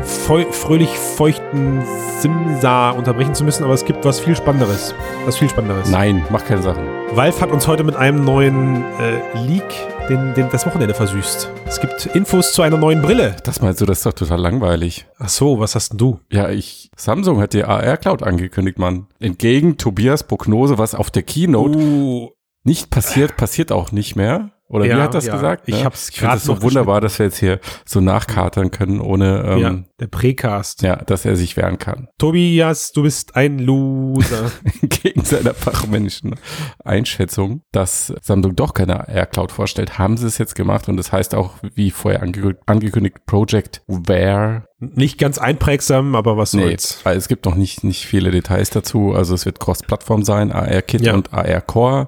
feu 0.04 0.46
fröhlich 0.52 0.90
feuchten 0.90 1.84
Simsa 2.20 2.92
unterbrechen 2.92 3.36
zu 3.36 3.44
müssen, 3.44 3.64
aber 3.64 3.74
es 3.74 3.86
gibt 3.86 4.06
was 4.06 4.20
viel 4.20 4.36
Spannenderes. 4.36 4.94
Was 5.26 5.38
viel 5.38 5.50
Spannenderes. 5.50 5.90
Nein, 5.90 6.24
mach 6.30 6.46
keine 6.46 6.62
Sachen. 6.62 6.95
Valve 7.16 7.40
hat 7.40 7.52
uns 7.52 7.66
heute 7.66 7.86
mit 7.86 7.96
einem 7.96 8.26
neuen 8.26 8.84
äh, 9.00 9.38
Leak 9.48 9.64
den, 10.10 10.34
den, 10.34 10.50
das 10.50 10.66
Wochenende 10.66 10.94
versüßt. 10.94 11.50
Es 11.66 11.80
gibt 11.80 12.08
Infos 12.08 12.52
zu 12.52 12.62
einer 12.62 12.78
neuen 12.78 13.02
Brille. 13.02 13.38
Das 13.46 13.62
meinst 13.62 13.80
du, 13.80 13.86
das 13.86 14.00
ist 14.00 14.06
doch 14.06 14.12
total 14.12 14.42
langweilig. 14.42 15.06
Ach 15.18 15.30
so, 15.30 15.58
was 15.62 15.76
hast 15.76 15.92
denn 15.92 15.98
du? 15.98 16.20
Ja, 16.30 16.50
ich, 16.50 16.92
Samsung 16.98 17.40
hat 17.40 17.54
die 17.54 17.64
AR 17.64 17.96
Cloud 17.96 18.22
angekündigt, 18.22 18.80
Mann. 18.80 19.08
Entgegen 19.22 19.78
Tobias 19.78 20.24
Prognose, 20.24 20.78
was 20.78 20.94
auf 20.94 21.10
der 21.10 21.24
Keynote 21.24 21.78
Uh, 21.78 22.32
nicht 22.66 22.90
passiert, 22.90 23.38
passiert 23.38 23.72
auch 23.72 23.94
nicht 23.94 24.18
mehr. 24.18 24.52
Oder 24.68 24.86
wie 24.86 24.90
Ja, 24.90 25.04
hat 25.04 25.14
das 25.14 25.26
ja. 25.26 25.34
gesagt? 25.34 25.64
Ich 25.68 25.76
ne? 25.76 25.84
hab's 25.84 26.10
ich 26.10 26.20
finde 26.20 26.36
es 26.36 26.44
so 26.44 26.62
wunderbar, 26.62 27.02
dass 27.02 27.20
wir 27.20 27.28
jetzt 27.28 27.38
hier 27.38 27.60
so 27.86 28.02
nachkatern 28.02 28.72
können, 28.72 29.00
ohne 29.00 29.44
ähm, 29.46 29.60
ja, 29.60 29.72
ja. 29.72 29.84
der 30.00 30.08
Precast. 30.08 30.84
dass 31.06 31.26
er 31.26 31.36
sich 31.36 31.56
wehren 31.56 31.78
kann. 31.78 32.08
Tobias, 32.18 32.92
du 32.92 33.04
bist 33.04 33.36
ein 33.36 33.60
Loser. 33.60 34.52
Gegen 34.82 35.24
seiner 35.24 35.54
fachmännischen 35.54 36.36
Einschätzung, 36.84 37.62
dass 37.72 38.14
Samsung 38.22 38.56
doch 38.56 38.74
keine 38.74 39.08
AR 39.08 39.26
Cloud 39.28 39.52
vorstellt, 39.52 40.00
haben 40.00 40.18
sie 40.18 40.28
es 40.28 40.38
jetzt 40.38 40.56
gemacht 40.56 40.90
und 40.90 40.98
das 40.98 41.12
heißt 41.12 41.36
auch, 41.36 41.56
wie 41.74 41.92
vorher 41.92 42.24
angekündigt, 42.24 42.62
angekündigt 42.66 43.26
Project 43.26 43.84
Wear. 43.88 44.66
Nicht 44.94 45.18
ganz 45.18 45.38
einprägsam, 45.38 46.16
aber 46.16 46.38
was 46.38 46.54
Nee, 46.54 46.64
soll's. 46.78 47.00
es 47.06 47.28
gibt 47.28 47.46
noch 47.46 47.56
nicht, 47.56 47.84
nicht 47.84 48.06
viele 48.06 48.32
Details 48.32 48.70
dazu. 48.70 49.14
Also 49.14 49.34
es 49.34 49.46
wird 49.46 49.60
Cross-Plattform 49.60 50.24
sein, 50.24 50.52
AR-Kit 50.52 51.02
Ja. 51.02 51.14
und 51.14 51.34
AR-Core. 51.34 52.08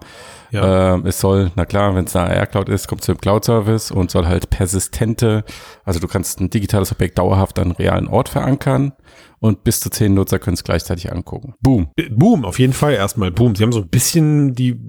Ja. 0.51 0.93
Ähm, 0.95 1.05
es 1.05 1.19
soll, 1.19 1.51
na 1.55 1.65
klar, 1.65 1.93
wenn 1.95 2.05
es 2.05 2.15
eine 2.15 2.29
AR-Cloud 2.37 2.69
ist, 2.69 2.87
kommt 2.87 3.01
es 3.01 3.05
zum 3.07 3.17
Cloud-Service 3.17 3.91
und 3.91 4.11
soll 4.11 4.27
halt 4.27 4.49
persistente, 4.49 5.43
also 5.83 5.99
du 5.99 6.07
kannst 6.07 6.39
ein 6.39 6.49
digitales 6.49 6.91
Objekt 6.91 7.17
dauerhaft 7.17 7.59
an 7.59 7.65
einen 7.65 7.71
realen 7.73 8.07
Ort 8.07 8.29
verankern 8.29 8.93
und 9.39 9.63
bis 9.63 9.79
zu 9.79 9.89
zehn 9.89 10.13
Nutzer 10.13 10.39
können 10.39 10.55
es 10.55 10.63
gleichzeitig 10.63 11.11
angucken. 11.11 11.53
Boom. 11.61 11.89
Boom, 12.09 12.45
auf 12.45 12.59
jeden 12.59 12.73
Fall 12.73 12.93
erstmal 12.93 13.31
Boom. 13.31 13.55
Sie 13.55 13.63
haben 13.63 13.71
so 13.71 13.81
ein 13.81 13.87
bisschen 13.87 14.55
die, 14.55 14.79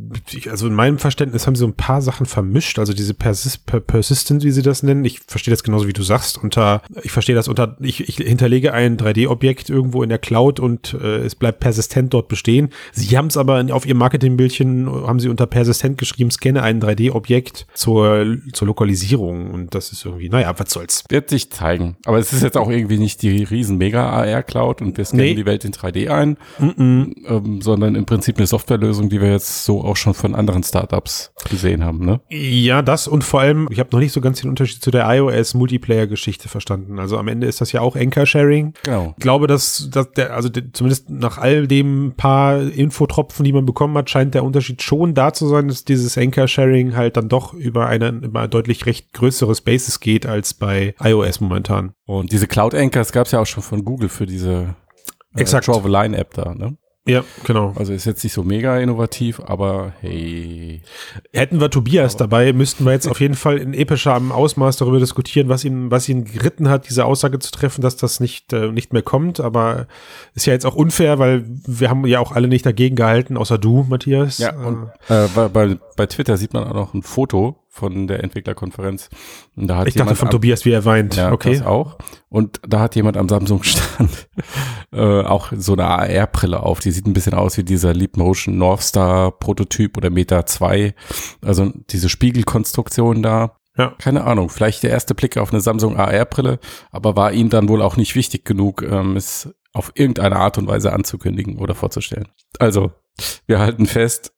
also 0.50 0.66
in 0.66 0.74
meinem 0.74 0.98
Verständnis 0.98 1.46
haben 1.46 1.54
sie 1.54 1.60
so 1.60 1.66
ein 1.66 1.74
paar 1.74 2.00
Sachen 2.00 2.26
vermischt. 2.26 2.78
Also 2.78 2.94
diese 2.94 3.14
Persis 3.14 3.58
per 3.58 3.80
Persistent, 3.80 4.44
wie 4.44 4.50
sie 4.50 4.62
das 4.62 4.82
nennen. 4.82 5.04
Ich 5.04 5.20
verstehe 5.26 5.52
das 5.52 5.62
genauso 5.62 5.86
wie 5.86 5.92
du 5.92 6.02
sagst. 6.02 6.38
Unter, 6.38 6.82
ich 7.02 7.12
verstehe 7.12 7.34
das 7.34 7.48
unter, 7.48 7.76
ich, 7.80 8.08
ich 8.08 8.16
hinterlege 8.16 8.72
ein 8.72 8.96
3D-Objekt 8.96 9.68
irgendwo 9.68 10.02
in 10.02 10.08
der 10.08 10.18
Cloud 10.18 10.60
und 10.60 10.94
äh, 10.94 11.18
es 11.18 11.34
bleibt 11.34 11.60
persistent 11.60 12.14
dort 12.14 12.28
bestehen. 12.28 12.70
Sie 12.92 13.16
haben 13.18 13.26
es 13.26 13.36
aber 13.36 13.64
auf 13.70 13.86
ihrem 13.86 13.98
Marketingbildchen, 13.98 14.90
haben 15.06 15.20
sie 15.20 15.28
unter 15.28 15.46
persistent 15.46 15.98
geschrieben, 15.98 16.30
scanne 16.30 16.62
ein 16.62 16.80
3D-Objekt 16.80 17.66
zur, 17.74 18.38
zur 18.52 18.66
Lokalisierung. 18.66 19.50
Und 19.50 19.74
das 19.74 19.92
ist 19.92 20.04
irgendwie, 20.04 20.30
naja, 20.30 20.54
was 20.56 20.70
soll's. 20.70 21.04
Wird 21.08 21.28
sich 21.28 21.50
zeigen. 21.50 21.96
Aber 22.06 22.18
es 22.18 22.32
ist 22.32 22.42
jetzt 22.42 22.56
auch 22.56 22.70
irgendwie 22.70 22.98
nicht 22.98 23.22
die 23.22 23.44
riesen 23.44 23.78
Mega-AR-Cloud 24.38 24.82
und 24.82 24.96
wir 24.96 25.04
scannen 25.04 25.26
Nee. 25.26 25.34
die 25.34 25.46
Welt 25.46 25.64
in 25.64 25.72
3D 25.72 26.08
ein, 26.10 26.36
ähm, 26.60 27.60
sondern 27.60 27.94
im 27.94 28.04
Prinzip 28.06 28.36
eine 28.38 28.46
Softwarelösung, 28.46 29.08
die 29.08 29.20
wir 29.20 29.30
jetzt 29.30 29.64
so 29.64 29.82
auch 29.84 29.96
schon 29.96 30.14
von 30.14 30.34
anderen 30.34 30.62
Startups 30.62 31.32
gesehen 31.48 31.84
haben, 31.84 32.04
ne? 32.04 32.20
Ja, 32.28 32.82
das 32.82 33.08
und 33.08 33.24
vor 33.24 33.40
allem, 33.40 33.68
ich 33.70 33.78
habe 33.80 33.90
noch 33.92 34.00
nicht 34.00 34.12
so 34.12 34.20
ganz 34.20 34.40
den 34.40 34.50
Unterschied 34.50 34.82
zu 34.82 34.90
der 34.90 35.06
iOS-Multiplayer-Geschichte 35.08 36.48
verstanden. 36.48 36.98
Also 36.98 37.18
am 37.18 37.28
Ende 37.28 37.46
ist 37.46 37.60
das 37.60 37.72
ja 37.72 37.80
auch 37.80 37.96
Anchor-Sharing. 37.96 38.74
Genau. 38.84 39.14
Ich 39.16 39.22
glaube, 39.22 39.46
dass, 39.46 39.88
dass 39.92 40.12
der, 40.12 40.34
also 40.34 40.48
de- 40.48 40.72
zumindest 40.72 41.10
nach 41.10 41.38
all 41.38 41.66
dem 41.66 42.14
paar 42.16 42.60
Infotropfen, 42.62 43.44
die 43.44 43.52
man 43.52 43.66
bekommen 43.66 43.96
hat, 43.96 44.10
scheint 44.10 44.34
der 44.34 44.44
Unterschied 44.44 44.82
schon 44.82 45.14
da 45.14 45.32
zu 45.32 45.48
sein, 45.48 45.68
dass 45.68 45.84
dieses 45.84 46.16
Anchor-Sharing 46.16 46.96
halt 46.96 47.16
dann 47.16 47.28
doch 47.28 47.54
über 47.54 47.86
eine, 47.86 48.08
über 48.10 48.40
ein 48.42 48.50
deutlich 48.50 48.86
recht 48.86 49.12
größeres 49.12 49.60
Basis 49.62 50.00
geht 50.00 50.26
als 50.26 50.54
bei 50.54 50.94
iOS 51.02 51.40
momentan. 51.40 51.92
Und 52.08 52.32
diese 52.32 52.46
Cloud 52.46 52.74
Anchors 52.74 53.12
gab 53.12 53.26
es 53.26 53.32
ja 53.32 53.40
auch 53.40 53.46
schon 53.46 53.62
von 53.62 53.84
Google 53.84 54.08
für 54.08 54.24
diese 54.24 54.74
äh, 55.36 55.40
Exakt. 55.42 55.68
Draw 55.68 55.82
the 55.82 55.90
Line 55.90 56.16
App 56.16 56.32
da, 56.32 56.54
ne? 56.54 56.78
Ja, 57.06 57.22
genau. 57.44 57.74
Also 57.76 57.92
ist 57.92 58.06
jetzt 58.06 58.24
nicht 58.24 58.32
so 58.32 58.44
mega 58.44 58.78
innovativ, 58.78 59.40
aber 59.40 59.92
hey. 60.00 60.80
Hätten 61.34 61.60
wir 61.60 61.70
Tobias 61.70 62.16
dabei, 62.16 62.54
müssten 62.54 62.86
wir 62.86 62.92
jetzt 62.92 63.08
auf 63.08 63.20
jeden 63.20 63.34
Fall 63.34 63.58
in 63.58 63.74
epischerem 63.74 64.32
Ausmaß 64.32 64.78
darüber 64.78 64.98
diskutieren, 64.98 65.50
was 65.50 65.66
ihn, 65.66 65.90
was 65.90 66.08
ihn 66.08 66.24
geritten 66.24 66.70
hat, 66.70 66.88
diese 66.88 67.04
Aussage 67.04 67.38
zu 67.40 67.50
treffen, 67.50 67.82
dass 67.82 67.96
das 67.96 68.20
nicht, 68.20 68.54
äh, 68.54 68.72
nicht 68.72 68.94
mehr 68.94 69.02
kommt. 69.02 69.38
Aber 69.38 69.86
ist 70.34 70.46
ja 70.46 70.54
jetzt 70.54 70.64
auch 70.64 70.76
unfair, 70.76 71.18
weil 71.18 71.44
wir 71.46 71.90
haben 71.90 72.06
ja 72.06 72.20
auch 72.20 72.32
alle 72.32 72.48
nicht 72.48 72.64
dagegen 72.64 72.96
gehalten, 72.96 73.36
außer 73.36 73.58
du, 73.58 73.84
Matthias. 73.86 74.38
Ja, 74.38 74.54
und 74.56 74.90
äh, 75.08 75.28
bei, 75.34 75.48
bei, 75.48 75.78
bei 75.96 76.06
Twitter 76.06 76.38
sieht 76.38 76.54
man 76.54 76.64
auch 76.64 76.74
noch 76.74 76.94
ein 76.94 77.02
Foto 77.02 77.56
von 77.78 78.06
der 78.06 78.22
Entwicklerkonferenz. 78.22 79.08
Und 79.56 79.68
da 79.68 79.78
hat 79.78 79.88
ich 79.88 79.94
dachte 79.94 80.14
von 80.14 80.28
am- 80.28 80.32
Tobias, 80.32 80.64
wie 80.64 80.72
er 80.72 80.84
weint. 80.84 81.16
Ja, 81.16 81.32
okay. 81.32 81.54
das 81.58 81.66
auch. 81.66 81.98
Und 82.28 82.60
da 82.66 82.80
hat 82.80 82.94
jemand 82.96 83.16
am 83.16 83.28
Samsung-Stand 83.28 84.28
äh, 84.92 85.22
auch 85.22 85.52
so 85.56 85.72
eine 85.72 85.86
AR-Brille 85.86 86.60
auf. 86.62 86.80
Die 86.80 86.90
sieht 86.90 87.06
ein 87.06 87.12
bisschen 87.14 87.34
aus 87.34 87.56
wie 87.56 87.64
dieser 87.64 87.94
Leap 87.94 88.16
Motion 88.16 88.58
North 88.58 88.82
Star 88.82 89.30
Prototyp 89.32 89.96
oder 89.96 90.10
Meta 90.10 90.44
2. 90.44 90.94
Also 91.42 91.72
diese 91.90 92.08
Spiegelkonstruktion 92.08 93.22
da. 93.22 93.56
Ja. 93.76 93.94
Keine 93.98 94.24
Ahnung, 94.24 94.48
vielleicht 94.50 94.82
der 94.82 94.90
erste 94.90 95.14
Blick 95.14 95.36
auf 95.36 95.52
eine 95.52 95.60
Samsung 95.60 95.96
AR-Brille, 95.96 96.58
aber 96.90 97.14
war 97.14 97.32
ihm 97.32 97.48
dann 97.48 97.68
wohl 97.68 97.80
auch 97.80 97.96
nicht 97.96 98.16
wichtig 98.16 98.44
genug, 98.44 98.82
ähm, 98.82 99.16
es 99.16 99.54
auf 99.72 99.92
irgendeine 99.94 100.34
Art 100.34 100.58
und 100.58 100.66
Weise 100.66 100.92
anzukündigen 100.92 101.58
oder 101.58 101.76
vorzustellen. 101.76 102.26
Also, 102.58 102.90
wir 103.46 103.60
halten 103.60 103.86
fest, 103.86 104.32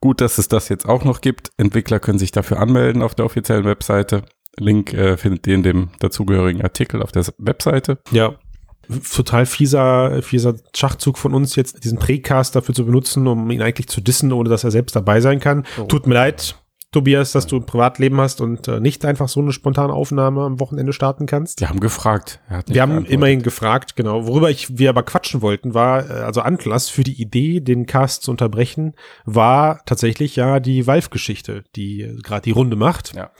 gut, 0.00 0.20
dass 0.20 0.38
es 0.38 0.48
das 0.48 0.68
jetzt 0.68 0.88
auch 0.88 1.04
noch 1.04 1.20
gibt. 1.20 1.50
Entwickler 1.56 2.00
können 2.00 2.18
sich 2.18 2.32
dafür 2.32 2.60
anmelden 2.60 3.02
auf 3.02 3.14
der 3.14 3.24
offiziellen 3.24 3.64
Webseite. 3.64 4.22
Link 4.58 4.92
äh, 4.92 5.16
findet 5.16 5.46
ihr 5.46 5.54
in 5.54 5.62
dem 5.62 5.90
dazugehörigen 5.98 6.62
Artikel 6.62 7.02
auf 7.02 7.12
der 7.12 7.24
Webseite. 7.38 7.98
Ja. 8.10 8.34
Total 9.12 9.46
fieser, 9.46 10.22
fieser 10.22 10.54
Schachzug 10.74 11.18
von 11.18 11.34
uns, 11.34 11.56
jetzt 11.56 11.82
diesen 11.82 11.98
Precast 11.98 12.54
dafür 12.54 12.74
zu 12.74 12.86
benutzen, 12.86 13.26
um 13.26 13.50
ihn 13.50 13.60
eigentlich 13.60 13.88
zu 13.88 14.00
dissen, 14.00 14.32
ohne 14.32 14.48
dass 14.48 14.62
er 14.62 14.70
selbst 14.70 14.94
dabei 14.94 15.20
sein 15.20 15.40
kann. 15.40 15.66
Tut 15.88 16.06
mir 16.06 16.14
leid, 16.14 16.56
Tobias, 16.96 17.32
dass 17.32 17.46
du 17.46 17.56
ein 17.56 17.66
Privatleben 17.66 18.18
hast 18.22 18.40
und 18.40 18.68
äh, 18.68 18.80
nicht 18.80 19.04
einfach 19.04 19.28
so 19.28 19.40
eine 19.40 19.52
spontane 19.52 19.92
Aufnahme 19.92 20.44
am 20.44 20.60
Wochenende 20.60 20.94
starten 20.94 21.26
kannst. 21.26 21.60
Die 21.60 21.66
haben 21.66 21.78
gefragt. 21.78 22.40
Wir 22.68 22.80
haben 22.80 23.04
immerhin 23.04 23.42
gefragt, 23.42 23.96
genau. 23.96 24.26
Worüber 24.26 24.48
ich, 24.48 24.78
wir 24.78 24.88
aber 24.88 25.02
quatschen 25.02 25.42
wollten, 25.42 25.74
war, 25.74 26.08
äh, 26.08 26.22
also 26.22 26.40
Anlass 26.40 26.88
für 26.88 27.04
die 27.04 27.20
Idee, 27.20 27.60
den 27.60 27.84
Cast 27.84 28.22
zu 28.22 28.30
unterbrechen, 28.30 28.94
war 29.26 29.84
tatsächlich 29.84 30.36
ja 30.36 30.58
die 30.58 30.86
Valve-Geschichte, 30.86 31.64
die 31.76 32.00
äh, 32.00 32.16
gerade 32.22 32.40
die 32.40 32.52
Runde 32.52 32.76
macht. 32.76 33.14
Ja. 33.14 33.30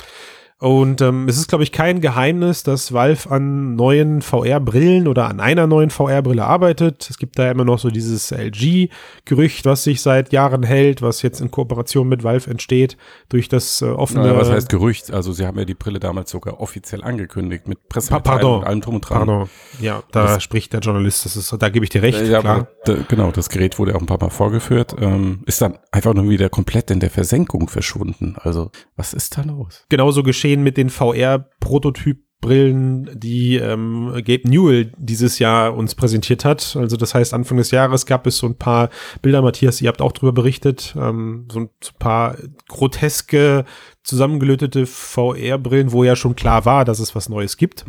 Und 0.59 1.03
ähm, 1.03 1.29
es 1.29 1.37
ist, 1.37 1.49
glaube 1.49 1.65
ich, 1.65 1.73
kein 1.73 2.01
Geheimnis, 2.01 2.63
dass 2.63 2.93
Valve 2.93 3.31
an 3.31 3.75
neuen 3.75 4.23
VR-Brillen 4.23 5.07
oder 5.07 5.29
an 5.29 5.41
einer 5.41 5.67
neuen 5.67 5.91
VR-Brille 5.91 6.45
arbeitet. 6.45 7.09
Es 7.11 7.19
gibt 7.19 7.39
da 7.39 7.51
immer 7.51 7.65
noch 7.65 7.79
so 7.79 7.91
dieses 7.91 8.31
LG-Gerücht, 8.31 9.67
was 9.67 9.85
sich 9.85 10.01
seit 10.01 10.33
Jahren 10.33 10.63
hält, 10.63 11.03
was 11.03 11.23
jetzt 11.23 11.41
in 11.41 11.51
Kooperation 11.51 12.09
mit 12.09 12.25
Valve 12.25 12.51
entsteht, 12.51 12.97
durch 13.29 13.49
das 13.49 13.83
äh, 13.83 13.87
offene. 13.87 14.23
Naja, 14.23 14.39
was 14.39 14.51
heißt 14.51 14.69
Gerücht? 14.69 15.13
Also 15.13 15.33
sie 15.33 15.47
haben 15.47 15.59
ja 15.59 15.65
die 15.65 15.75
Brille 15.75 16.01
damals 16.01 16.31
sogar 16.31 16.61
offiziell 16.61 17.05
angekündigt 17.05 17.69
mit 17.69 17.89
Pressemitteilung 17.89 18.41
pardon, 18.41 18.59
und 18.61 18.67
allem 18.67 18.81
drum 18.81 18.95
und 18.95 19.01
dran. 19.03 19.19
pardon. 19.27 19.51
Ja, 19.81 20.03
da 20.13 20.41
spricht 20.41 20.73
der 20.73 20.81
Journalist. 20.81 21.25
Das 21.27 21.37
ist, 21.37 21.55
da 21.59 21.69
gebe 21.69 21.85
ich 21.85 21.91
dir 21.91 22.03
recht, 22.03 22.27
ja, 22.27 22.41
klar. 22.41 22.69
genau, 23.09 23.31
das 23.31 23.51
Gerät 23.51 23.79
wurde 23.79 23.95
auch 23.95 24.01
ein 24.01 24.07
paar 24.07 24.21
Mal 24.21 24.31
vorgeführt, 24.31 24.97
ähm, 25.01 25.43
ist 25.47 25.61
dann 25.61 25.79
einfach 25.93 26.15
nur 26.15 26.29
wieder 26.31 26.49
komplett 26.49 26.91
in 26.91 27.01
der 27.01 27.11
Versenkung 27.11 27.69
verschwunden. 27.69 28.37
Also, 28.39 28.71
was 28.97 29.13
ist 29.13 29.37
da 29.37 29.43
los? 29.43 29.85
genauso 29.89 30.23
geschehen 30.23 30.46
mit 30.55 30.77
den 30.77 30.91
VR-Prototyp-Brillen, 30.91 33.19
die 33.19 33.57
ähm, 33.57 34.13
Gabe 34.15 34.49
Newell 34.49 34.93
dieses 34.97 35.39
Jahr 35.39 35.75
uns 35.75 35.95
präsentiert 35.95 36.45
hat. 36.45 36.77
Also 36.77 36.97
das 36.97 37.15
heißt, 37.15 37.35
Anfang 37.35 37.59
des 37.59 37.71
Jahres 37.71 38.07
gab 38.07 38.27
es 38.27 38.39
so 38.39 38.47
ein 38.47 38.57
paar 38.57 38.91
Bilder, 39.23 39.43
Matthias, 39.43 39.81
ihr 39.81 39.89
habt 39.89 40.01
auch 40.01 40.13
drüber 40.13 40.33
berichtet, 40.33 40.95
ähm, 40.99 41.47
so 41.51 41.61
ein 41.61 41.71
paar 41.99 42.37
groteske, 42.69 43.65
zusammengelötete 44.03 44.87
VR-Brillen, 44.87 45.93
wo 45.93 46.05
ja 46.05 46.17
schon 46.17 46.37
klar 46.37 46.65
war, 46.65 46.85
dass 46.85 47.01
es 47.01 47.15
was 47.15 47.29
Neues 47.29 47.57
gibt. 47.57 47.85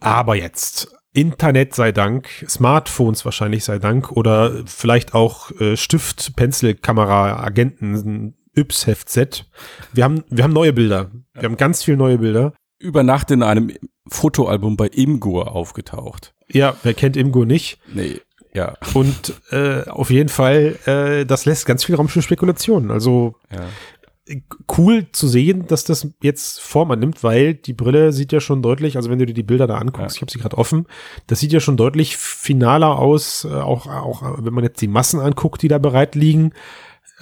Aber 0.00 0.36
jetzt. 0.36 0.94
Internet 1.14 1.74
sei 1.74 1.92
Dank, 1.92 2.46
Smartphones 2.48 3.26
wahrscheinlich 3.26 3.64
sei 3.64 3.78
Dank 3.78 4.12
oder 4.12 4.62
vielleicht 4.64 5.14
auch 5.14 5.50
äh, 5.60 5.76
Stift, 5.76 6.34
Pencil-Kamera, 6.36 7.44
Agenten, 7.44 8.34
Yps-Heft-Set. 8.56 9.46
Wir 9.92 10.04
haben, 10.04 10.24
wir 10.28 10.44
haben 10.44 10.52
neue 10.52 10.72
Bilder. 10.72 11.10
Wir 11.34 11.44
haben 11.44 11.56
ganz 11.56 11.82
viele 11.82 11.96
neue 11.96 12.18
Bilder. 12.18 12.52
Über 12.78 13.02
Nacht 13.02 13.30
in 13.30 13.42
einem 13.42 13.72
Fotoalbum 14.08 14.76
bei 14.76 14.88
Imgur 14.88 15.52
aufgetaucht. 15.54 16.34
Ja, 16.50 16.74
wer 16.82 16.94
kennt 16.94 17.16
Imgo 17.16 17.44
nicht? 17.44 17.78
Nee, 17.94 18.20
ja. 18.52 18.74
Und 18.94 19.34
äh, 19.50 19.88
auf 19.88 20.10
jeden 20.10 20.28
Fall, 20.28 20.76
äh, 20.86 21.24
das 21.24 21.44
lässt 21.46 21.64
ganz 21.66 21.84
viel 21.84 21.94
Raum 21.94 22.08
für 22.08 22.20
Spekulationen. 22.22 22.90
Also 22.90 23.36
ja. 23.50 24.40
cool 24.76 25.06
zu 25.12 25.28
sehen, 25.28 25.66
dass 25.68 25.84
das 25.84 26.08
jetzt 26.22 26.60
Form 26.60 26.90
annimmt, 26.90 27.22
weil 27.24 27.54
die 27.54 27.72
Brille 27.72 28.12
sieht 28.12 28.32
ja 28.32 28.40
schon 28.40 28.60
deutlich, 28.60 28.96
also 28.96 29.08
wenn 29.10 29.18
du 29.18 29.26
dir 29.26 29.34
die 29.34 29.42
Bilder 29.42 29.66
da 29.66 29.78
anguckst, 29.78 30.16
Ja. 30.16 30.18
ich 30.18 30.22
habe 30.22 30.32
sie 30.32 30.38
gerade 30.38 30.58
offen, 30.58 30.86
das 31.28 31.40
sieht 31.40 31.52
ja 31.52 31.60
schon 31.60 31.76
deutlich 31.76 32.16
finaler 32.16 32.98
aus, 32.98 33.44
äh, 33.44 33.54
auch, 33.54 33.86
auch 33.86 34.38
wenn 34.44 34.52
man 34.52 34.64
jetzt 34.64 34.80
die 34.82 34.88
Massen 34.88 35.20
anguckt, 35.20 35.62
die 35.62 35.68
da 35.68 35.78
bereit 35.78 36.14
liegen, 36.14 36.52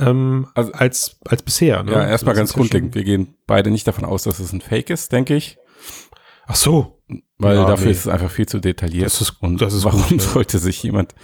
ähm, 0.01 0.49
Also- 0.55 0.73
als, 0.73 1.19
als 1.27 1.43
bisher. 1.43 1.83
Ne? 1.83 1.93
Ja, 1.93 2.07
erstmal 2.07 2.35
ganz 2.35 2.51
ja 2.53 2.57
grundlegend. 2.57 2.95
Wir 2.95 3.05
gehen 3.05 3.35
beide 3.47 3.71
nicht 3.71 3.87
davon 3.87 4.05
aus, 4.05 4.23
dass 4.25 4.39
es 4.41 4.53
ein 4.53 4.61
Fake 4.61 4.91
ist, 4.91 5.13
denke 5.13 5.35
ich. 5.37 5.59
Ach 6.47 6.57
so. 6.57 6.97
Weil 7.39 7.57
Ja, 7.57 7.65
dafür 7.65 7.87
nee. 7.87 7.93
ist 7.93 8.01
es 8.01 8.09
einfach 8.09 8.31
viel 8.31 8.47
zu 8.47 8.59
detailliert. 8.61 9.07
Das 9.07 9.21
ist- 9.21 9.37
und 9.43 9.61
das 9.61 9.73
ist 9.75 9.85
warum 9.85 10.03
gut, 10.03 10.11
ja. 10.13 10.19
sollte 10.29 10.59
sich 10.59 10.83
jemand 10.83 11.15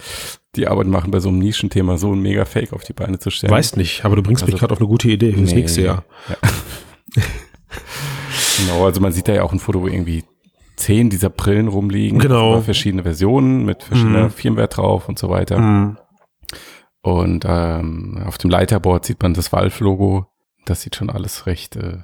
die 0.55 0.67
Arbeit 0.67 0.87
machen, 0.87 1.11
bei 1.11 1.19
so 1.19 1.29
einem 1.29 1.39
Nischenthema 1.39 1.97
so 1.97 2.11
ein 2.13 2.21
mega 2.21 2.45
Fake 2.45 2.73
auf 2.73 2.83
die 2.83 2.93
Beine 2.93 3.19
zu 3.19 3.29
stellen. 3.29 3.51
Weiß 3.51 3.75
nicht, 3.75 4.03
aber 4.05 4.15
du 4.15 4.23
bringst 4.23 4.43
mich 4.45 4.53
Also- 4.53 4.59
gerade 4.61 4.73
auf 4.73 4.79
eine 4.79 4.87
gute 4.87 5.09
Idee 5.09 5.33
fürs 5.33 5.51
Nee. 5.51 5.55
nächste 5.57 5.81
Jahr. 5.81 6.03
Genau, 8.59 8.85
also 8.85 8.99
man 9.01 9.11
sieht 9.11 9.27
da 9.27 9.33
ja 9.33 9.43
auch 9.43 9.53
ein 9.53 9.59
Foto, 9.59 9.81
wo 9.81 9.87
irgendwie 9.87 10.23
zehn 10.77 11.09
dieser 11.09 11.29
Brillen 11.29 11.67
rumliegen. 11.67 12.19
Genau. 12.19 12.61
Verschiedene 12.61 13.03
Versionen 13.03 13.65
mit 13.65 13.83
verschiedener 13.83 14.25
Mhm. 14.25 14.31
Firmware 14.31 14.67
drauf 14.67 15.07
und 15.09 15.19
so 15.19 15.29
weiter. 15.29 15.59
Mhm. 15.59 15.97
Und 17.01 17.45
ähm, 17.47 18.21
auf 18.25 18.37
dem 18.37 18.49
Leiterboard 18.49 19.05
sieht 19.05 19.21
man 19.21 19.33
das 19.33 19.51
Valve-Logo. 19.53 20.27
Das 20.65 20.81
sieht 20.81 20.95
schon 20.95 21.09
alles 21.09 21.45
recht. 21.45 21.75
Äh, 21.75 21.99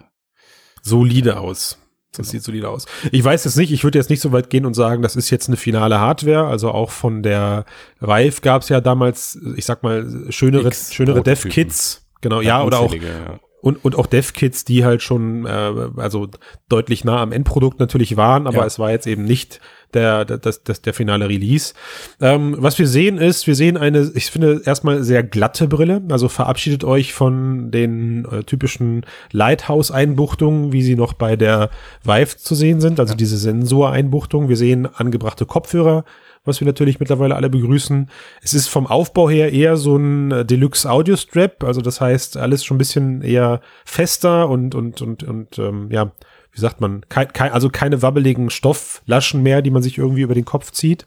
Solide 0.82 1.40
aus. 1.40 1.78
Das 2.12 2.28
Genau. 2.28 2.32
sieht 2.32 2.44
solide 2.44 2.70
aus. 2.70 2.86
Ich 3.12 3.24
weiß 3.24 3.46
es 3.46 3.56
nicht, 3.56 3.72
ich 3.72 3.84
würde 3.84 3.98
jetzt 3.98 4.10
nicht 4.12 4.22
so 4.22 4.32
weit 4.32 4.50
gehen 4.52 4.66
und 4.68 4.76
sagen, 4.76 5.02
das 5.02 5.16
ist 5.16 5.32
jetzt 5.32 5.48
eine 5.48 5.58
finale 5.58 6.00
Hardware. 6.00 6.46
Also 6.46 6.70
auch 6.70 6.92
von 6.92 7.24
der 7.24 7.66
Vive 8.00 8.42
gab 8.42 8.62
es 8.62 8.70
ja 8.70 8.82
damals, 8.82 9.40
ich 9.56 9.66
sag 9.66 9.82
mal, 9.82 10.08
schönere, 10.30 10.68
X 10.68 10.94
schönere. 10.94 11.24
Dev-Kits. 11.24 12.06
Genau, 12.22 12.40
ja, 12.42 12.64
oder 12.64 12.80
auch 12.82 12.94
ja. 12.94 13.40
und, 13.62 13.84
und 13.84 13.96
auch 13.98 14.06
Dev-Kits, 14.06 14.64
die 14.64 14.86
halt 14.86 15.02
schon 15.02 15.46
äh, 15.48 15.90
also 15.98 16.28
deutlich 16.70 17.04
nah 17.04 17.20
am 17.22 17.32
Endprodukt 17.32 17.80
natürlich 17.80 18.16
waren, 18.16 18.46
aber 18.46 18.58
Ja. 18.60 18.66
es 18.66 18.78
war 18.78 18.92
jetzt 18.92 19.08
eben 19.08 19.24
nicht 19.24 19.60
der, 19.94 20.26
der, 20.26 20.38
das, 20.38 20.64
das, 20.64 20.82
der 20.82 20.94
finale 20.94 21.30
Release. 21.30 21.74
Ähm, 22.22 22.56
was 22.58 22.80
wir 22.80 22.88
sehen 22.88 23.18
ist, 23.18 23.48
wir 23.48 23.56
sehen 23.56 23.78
eine, 23.78 24.12
ich 24.16 24.32
finde, 24.32 24.62
erstmal 24.66 25.04
sehr 25.04 25.24
glatte 25.24 25.68
Brille. 25.68 26.02
Also 26.10 26.30
verabschiedet 26.30 26.84
euch 26.84 27.14
von 27.14 27.72
den 27.72 28.26
äh, 28.26 28.44
typischen 28.44 29.06
Lighthouse-Einbuchtungen, 29.32 30.72
wie 30.72 30.84
sie 30.84 30.96
noch 30.96 31.14
bei 31.14 31.36
der 31.36 31.70
Vive 32.04 32.38
zu 32.38 32.56
sehen 32.56 32.82
sind, 32.82 33.00
also 33.00 33.16
diese 33.16 33.38
Sensoreinbuchtungen. 33.38 34.50
Wir 34.50 34.58
sehen 34.58 34.88
angebrachte 34.94 35.46
Kopfhörer, 35.46 36.04
was 36.46 36.60
wir 36.60 36.66
natürlich 36.66 37.00
mittlerweile 37.00 37.36
alle 37.36 37.50
begrüßen. 37.50 38.10
Es 38.42 38.54
ist 38.54 38.68
vom 38.68 38.88
Aufbau 38.88 39.30
her 39.30 39.52
eher 39.52 39.78
so 39.78 39.96
ein 39.98 40.32
äh, 40.32 40.46
Deluxe 40.46 40.90
Audio 40.90 41.16
Strap, 41.16 41.64
also 41.64 41.82
das 41.82 42.02
heißt 42.02 42.38
alles 42.38 42.64
schon 42.64 42.76
ein 42.76 42.80
bisschen 42.80 43.22
eher 43.22 43.62
fester 43.86 44.50
und 44.50 44.76
und 44.76 45.02
und 45.02 45.24
und 45.24 45.58
ähm, 45.60 45.90
ja, 45.92 46.12
wie 46.54 46.60
sagt 46.62 46.82
man, 46.82 47.02
kein, 47.10 47.34
kein, 47.34 47.52
also 47.52 47.70
keine 47.70 48.02
wabbeligen 48.02 48.50
Stofflaschen 48.50 49.42
mehr, 49.44 49.62
die 49.62 49.72
man 49.72 49.82
sich 49.84 49.98
irgendwie 49.98 50.22
über 50.22 50.36
den 50.36 50.46
Kopf 50.46 50.72
zieht. 50.72 51.06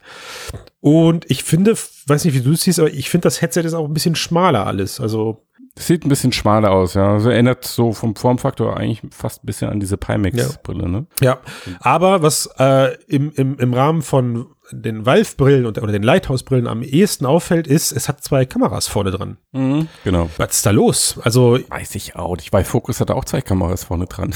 Und 0.81 1.25
ich 1.29 1.43
finde, 1.43 1.73
weiß 2.07 2.25
nicht, 2.25 2.33
wie 2.33 2.41
du 2.41 2.51
es 2.51 2.61
siehst, 2.61 2.79
aber 2.79 2.91
ich 2.91 3.09
finde 3.09 3.25
das 3.25 3.41
Headset 3.41 3.61
ist 3.61 3.73
auch 3.73 3.85
ein 3.85 3.93
bisschen 3.93 4.15
schmaler 4.15 4.67
alles. 4.67 4.99
Also 4.99 5.43
Das 5.75 5.87
sieht 5.87 6.05
ein 6.05 6.09
bisschen 6.09 6.33
schmaler 6.33 6.71
aus, 6.71 6.95
ja. 6.95 7.13
Also 7.13 7.29
erinnert 7.29 7.63
so 7.65 7.93
vom 7.93 8.15
Formfaktor 8.15 8.75
eigentlich 8.77 9.01
fast 9.11 9.43
ein 9.43 9.45
bisschen 9.45 9.69
an 9.69 9.79
diese 9.79 9.95
Pimax-Brille, 9.97 10.89
ne? 10.89 11.05
Ja, 11.21 11.39
aber 11.79 12.21
was 12.21 12.49
äh, 12.57 12.95
im, 13.07 13.31
im, 13.35 13.57
im 13.57 13.73
Rahmen 13.73 14.01
von 14.01 14.47
den 14.71 15.05
Valve-Brillen 15.05 15.65
und, 15.65 15.77
oder 15.81 15.93
den 15.93 16.03
Lighthouse-Brillen 16.03 16.67
am 16.67 16.83
ehesten 16.83 17.25
auffällt, 17.25 17.67
ist, 17.67 17.93
es 17.93 18.09
hat 18.09 18.21
zwei 18.21 18.45
Kameras 18.45 18.87
vorne 18.87 19.11
dran. 19.11 19.37
Mhm. 19.53 19.87
Genau. 20.03 20.29
Was 20.37 20.55
ist 20.55 20.65
da 20.65 20.71
los? 20.71 21.19
Also, 21.23 21.57
Weiß 21.69 21.95
ich 21.95 22.15
auch 22.17 22.35
nicht, 22.35 22.51
weil 22.51 22.65
Focus 22.65 22.99
hat 22.99 23.09
auch 23.11 23.23
zwei 23.23 23.39
Kameras 23.41 23.85
vorne 23.85 24.07
dran. 24.07 24.33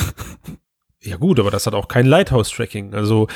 Ja 1.04 1.18
gut, 1.18 1.40
aber 1.40 1.50
das 1.52 1.66
hat 1.66 1.74
auch 1.74 1.88
kein 1.88 2.06
Lighthouse-Tracking. 2.06 2.94
Also, 2.94 3.28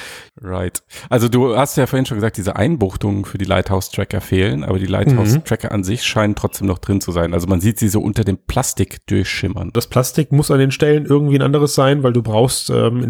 Right. 0.41 0.84
Also 1.10 1.30
du 1.30 1.56
hast 1.58 1.78
ja 1.78 1.88
vorhin 1.88 2.06
schon 2.06 2.17
gesagt, 2.17 2.38
diese 2.38 2.56
Einbuchtungen 2.56 3.25
für 3.25 3.38
die 3.38 3.45
Lighthouse-Tracker 3.45 4.21
fehlen, 4.21 4.63
aber 4.63 4.78
die 4.80 4.86
Lighthouse-Tracker 4.86 5.71
an 5.71 5.84
sich 5.84 6.04
scheinen 6.04 6.36
trotzdem 6.36 6.67
noch 6.67 6.78
drin 6.80 7.01
zu 7.01 7.12
sein. 7.12 7.34
Also 7.34 7.47
man 7.47 7.62
sieht 7.62 7.80
sie 7.80 7.88
so 7.89 8.01
unter 8.01 8.23
dem 8.23 8.38
Plastik 8.38 9.06
durchschimmern. 9.08 9.71
das 9.73 9.88
Plastik 9.88 10.32
muss 10.32 10.51
an 10.51 10.60
den 10.60 10.71
Stellen 10.71 11.06
irgendwie 11.06 11.36
ein 11.38 11.41
anderes 11.41 11.73
sein, 11.73 12.04
weil 12.04 12.13
du 12.13 12.21
brauchst 12.21 12.69
ähm, 12.69 13.04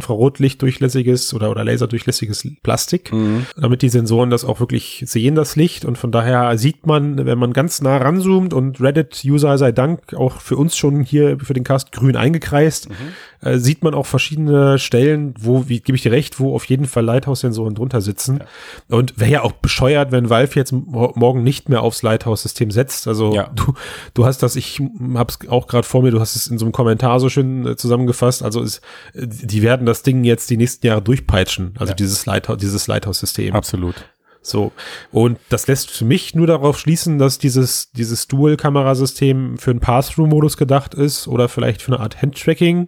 Infrarotlicht-durchlässiges 0.45 1.33
oder, 1.33 1.51
oder 1.51 1.63
Laserdurchlässiges 1.63 2.47
Plastik, 2.63 3.11
Mhm. 3.11 3.45
damit 3.57 3.81
die 3.81 3.89
Sensoren 3.89 4.29
das 4.29 4.45
auch 4.45 4.59
wirklich 4.59 5.03
sehen, 5.07 5.35
das 5.35 5.55
Licht. 5.55 5.85
Und 5.85 5.97
von 5.97 6.11
daher 6.11 6.57
sieht 6.57 6.85
man, 6.85 7.25
wenn 7.25 7.37
man 7.37 7.53
ganz 7.53 7.81
nah 7.81 7.97
ranzoomt 7.97 8.53
und 8.53 8.79
Reddit-User 8.81 9.57
sei 9.57 9.71
Dank 9.71 10.13
auch 10.13 10.39
für 10.41 10.57
uns 10.57 10.77
schon 10.77 11.01
hier 11.03 11.37
für 11.39 11.53
den 11.53 11.63
Cast 11.63 11.91
grün 11.91 12.15
eingekreist, 12.15 12.87
äh, 13.45 13.57
sieht 13.57 13.83
man 13.83 13.93
auch 13.93 14.05
verschiedene 14.05 14.77
Stellen, 14.79 15.33
wo, 15.39 15.69
wie 15.69 15.79
gebe 15.79 15.95
ich 15.95 16.01
dir 16.01 16.11
recht, 16.11 16.39
wo 16.39 16.53
auf 16.53 16.65
jeden 16.65 16.85
Fall 16.85 17.05
Lighthouse-Sensoren 17.05 17.75
drunter 17.75 18.01
sitzen. 18.01 18.39
Und 18.89 19.17
wäre 19.19 19.31
ja 19.31 19.41
auch 19.43 19.53
bescheuert, 19.53 20.11
wenn 20.11 20.29
Valve 20.29 20.55
jetzt 20.55 20.73
mo- 20.73 21.13
morgen 21.15 21.43
nicht 21.43 21.69
mehr 21.69 21.81
aufs 21.81 22.01
Lighthouse-System 22.03 22.71
setzt. 22.71 23.07
Also 23.07 23.33
Ja. 23.33 23.49
du, 23.55 23.73
du 24.13 24.25
hast 24.25 24.43
das, 24.43 24.55
ich 24.57 24.81
hab's 25.13 25.39
auch 25.47 25.67
gerade 25.67 25.87
vor 25.87 26.01
mir, 26.01 26.11
du 26.11 26.19
hast 26.19 26.35
es 26.35 26.47
in 26.47 26.57
so 26.57 26.65
einem 26.65 26.73
Kommentar 26.73 27.19
so 27.21 27.29
schön 27.29 27.65
äh, 27.65 27.75
zusammengefasst. 27.77 28.43
Also 28.43 28.61
es, 28.61 28.79
äh, 29.13 29.25
die 29.27 29.61
werden 29.61 29.85
das 29.85 30.03
Ding 30.03 30.23
jetzt 30.25 30.49
die 30.49 30.57
nächsten 30.57 30.85
Jahre 30.87 31.01
durchpeitschen, 31.01 31.75
also 31.79 31.91
Ja. 31.91 31.95
dieses 31.95 32.25
Lighthouse, 32.25 32.57
dieses 32.57 32.87
Lighthouse-System. 32.87 33.53
Absolut. 33.55 33.95
So. 34.41 34.71
Und 35.11 35.39
das 35.49 35.65
lässt 35.65 35.89
für 35.89 36.05
mich 36.05 36.35
nur 36.35 36.45
darauf 36.45 36.77
schließen, 36.77 37.17
dass 37.17 37.39
dieses, 37.39 37.89
dieses 37.93 38.27
Dual-Kamerasystem 38.27 39.57
für 39.57 39.71
einen 39.71 39.79
Pass-Through-Modus 39.79 40.57
gedacht 40.57 40.93
ist 40.93 41.27
oder 41.27 41.49
vielleicht 41.49 41.81
für 41.81 41.93
eine 41.93 42.01
Art 42.01 42.21
Hand-Tracking. 42.21 42.87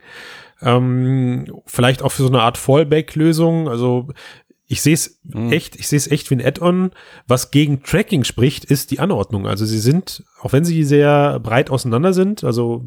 Ähm, 0.61 1.45
vielleicht 1.65 2.01
auch 2.01 2.11
für 2.11 2.23
so 2.23 2.29
eine 2.29 2.41
Art 2.41 2.57
Fallback-Lösung. 2.57 3.69
Also 3.69 4.09
ich 4.65 4.81
sehe 4.81 4.93
es 4.95 5.19
Mhm. 5.23 5.51
echt, 5.51 5.75
ich 5.77 5.87
sehe 5.87 5.97
es 5.97 6.07
echt 6.09 6.29
wie 6.29 6.35
ein 6.35 6.45
Add-on. 6.45 6.91
Was 7.27 7.51
gegen 7.51 7.83
Tracking 7.83 8.23
spricht, 8.23 8.65
ist 8.65 8.91
die 8.91 8.99
Anordnung. 8.99 9.47
Also 9.47 9.65
sie 9.65 9.79
sind, 9.79 10.23
auch 10.41 10.53
wenn 10.53 10.65
sie 10.65 10.83
sehr 10.83 11.39
breit 11.39 11.69
auseinander 11.69 12.11
sind, 12.13 12.43
also 12.43 12.83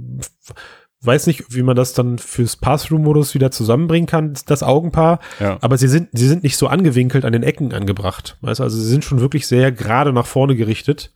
weiß 1.02 1.26
nicht, 1.28 1.54
wie 1.54 1.62
man 1.62 1.76
das 1.76 1.94
dann 1.94 2.18
fürs 2.18 2.56
Pass-Through-Modus 2.58 3.34
wieder 3.34 3.50
zusammenbringen 3.50 4.06
kann, 4.06 4.34
das 4.44 4.62
Augenpaar. 4.62 5.20
Ja. 5.38 5.56
Aber 5.62 5.78
sie 5.78 5.88
sind, 5.88 6.10
sie 6.12 6.28
sind 6.28 6.42
nicht 6.42 6.58
so 6.58 6.66
angewinkelt 6.66 7.24
an 7.24 7.32
den 7.32 7.42
Ecken 7.42 7.72
angebracht. 7.72 8.36
Weißt 8.42 8.60
also 8.60 8.76
sie 8.76 8.86
sind 8.86 9.04
schon 9.04 9.20
wirklich 9.20 9.46
sehr 9.46 9.72
gerade 9.72 10.12
nach 10.12 10.26
vorne 10.26 10.56
gerichtet. 10.56 11.12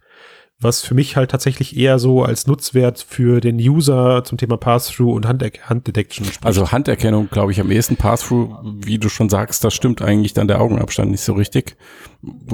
Was 0.61 0.81
für 0.83 0.95
mich 0.95 1.17
halt 1.17 1.31
tatsächlich 1.31 1.77
eher 1.77 1.99
so 1.99 2.23
als 2.23 2.47
Nutzwert 2.47 3.05
für 3.07 3.41
den 3.41 3.57
User 3.57 4.23
zum 4.25 4.39
Thema 4.39 4.57
Pass-Through 4.57 5.13
und 5.13 5.27
Hand 5.27 5.43
Handdetection 5.69 6.25
spricht. 6.25 6.47
Also 6.47 6.71
Handerkennung, 6.73 7.29
glaube 7.31 7.53
ich, 7.53 7.61
am 7.61 7.71
ehesten 7.71 7.97
Pass-Through, 7.97 8.57
wie 8.79 8.99
du 8.99 9.09
schon 9.09 9.29
sagst, 9.29 9.63
da 9.65 9.71
stimmt 9.71 10.01
eigentlich 10.01 10.33
dann 10.33 10.49
der 10.49 10.61
Augenabstand 10.61 11.11
nicht 11.11 11.23
so 11.23 11.33
richtig. 11.35 11.77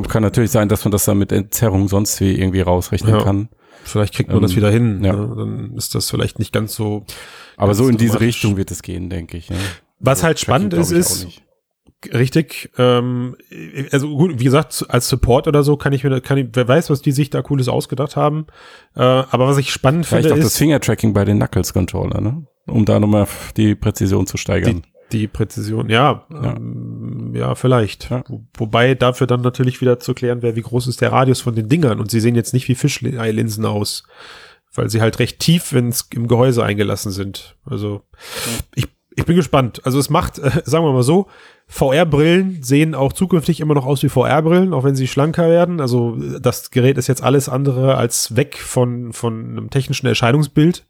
Kann 0.08 0.22
natürlich 0.22 0.50
sein, 0.50 0.68
dass 0.68 0.84
man 0.84 0.92
das 0.92 1.04
dann 1.04 1.18
mit 1.18 1.30
Entzerrung 1.30 1.88
sonst 1.88 2.20
wie 2.20 2.32
irgendwie 2.32 2.62
rausrechnen 2.62 3.14
Ja. 3.14 3.22
kann. 3.22 3.48
vielleicht 3.84 4.14
kriegt 4.14 4.28
man 4.30 4.38
ähm, 4.38 4.42
das 4.42 4.56
wieder 4.56 4.70
hin. 4.70 5.04
ja. 5.04 5.12
Ne? 5.12 5.34
Dann 5.36 5.74
ist 5.76 5.94
das 5.94 6.10
vielleicht 6.10 6.38
nicht 6.38 6.52
ganz 6.52 6.74
so. 6.74 7.04
Aber 7.56 7.68
Ganz 7.68 7.78
so 7.78 7.88
in 7.88 7.96
diese. 7.98 8.20
Richtung 8.20 8.56
wird 8.56 8.70
es 8.70 8.82
gehen, 8.82 9.10
denke 9.10 9.36
ich. 9.36 9.50
Ne? 9.50 9.56
Was 10.00 10.22
halt 10.22 10.40
spannend 10.40 10.72
ist, 10.74 10.90
ist. 10.90 11.28
Richtig, 12.12 12.70
ähm, 12.78 13.36
also 13.92 14.08
gut, 14.16 14.38
wie 14.40 14.44
gesagt, 14.44 14.86
als 14.88 15.08
Support 15.08 15.46
oder 15.48 15.62
so 15.62 15.76
kann 15.76 15.92
ich 15.92 16.02
mir, 16.02 16.20
kann 16.20 16.38
ich, 16.38 16.48
wer 16.52 16.66
weiß, 16.66 16.88
was 16.90 17.02
die 17.02 17.12
sich 17.12 17.28
da 17.30 17.42
Cooles 17.42 17.68
ausgedacht 17.68 18.16
haben. 18.16 18.46
Äh, 18.96 19.00
aber 19.02 19.46
was 19.46 19.58
ich 19.58 19.70
spannend 19.70 20.06
Vielleicht 20.06 20.28
finde, 20.28 20.40
auch 20.40 20.44
das 20.44 20.52
ist 20.52 20.58
Finger-Tracking 20.58 21.12
bei 21.12 21.24
den 21.24 21.38
Knuckles-Controller, 21.38 22.20
ne? 22.20 22.46
Um 22.66 22.84
da 22.84 22.98
nochmal 23.00 23.26
die 23.56 23.74
Präzision 23.74 24.26
zu 24.26 24.36
steigern. 24.36 24.82
die 25.12 25.26
Präzision. 25.26 25.90
Ja, 25.90 26.24
Ja. 26.30 26.56
ähm, 26.56 27.32
ja 27.34 27.54
vielleicht. 27.54 28.10
Ja. 28.10 28.22
Wo, 28.28 28.44
wobei 28.56 28.94
dafür 28.94 29.26
dann 29.26 29.40
natürlich 29.42 29.80
wieder 29.80 29.98
zu 29.98 30.14
klären 30.14 30.40
wäre, 30.40 30.56
wie 30.56 30.62
groß 30.62 30.86
ist 30.86 31.00
der 31.00 31.12
Radius 31.12 31.40
von 31.40 31.54
den 31.54 31.68
Dingern. 31.68 31.98
Und 32.00 32.10
sie 32.10 32.20
sehen 32.20 32.34
jetzt 32.36 32.54
nicht 32.54 32.68
wie 32.68 32.76
Fischei-Linsen 32.76 33.66
aus, 33.66 34.04
weil 34.72 34.88
sie 34.88 35.00
halt 35.00 35.18
recht 35.18 35.40
tief 35.40 35.72
ins, 35.72 36.08
im 36.14 36.28
Gehäuse 36.28 36.62
eingelassen 36.64 37.10
sind. 37.10 37.56
Also 37.64 38.02
ich, 38.74 38.86
ich 39.16 39.24
bin 39.24 39.34
gespannt. 39.36 39.80
Also 39.84 39.98
es 39.98 40.08
macht, 40.10 40.38
äh, 40.38 40.50
sagen 40.64 40.84
wir 40.84 40.92
mal 40.92 41.02
so, 41.02 41.26
VR-Brillen 41.72 42.64
sehen 42.64 42.96
auch 42.96 43.12
zukünftig 43.12 43.60
immer 43.60 43.74
noch 43.74 43.86
aus 43.86 44.02
wie 44.02 44.08
VR-Brillen, 44.08 44.74
auch 44.74 44.82
wenn 44.82 44.96
sie 44.96 45.06
schlanker 45.06 45.48
werden. 45.48 45.80
Also 45.80 46.16
das 46.40 46.72
Gerät 46.72 46.98
ist 46.98 47.06
jetzt 47.06 47.22
alles 47.22 47.48
andere 47.48 47.94
als 47.94 48.34
weg 48.34 48.58
von, 48.58 49.12
von 49.12 49.50
einem 49.50 49.70
technischen 49.70 50.08
Erscheinungsbild. 50.08 50.84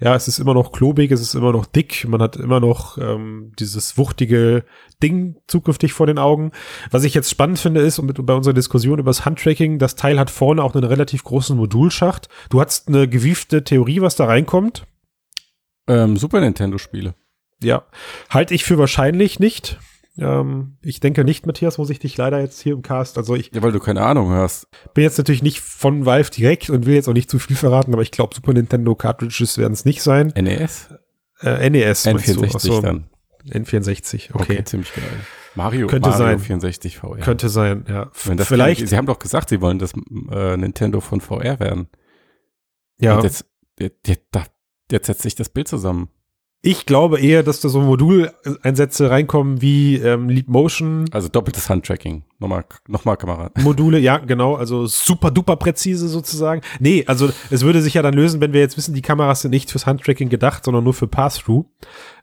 Ja, 0.00 0.16
es 0.16 0.26
ist 0.26 0.40
immer 0.40 0.52
noch 0.52 0.72
klobig, 0.72 1.12
es 1.12 1.20
ist 1.20 1.34
immer 1.34 1.52
noch 1.52 1.64
dick, 1.64 2.06
man 2.08 2.20
hat 2.20 2.36
immer 2.36 2.58
noch 2.58 2.98
ähm, 2.98 3.52
dieses 3.58 3.96
wuchtige 3.96 4.64
Ding 5.00 5.36
zukünftig 5.46 5.92
vor 5.92 6.06
den 6.06 6.18
Augen. 6.18 6.50
Was 6.90 7.04
ich 7.04 7.14
jetzt 7.14 7.30
spannend 7.30 7.60
finde, 7.60 7.80
ist, 7.80 8.00
und 8.00 8.06
mit, 8.06 8.26
bei 8.26 8.34
unserer 8.34 8.52
Diskussion 8.52 8.98
über 8.98 9.10
das 9.10 9.24
Handtracking, 9.24 9.78
das 9.78 9.94
Teil 9.94 10.18
hat 10.18 10.28
vorne 10.28 10.62
auch 10.62 10.74
einen 10.74 10.84
relativ 10.84 11.22
großen 11.22 11.56
Modulschacht. 11.56 12.28
Du 12.50 12.60
hast 12.60 12.88
eine 12.88 13.08
gewiefte 13.08 13.62
Theorie, 13.62 14.00
was 14.00 14.16
da 14.16 14.26
reinkommt. 14.26 14.86
Ähm, 15.86 16.16
Super 16.16 16.40
Nintendo-Spiele. 16.40 17.14
Ja, 17.62 17.84
halte 18.28 18.54
ich 18.54 18.64
für 18.64 18.76
wahrscheinlich 18.76 19.40
nicht. 19.40 19.78
Ähm, 20.18 20.78
ich 20.82 21.00
denke 21.00 21.24
nicht, 21.24 21.46
Matthias, 21.46 21.78
muss 21.78 21.90
ich 21.90 21.98
dich 21.98 22.16
leider 22.16 22.40
jetzt 22.40 22.60
hier 22.60 22.72
im 22.72 22.82
Cast. 22.82 23.18
Also 23.18 23.34
ich 23.34 23.50
Ja, 23.54 23.62
weil 23.62 23.72
du 23.72 23.80
keine 23.80 24.02
Ahnung 24.02 24.30
hast. 24.30 24.66
bin 24.94 25.04
jetzt 25.04 25.18
natürlich 25.18 25.42
nicht 25.42 25.60
von 25.60 26.06
Valve 26.06 26.30
direkt 26.30 26.70
und 26.70 26.86
will 26.86 26.94
jetzt 26.94 27.08
auch 27.08 27.12
nicht 27.12 27.30
zu 27.30 27.38
viel 27.38 27.56
verraten, 27.56 27.92
aber 27.92 28.02
ich 28.02 28.10
glaube, 28.10 28.34
Super 28.34 28.52
Nintendo 28.52 28.94
Cartridges 28.94 29.58
werden 29.58 29.72
es 29.74 29.84
nicht 29.84 30.02
sein. 30.02 30.32
NES? 30.36 30.88
Äh, 31.40 31.68
NES. 31.70 32.06
meinst 32.06 32.28
du? 32.28 32.40
N64 32.40 32.52
Ach 32.54 32.60
so, 32.60 32.80
dann. 32.80 33.06
N64, 33.50 34.30
okay. 34.32 34.42
Okay, 34.42 34.64
ziemlich 34.64 34.92
geil. 34.94 35.04
Mario, 35.54 35.86
Könnte 35.86 36.10
Mario 36.10 36.24
sein. 36.26 36.38
64 36.38 36.98
VR. 36.98 37.18
Könnte 37.18 37.48
sein, 37.48 37.84
ja. 37.88 38.10
Wenn 38.24 38.36
das 38.36 38.48
Vielleicht, 38.48 38.80
Kann, 38.80 38.88
sie 38.88 38.96
haben 38.96 39.06
doch 39.06 39.18
gesagt, 39.18 39.48
sie 39.48 39.60
wollen 39.60 39.78
das 39.78 39.92
äh, 40.30 40.56
Nintendo 40.56 41.00
von 41.00 41.20
VR 41.20 41.60
werden. 41.60 41.88
ja. 42.98 43.16
Und 43.16 43.24
jetzt, 43.24 43.46
jetzt, 43.78 44.06
jetzt, 44.06 44.24
jetzt 44.90 45.06
setzt 45.06 45.22
sich 45.22 45.34
das 45.34 45.48
Bild 45.48 45.68
zusammen. 45.68 46.08
Ich 46.62 46.86
glaube 46.86 47.20
eher, 47.20 47.42
dass 47.42 47.60
da 47.60 47.68
so 47.68 47.80
Moduleinsätze 47.80 49.10
reinkommen 49.10 49.62
wie 49.62 49.96
ähm, 49.96 50.28
Leap 50.28 50.48
Motion. 50.48 51.04
Also 51.12 51.28
doppeltes 51.28 51.68
Handtracking. 51.68 52.24
Nochmal, 52.38 52.66
nochmal 52.86 53.16
Kamera. 53.16 53.50
Module, 53.62 53.98
ja, 53.98 54.18
genau, 54.18 54.56
also 54.56 54.86
super 54.86 55.30
duper 55.30 55.56
präzise 55.56 56.06
sozusagen. 56.06 56.60
Nee, 56.80 57.02
also 57.06 57.30
es 57.50 57.62
würde 57.62 57.80
sich 57.80 57.94
ja 57.94 58.02
dann 58.02 58.12
lösen, 58.12 58.42
wenn 58.42 58.52
wir 58.52 58.60
jetzt 58.60 58.76
wissen, 58.76 58.94
die 58.94 59.00
Kameras 59.00 59.40
sind 59.40 59.52
nicht 59.52 59.70
fürs 59.70 59.86
Handtracking 59.86 60.28
gedacht, 60.28 60.64
sondern 60.64 60.84
nur 60.84 60.92
für 60.92 61.06
Pass-Through 61.06 61.64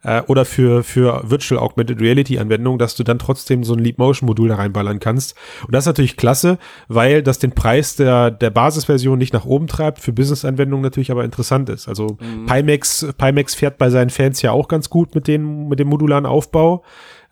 äh, 0.03 0.21
oder 0.27 0.45
für, 0.45 0.83
für 0.83 1.23
Virtual 1.27 1.59
Augmented 1.59 1.99
Reality 1.99 2.37
Anwendungen, 2.37 2.77
dass 2.77 2.95
du 2.95 3.03
dann 3.03 3.17
trotzdem 3.17 3.63
so 3.63 3.73
ein 3.73 3.79
Leap 3.79 3.97
Motion 3.97 4.27
Modul 4.27 4.49
da 4.49 4.55
reinballern 4.55 4.99
kannst. 4.99 5.35
Und 5.65 5.73
das 5.73 5.85
ist 5.85 5.87
natürlich 5.87 6.15
klasse, 6.15 6.59
weil 6.87 7.23
das 7.23 7.39
den 7.39 7.53
Preis 7.53 7.95
der, 7.95 8.29
der 8.29 8.51
Basisversion 8.51 9.17
nicht 9.17 9.33
nach 9.33 9.45
oben 9.45 9.65
treibt, 9.65 9.99
für 9.99 10.13
Business-Anwendungen 10.13 10.83
natürlich 10.83 11.09
aber 11.09 11.25
interessant 11.25 11.69
ist. 11.69 11.87
Also 11.87 12.17
Pimax, 12.45 13.07
Pimax 13.17 13.55
fährt 13.55 13.79
bei 13.79 13.89
seinen 13.89 14.11
Fans 14.11 14.43
ja 14.43 14.51
auch 14.51 14.67
ganz 14.67 14.91
gut 14.91 15.15
mit, 15.15 15.27
den, 15.27 15.67
mit 15.69 15.79
dem 15.79 15.87
modularen 15.87 16.27
Aufbau. 16.27 16.83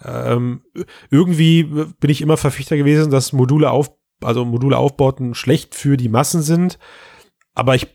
Ähm, 0.06 0.64
irgendwie 1.10 1.64
bin 1.64 2.10
ich 2.10 2.22
immer 2.22 2.38
Verfechter 2.38 2.78
gewesen, 2.78 3.12
dass 3.12 3.34
Module 3.34 3.72
auf, 3.72 3.92
also 4.22 4.46
Module 4.46 4.78
Aufbauten 4.78 5.34
schlecht 5.34 5.76
für 5.76 5.98
die 5.98 6.10
Massen 6.10 6.42
sind. 6.42 6.80
Aber 7.54 7.76
ich 7.76 7.88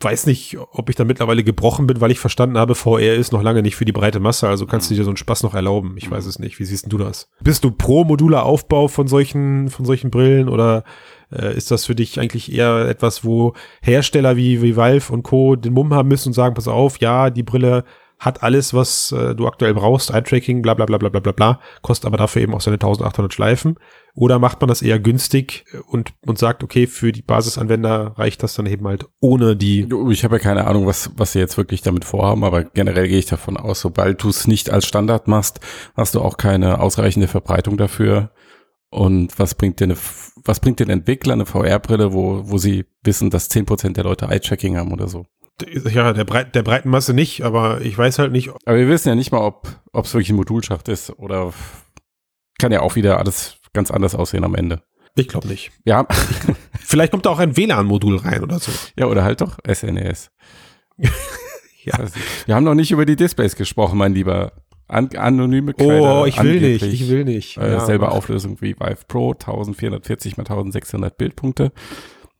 weiß 0.00 0.26
nicht, 0.26 0.58
ob 0.72 0.90
ich 0.90 0.96
da 0.96 1.04
mittlerweile 1.04 1.42
gebrochen 1.42 1.86
bin, 1.86 2.00
weil 2.00 2.10
ich 2.10 2.18
verstanden 2.18 2.58
habe, 2.58 2.74
VR 2.74 3.14
ist 3.14 3.32
noch 3.32 3.42
lange 3.42 3.62
nicht 3.62 3.76
für 3.76 3.84
die 3.84 3.92
breite 3.92 4.20
Masse, 4.20 4.48
also 4.48 4.66
kannst 4.66 4.90
du 4.90 4.94
dir 4.94 5.04
so 5.04 5.10
einen 5.10 5.16
Spaß 5.16 5.42
noch 5.42 5.54
erlauben. 5.54 5.94
Ich 5.96 6.10
weiß 6.10 6.26
es 6.26 6.38
nicht. 6.38 6.58
Wie 6.58 6.64
siehst 6.64 6.92
du 6.92 6.98
das? 6.98 7.30
Bist 7.42 7.64
du 7.64 7.70
pro 7.70 8.04
modular 8.04 8.44
Aufbau 8.44 8.88
von 8.88 9.08
solchen, 9.08 9.70
von 9.70 9.86
solchen 9.86 10.10
Brillen 10.10 10.48
oder 10.48 10.84
äh, 11.32 11.56
ist 11.56 11.70
das 11.70 11.86
für 11.86 11.94
dich 11.94 12.20
eigentlich 12.20 12.52
eher 12.52 12.86
etwas, 12.88 13.24
wo 13.24 13.54
Hersteller 13.82 14.36
wie, 14.36 14.62
wie 14.62 14.76
Valve 14.76 15.12
und 15.12 15.22
Co. 15.22 15.56
den 15.56 15.72
Mumm 15.72 15.94
haben 15.94 16.08
müssen 16.08 16.28
und 16.28 16.34
sagen, 16.34 16.54
pass 16.54 16.68
auf, 16.68 17.00
ja, 17.00 17.30
die 17.30 17.42
Brille 17.42 17.84
hat 18.18 18.42
alles, 18.42 18.72
was 18.72 19.12
äh, 19.12 19.34
du 19.34 19.46
aktuell 19.46 19.74
brauchst, 19.74 20.10
Eye-Tracking, 20.10 20.62
bla 20.62 20.74
bla 20.74 20.86
bla 20.86 20.98
bla 20.98 21.08
bla 21.08 21.20
bla 21.20 21.32
bla, 21.32 21.60
kostet 21.82 22.06
aber 22.06 22.16
dafür 22.16 22.42
eben 22.42 22.54
auch 22.54 22.60
seine 22.60 22.76
1800 22.76 23.32
Schleifen. 23.32 23.76
Oder 24.14 24.38
macht 24.38 24.60
man 24.60 24.68
das 24.68 24.80
eher 24.80 25.00
günstig 25.00 25.64
und, 25.88 26.12
und 26.24 26.38
sagt, 26.38 26.62
okay, 26.62 26.86
für 26.86 27.10
die 27.10 27.22
Basisanwender 27.22 28.14
reicht 28.16 28.42
das 28.44 28.54
dann 28.54 28.66
eben 28.66 28.86
halt 28.86 29.06
ohne 29.20 29.56
die. 29.56 29.88
Ich 30.10 30.22
habe 30.22 30.36
ja 30.36 30.38
keine 30.38 30.66
Ahnung, 30.66 30.86
was, 30.86 31.10
was 31.16 31.32
sie 31.32 31.40
jetzt 31.40 31.56
wirklich 31.56 31.82
damit 31.82 32.04
vorhaben, 32.04 32.44
aber 32.44 32.62
generell 32.62 33.08
gehe 33.08 33.18
ich 33.18 33.26
davon 33.26 33.56
aus, 33.56 33.80
sobald 33.80 34.22
du 34.22 34.28
es 34.28 34.46
nicht 34.46 34.70
als 34.70 34.86
Standard 34.86 35.26
machst, 35.26 35.60
hast 35.96 36.14
du 36.14 36.20
auch 36.20 36.36
keine 36.36 36.80
ausreichende 36.80 37.26
Verbreitung 37.26 37.76
dafür. 37.76 38.30
Und 38.88 39.36
was 39.40 39.56
bringt 39.56 39.80
dir 39.80 39.84
eine, 39.84 39.96
was 40.44 40.60
bringt 40.60 40.78
den 40.78 40.90
Entwickler 40.90 41.32
eine 41.32 41.46
VR-Brille, 41.46 42.12
wo, 42.12 42.42
wo 42.44 42.58
sie 42.58 42.84
wissen, 43.02 43.30
dass 43.30 43.50
10% 43.50 43.94
der 43.94 44.04
Leute 44.04 44.26
Eye-Tracking 44.26 44.76
haben 44.76 44.92
oder 44.92 45.08
so? 45.08 45.26
Ja, 45.88 46.12
der, 46.12 46.24
Breit, 46.24 46.54
der 46.54 46.62
breiten 46.62 46.88
Masse 46.90 47.14
nicht, 47.14 47.42
aber 47.42 47.80
ich 47.80 47.96
weiß 47.96 48.18
halt 48.18 48.32
nicht, 48.32 48.50
Aber 48.64 48.76
wir 48.76 48.88
wissen 48.88 49.08
ja 49.08 49.14
nicht 49.14 49.30
mal, 49.30 49.38
ob 49.40 49.78
es 50.04 50.12
wirklich 50.12 50.30
ein 50.30 50.36
Modulschacht 50.36 50.88
ist 50.88 51.10
oder 51.18 51.52
kann 52.58 52.72
ja 52.72 52.80
auch 52.80 52.96
wieder 52.96 53.18
alles 53.18 53.56
ganz 53.72 53.90
anders 53.90 54.14
aussehen 54.14 54.44
am 54.44 54.54
Ende. 54.54 54.82
ich 55.16 55.28
glaube 55.28 55.46
nicht. 55.48 55.70
Ja, 55.84 56.06
Vielleicht 56.80 57.12
kommt 57.12 57.26
da 57.26 57.30
auch 57.30 57.38
ein 57.38 57.56
WLAN-Modul 57.56 58.16
rein 58.16 58.42
oder 58.42 58.58
so. 58.58 58.72
ja 58.98 59.06
oder 59.06 59.22
halt 59.24 59.40
doch 59.40 59.58
SNES. 59.70 60.30
Ja. 61.86 61.98
Weiß 61.98 62.14
nicht. 62.14 62.46
Wir 62.46 62.54
haben 62.54 62.64
noch 62.64 62.74
nicht 62.74 62.90
über 62.92 63.04
die 63.04 63.14
Displays 63.14 63.56
gesprochen, 63.56 63.98
mein 63.98 64.14
lieber. 64.14 64.52
An 64.88 65.10
anonyme 65.16 65.74
Quelle. 65.74 66.00
Oh, 66.00 66.24
ich 66.24 66.42
will 66.42 66.58
nicht, 66.58 66.82
ich 66.82 67.08
will 67.10 67.24
nicht. 67.24 67.58
Äh, 67.58 67.72
Ja, 67.72 67.80
selbe 67.80 68.06
mach. 68.06 68.12
Auflösung 68.12 68.58
wie 68.62 68.74
Vive 68.74 69.04
Pro, 69.06 69.32
1440 69.32 70.38
mal 70.38 70.44
1600 70.44 71.14
Bildpunkte 71.18 71.72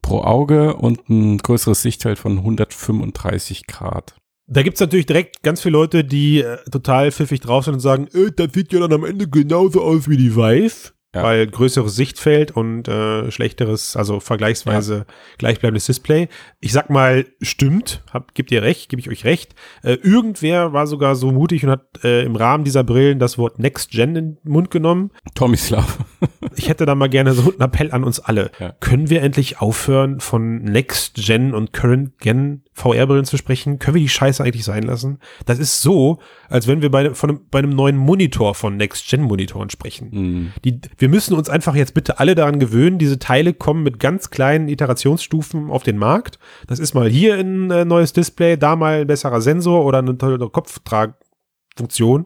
pro 0.05 0.21
Auge 0.21 0.75
und 0.75 1.09
ein 1.09 1.38
größeres 1.38 1.81
Sichtfeld 1.81 2.19
von 2.19 2.37
135 2.38 3.67
Grad. 3.67 4.14
Da 4.47 4.62
gibt's 4.62 4.81
natürlich 4.81 5.07
direkt 5.07 5.43
ganz 5.43 5.62
viele 5.62 5.73
Leute, 5.73 6.05
die 6.05 6.43
äh, 6.43 6.59
total 6.71 7.11
pfiffig 7.11 7.40
drauf 7.40 7.64
sind 7.64 7.75
und 7.75 7.81
sagen, 7.81 8.09
äh, 8.12 8.31
das 8.31 8.53
sieht 8.53 8.73
ja 8.75 8.81
dann 8.81 8.93
am 8.93 9.07
Ende 9.07 9.27
genauso 9.27 9.83
aus 9.83 10.07
wie 10.07 10.19
die 10.19 10.37
Vive. 10.37 10.93
Ja. 11.14 11.22
Weil 11.22 11.46
größeres 11.46 11.94
Sichtfeld 11.94 12.50
und 12.50 12.88
äh, 12.88 13.31
schlechteres, 13.31 13.96
also 13.96 14.20
vergleichsweise 14.20 15.07
gleichbleibendes 15.38 15.87
Display. 15.87 16.29
Ich 16.61 16.72
sag 16.72 16.90
mal, 16.90 17.27
stimmt, 17.40 18.03
hab, 18.12 18.35
gibt 18.35 18.50
ihr 18.50 18.62
recht, 18.62 18.88
gebe 18.88 19.00
ich 19.00 19.09
euch 19.09 19.24
recht. 19.24 19.55
Äh, 19.83 19.94
irgendwer 20.03 20.72
war 20.72 20.87
sogar 20.87 21.14
so 21.14 21.31
mutig 21.31 21.64
und 21.64 21.70
hat 21.70 22.05
äh, 22.05 22.24
im 22.24 22.37
Rahmen 22.37 22.64
dieser 22.64 22.85
Brillen 22.85 23.18
das 23.18 23.38
Wort 23.38 23.59
Next 23.59 23.90
Gen 23.90 24.16
in 24.16 24.37
den 24.37 24.38
Mund 24.42 24.70
genommen. 24.70 25.11
Tomislav. 25.35 25.98
Ich 26.57 26.68
hätte 26.68 26.87
da 26.87 26.94
mal 26.94 27.09
gerne 27.09 27.33
so 27.33 27.50
einen 27.50 27.61
Appell 27.61 27.90
an 27.90 28.05
uns 28.05 28.20
alle. 28.20 28.50
Ja. 28.61 28.72
Können 28.79 29.11
wir 29.11 29.22
endlich 29.22 29.61
aufhören, 29.61 30.20
von 30.20 30.59
Next 30.62 31.16
Gen 31.16 31.55
und 31.55 31.72
Current 31.72 32.18
Gen 32.18 32.62
VR-Brillen 32.72 33.24
zu 33.24 33.37
sprechen? 33.37 33.79
Können 33.79 33.96
wir 33.96 34.03
die 34.03 34.09
Scheiße 34.09 34.42
eigentlich 34.42 34.64
sein 34.64 34.83
lassen? 34.83 35.18
Das 35.46 35.59
ist 35.59 35.81
so, 35.81 36.18
als 36.48 36.66
wenn 36.66 36.83
wir 36.83 36.90
bei, 36.90 37.14
von 37.14 37.31
einem, 37.31 37.40
bei 37.50 37.59
einem 37.61 37.70
neuen 37.70 37.96
Monitor 37.96 38.55
von 38.55 38.77
Next 38.77 39.09
Gen 39.09 39.22
Monitoren 39.22 39.70
sprechen. 39.70 40.12
Hm. 40.12 40.53
Die, 40.64 40.81
wir 41.05 41.11
müssen 41.11 41.35
uns 41.35 41.51
einfach 41.51 41.75
jetzt 41.75 41.93
bitte 41.93 42.19
alle 42.19 42.35
daran 42.35 42.59
gewöhnen, 42.59 42.99
diese 42.99 43.19
Teile 43.19 43.53
kommen 43.53 43.83
mit 43.83 43.99
ganz 44.01 44.31
kleinen 44.31 44.69
Iterationsstufen 44.69 45.71
auf 45.71 45.83
den 45.83 45.99
Markt. 45.99 46.38
Das 46.67 46.79
ist 46.79 46.95
mal 46.95 47.11
hier 47.11 47.35
ein 47.35 47.71
äh, 47.71 47.85
neues 47.85 48.14
Display, 48.14 48.57
da 48.57 48.75
mal 48.75 49.03
ein 49.03 49.07
besserer 49.07 49.43
Sensor 49.43 49.85
oder 49.85 49.99
eine 49.99 50.17
tolle 50.17 50.49
Kopftragfunktion. 50.49 52.25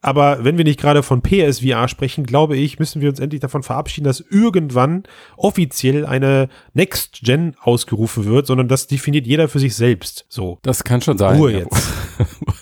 Aber 0.00 0.42
wenn 0.42 0.58
wir 0.58 0.64
nicht 0.64 0.80
gerade 0.80 1.04
von 1.04 1.22
PSVR 1.22 1.86
sprechen, 1.86 2.26
glaube 2.26 2.56
ich, 2.56 2.80
müssen 2.80 3.00
wir 3.00 3.10
uns 3.10 3.20
endlich 3.20 3.42
davon 3.42 3.62
verabschieden, 3.62 4.06
dass 4.06 4.18
irgendwann 4.28 5.04
offiziell 5.36 6.04
eine 6.04 6.48
Next 6.74 7.20
Gen 7.22 7.54
ausgerufen 7.60 8.24
wird, 8.24 8.48
sondern 8.48 8.66
das 8.66 8.88
definiert 8.88 9.28
jeder 9.28 9.48
für 9.48 9.60
sich 9.60 9.76
selbst. 9.76 10.26
So. 10.28 10.58
Das 10.62 10.82
kann 10.82 11.00
schon 11.00 11.16
sein. 11.16 11.36
Ruhe 11.36 11.52
jetzt. 11.52 11.92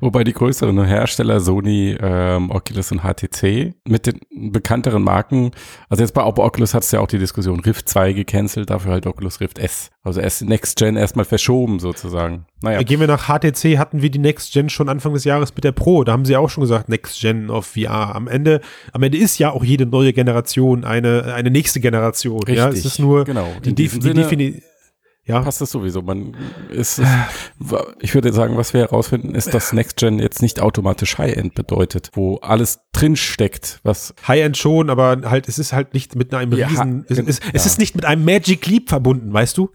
Wobei 0.00 0.24
die 0.24 0.32
größeren 0.32 0.84
Hersteller 0.84 1.40
Sony, 1.40 1.96
ähm, 2.00 2.50
Oculus 2.50 2.92
und 2.92 3.02
HTC 3.02 3.74
mit 3.86 4.06
den 4.06 4.20
bekannteren 4.52 5.02
Marken, 5.02 5.50
also 5.88 6.02
jetzt 6.02 6.12
bei 6.14 6.22
Oculus 6.24 6.74
hat 6.74 6.82
es 6.82 6.90
ja 6.92 7.00
auch 7.00 7.06
die 7.06 7.18
Diskussion 7.18 7.60
Rift 7.60 7.88
2 7.88 8.12
gecancelt, 8.12 8.70
dafür 8.70 8.92
halt 8.92 9.06
Oculus 9.06 9.40
Rift 9.40 9.58
S. 9.58 9.90
Also 10.04 10.20
erst 10.20 10.42
Next 10.42 10.78
Gen 10.78 10.96
erstmal 10.96 11.24
verschoben 11.24 11.78
sozusagen. 11.78 12.46
Naja, 12.60 12.82
Gehen 12.82 12.98
wir 13.00 13.06
nach 13.06 13.28
HTC, 13.28 13.78
hatten 13.78 14.02
wir 14.02 14.10
die 14.10 14.18
Next 14.18 14.52
Gen 14.52 14.68
schon 14.68 14.88
Anfang 14.88 15.14
des 15.14 15.24
Jahres 15.24 15.54
mit 15.54 15.62
der 15.64 15.72
Pro. 15.72 16.02
Da 16.04 16.12
haben 16.12 16.24
sie 16.24 16.36
auch 16.36 16.50
schon 16.50 16.62
gesagt, 16.62 16.88
Next 16.88 17.20
Gen 17.20 17.50
auf 17.50 17.66
VR. 17.66 18.14
Am 18.16 18.26
Ende, 18.26 18.60
am 18.92 19.02
Ende 19.02 19.18
ist 19.18 19.38
ja 19.38 19.50
auch 19.50 19.62
jede 19.64 19.86
neue 19.86 20.12
Generation 20.12 20.84
eine, 20.84 21.32
eine 21.34 21.50
nächste 21.50 21.78
Generation. 21.80 22.42
Ja, 22.48 22.68
es 22.68 22.74
Richtig, 22.76 22.84
ist 22.92 22.98
nur 22.98 23.24
genau. 23.24 23.46
die, 23.64 23.74
die, 23.74 23.88
die 23.88 23.88
Sinne- 23.88 24.14
Defini 24.22 24.62
ja, 25.24 25.40
passt 25.40 25.60
das 25.60 25.70
sowieso. 25.70 26.02
Man 26.02 26.34
ist, 26.70 26.98
ist 26.98 27.08
ich 28.00 28.14
würde 28.14 28.32
sagen, 28.32 28.56
was 28.56 28.74
wir 28.74 28.80
herausfinden, 28.80 29.34
ist, 29.34 29.54
dass 29.54 29.72
Next 29.72 29.96
Gen 29.98 30.18
jetzt 30.18 30.42
nicht 30.42 30.60
automatisch 30.60 31.18
High-End 31.18 31.54
bedeutet, 31.54 32.10
wo 32.14 32.36
alles 32.38 32.80
drin 32.92 33.14
steckt, 33.16 33.80
was 33.84 34.14
High-End 34.26 34.56
schon, 34.56 34.90
aber 34.90 35.20
halt, 35.24 35.48
es 35.48 35.58
ist 35.58 35.72
halt 35.72 35.94
nicht 35.94 36.16
mit 36.16 36.34
einem 36.34 36.52
Ja, 36.56 36.66
riesen, 36.66 37.04
es, 37.08 37.18
es, 37.18 37.26
es 37.38 37.40
ja. 37.52 37.52
ist 37.52 37.78
nicht 37.78 37.94
mit 37.94 38.04
einem 38.04 38.24
Magic 38.24 38.66
Leap 38.66 38.88
verbunden, 38.88 39.32
weißt 39.32 39.56
du? 39.58 39.70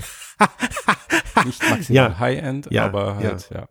nicht 1.45 1.61
maximal 1.69 1.81
Ja. 1.89 2.19
High-End, 2.19 2.67
Ja, 2.71 2.85
aber 2.85 3.15
halt, 3.15 3.49
ja. 3.53 3.67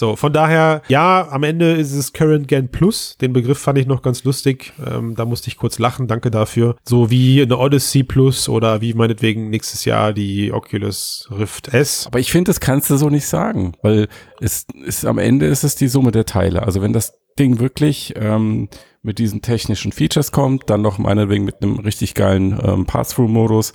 So, 0.00 0.16
von 0.16 0.32
daher, 0.32 0.80
ja, 0.88 1.28
am 1.30 1.42
Ende 1.42 1.72
ist 1.72 1.92
es 1.92 2.14
Current 2.14 2.48
Gen 2.48 2.70
Plus. 2.70 3.18
Den 3.20 3.34
Begriff 3.34 3.58
fand 3.58 3.76
ich 3.76 3.86
noch 3.86 4.00
ganz 4.00 4.24
lustig. 4.24 4.72
Ähm, 4.82 5.14
da 5.14 5.26
musste 5.26 5.48
ich 5.48 5.58
kurz 5.58 5.78
lachen, 5.78 6.08
danke 6.08 6.30
dafür. 6.30 6.76
So 6.88 7.10
wie 7.10 7.42
eine 7.42 7.58
Odyssey 7.58 8.02
Plus 8.02 8.48
oder 8.48 8.80
wie 8.80 8.94
meinetwegen 8.94 9.50
nächstes 9.50 9.84
Jahr 9.84 10.14
die 10.14 10.54
Oculus 10.54 11.28
Rift 11.30 11.74
S. 11.74 12.06
Aber 12.06 12.18
ich 12.18 12.32
finde, 12.32 12.48
das 12.48 12.60
kannst 12.60 12.88
du 12.88 12.96
so 12.96 13.10
nicht 13.10 13.26
sagen, 13.26 13.74
weil 13.82 14.08
es 14.40 14.66
ist 14.86 15.04
am 15.04 15.18
Ende 15.18 15.44
ist 15.44 15.64
es 15.64 15.74
die 15.74 15.88
Summe 15.88 16.12
der 16.12 16.24
Teile. 16.24 16.62
Also 16.62 16.80
wenn 16.80 16.94
das 16.94 17.12
Ding 17.38 17.58
wirklich 17.58 18.14
ähm, 18.16 18.70
mit 19.02 19.18
diesen 19.18 19.42
technischen 19.42 19.92
Features 19.92 20.32
kommt, 20.32 20.70
dann 20.70 20.80
noch 20.80 20.96
meinetwegen 20.96 21.44
mit 21.44 21.62
einem 21.62 21.78
richtig 21.78 22.14
geilen 22.14 22.58
ähm, 22.64 22.86
Pass-Through-Modus 22.86 23.74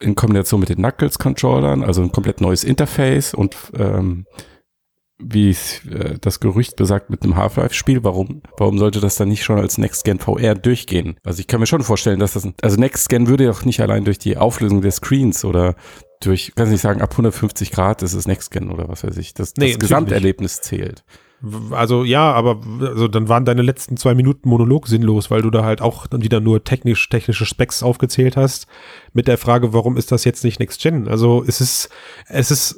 in 0.00 0.16
Kombination 0.16 0.58
mit 0.58 0.70
den 0.70 0.78
Knuckles-Controllern, 0.78 1.84
also 1.84 2.02
ein 2.02 2.10
komplett 2.10 2.40
neues 2.40 2.64
Interface 2.64 3.32
und 3.32 3.56
ähm, 3.78 4.26
wie 5.24 5.50
es 5.50 5.84
äh, 5.86 6.18
das 6.20 6.40
Gerücht 6.40 6.76
besagt 6.76 7.10
mit 7.10 7.22
einem 7.22 7.36
Half-Life-Spiel, 7.36 8.04
warum, 8.04 8.42
warum 8.58 8.78
sollte 8.78 9.00
das 9.00 9.16
dann 9.16 9.28
nicht 9.28 9.44
schon 9.44 9.58
als 9.58 9.78
Next-Gen 9.78 10.18
VR 10.18 10.54
durchgehen? 10.54 11.16
Also 11.24 11.40
ich 11.40 11.46
kann 11.46 11.60
mir 11.60 11.66
schon 11.66 11.82
vorstellen, 11.82 12.20
dass 12.20 12.32
das, 12.34 12.46
also 12.62 12.76
Next-Gen 12.78 13.26
würde 13.28 13.44
ja 13.44 13.50
auch 13.50 13.64
nicht 13.64 13.80
allein 13.80 14.04
durch 14.04 14.18
die 14.18 14.36
Auflösung 14.36 14.80
der 14.82 14.92
Screens 14.92 15.44
oder 15.44 15.74
durch, 16.20 16.52
kann 16.54 16.66
ich 16.66 16.72
nicht 16.72 16.80
sagen, 16.82 17.00
ab 17.02 17.12
150 17.12 17.70
Grad 17.72 18.02
ist 18.02 18.12
es 18.14 18.26
Next-Gen 18.26 18.70
oder 18.70 18.88
was 18.88 19.02
weiß 19.04 19.16
ich, 19.16 19.34
das, 19.34 19.54
das 19.54 19.60
Nee, 19.60 19.66
natürlich 19.72 19.80
Gesamterlebnis 19.80 20.60
zählt. 20.60 21.02
W- 21.40 21.74
Also 21.74 22.04
ja, 22.04 22.32
aber 22.32 22.60
also 22.80 23.08
dann 23.08 23.28
waren 23.28 23.44
deine 23.44 23.62
letzten 23.62 23.96
zwei 23.96 24.14
Minuten 24.14 24.48
Monolog 24.48 24.86
sinnlos, 24.86 25.30
weil 25.32 25.42
du 25.42 25.50
da 25.50 25.64
halt 25.64 25.80
auch 25.82 26.06
dann 26.06 26.22
wieder 26.22 26.38
nur 26.38 26.62
technisch 26.62 27.08
technische 27.08 27.44
Specs 27.46 27.82
aufgezählt 27.82 28.36
hast 28.36 28.68
mit 29.12 29.26
der 29.26 29.38
Frage, 29.38 29.72
warum 29.72 29.96
ist 29.96 30.12
das 30.12 30.24
jetzt 30.24 30.44
nicht 30.44 30.60
Next 30.60 30.80
Gen? 30.80 31.08
Also 31.08 31.42
es 31.44 31.60
ist 31.60 31.88
es 32.28 32.52
ist 32.52 32.76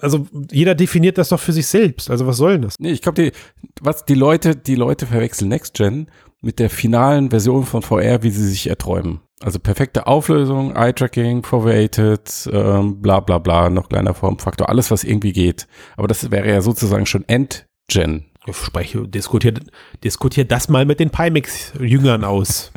also 0.00 0.26
jeder 0.50 0.74
definiert 0.74 1.18
das 1.18 1.30
doch 1.30 1.40
für 1.40 1.52
sich 1.52 1.66
selbst. 1.66 2.10
Also 2.10 2.26
was 2.26 2.36
soll 2.36 2.52
denn 2.52 2.62
das? 2.62 2.74
Nee, 2.78 2.92
ich 2.92 3.02
glaube, 3.02 3.22
die, 3.22 3.32
was 3.80 4.04
die 4.04 4.14
Leute, 4.14 4.56
die 4.56 4.74
Leute 4.74 5.06
verwechseln 5.06 5.48
Next 5.48 5.74
Gen 5.74 6.08
mit 6.40 6.58
der 6.58 6.70
finalen 6.70 7.30
Version 7.30 7.64
von 7.64 7.82
VR, 7.82 8.22
wie 8.22 8.30
sie 8.30 8.46
sich 8.48 8.68
erträumen. 8.68 9.20
Also 9.40 9.58
perfekte 9.58 10.06
Auflösung, 10.06 10.74
Eye-Tracking, 10.74 11.42
Foveated, 11.42 12.48
ähm, 12.52 13.02
bla 13.02 13.20
bla 13.20 13.38
bla, 13.38 13.68
noch 13.68 13.88
kleiner 13.88 14.14
Formfaktor, 14.14 14.68
alles 14.68 14.90
was 14.90 15.04
irgendwie 15.04 15.32
geht. 15.32 15.66
Aber 15.96 16.08
das 16.08 16.30
wäre 16.30 16.48
ja 16.48 16.62
sozusagen 16.62 17.04
schon 17.04 17.24
End-Gen. 17.28 18.26
Ich 18.46 18.56
spreche, 18.56 19.06
diskutiert, 19.08 19.60
diskutiert 20.04 20.52
das 20.52 20.68
mal 20.68 20.86
mit 20.86 21.00
den 21.00 21.10
Pimax-Jüngern 21.10 22.24
aus. 22.24 22.72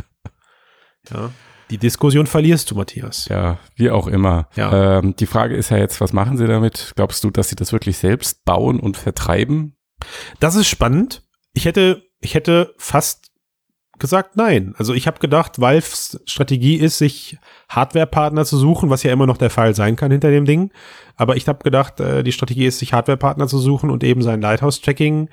ja. 1.13 1.31
Die 1.69 1.77
Diskussion 1.77 2.25
verlierst 2.25 2.71
du, 2.71 2.75
Matthias. 2.75 3.27
Ja, 3.29 3.59
wie 3.75 3.91
auch 3.91 4.07
immer. 4.07 4.47
Ja. 4.55 4.99
Ähm, 4.99 5.15
die 5.15 5.27
Frage 5.27 5.55
ist 5.55 5.69
ja 5.69 5.77
jetzt, 5.77 6.01
was 6.01 6.13
machen 6.13 6.37
sie 6.37 6.47
damit? 6.47 6.93
Glaubst 6.95 7.23
du, 7.23 7.29
dass 7.29 7.49
sie 7.49 7.55
das 7.55 7.71
wirklich 7.71 7.97
selbst 7.97 8.43
bauen 8.43 8.79
und 8.79 8.97
vertreiben? 8.97 9.75
Das 10.39 10.55
ist 10.55 10.67
spannend. 10.67 11.23
Ich 11.53 11.65
hätte, 11.65 12.03
ich 12.21 12.33
hätte 12.33 12.73
fast 12.77 13.29
gesagt, 13.99 14.37
nein. 14.37 14.73
Also 14.77 14.93
ich 14.93 15.05
habe 15.07 15.19
gedacht, 15.19 15.59
Valves 15.59 16.19
Strategie 16.25 16.75
ist, 16.75 16.97
sich 16.97 17.37
Hardware-Partner 17.67 18.45
zu 18.45 18.57
suchen, 18.57 18.89
was 18.89 19.03
ja 19.03 19.11
immer 19.11 19.27
noch 19.27 19.37
der 19.37 19.49
Fall 19.49 19.75
sein 19.75 19.95
kann 19.95 20.11
hinter 20.11 20.31
dem 20.31 20.45
Ding. 20.45 20.71
Aber 21.17 21.35
ich 21.35 21.47
habe 21.47 21.63
gedacht, 21.63 21.99
äh, 21.99 22.23
die 22.23 22.31
Strategie 22.31 22.65
ist, 22.65 22.79
sich 22.79 22.93
Hardware-Partner 22.93 23.47
zu 23.47 23.59
suchen 23.59 23.89
und 23.89 24.03
eben 24.03 24.21
sein 24.21 24.41
Lighthouse-Tracking 24.41 25.29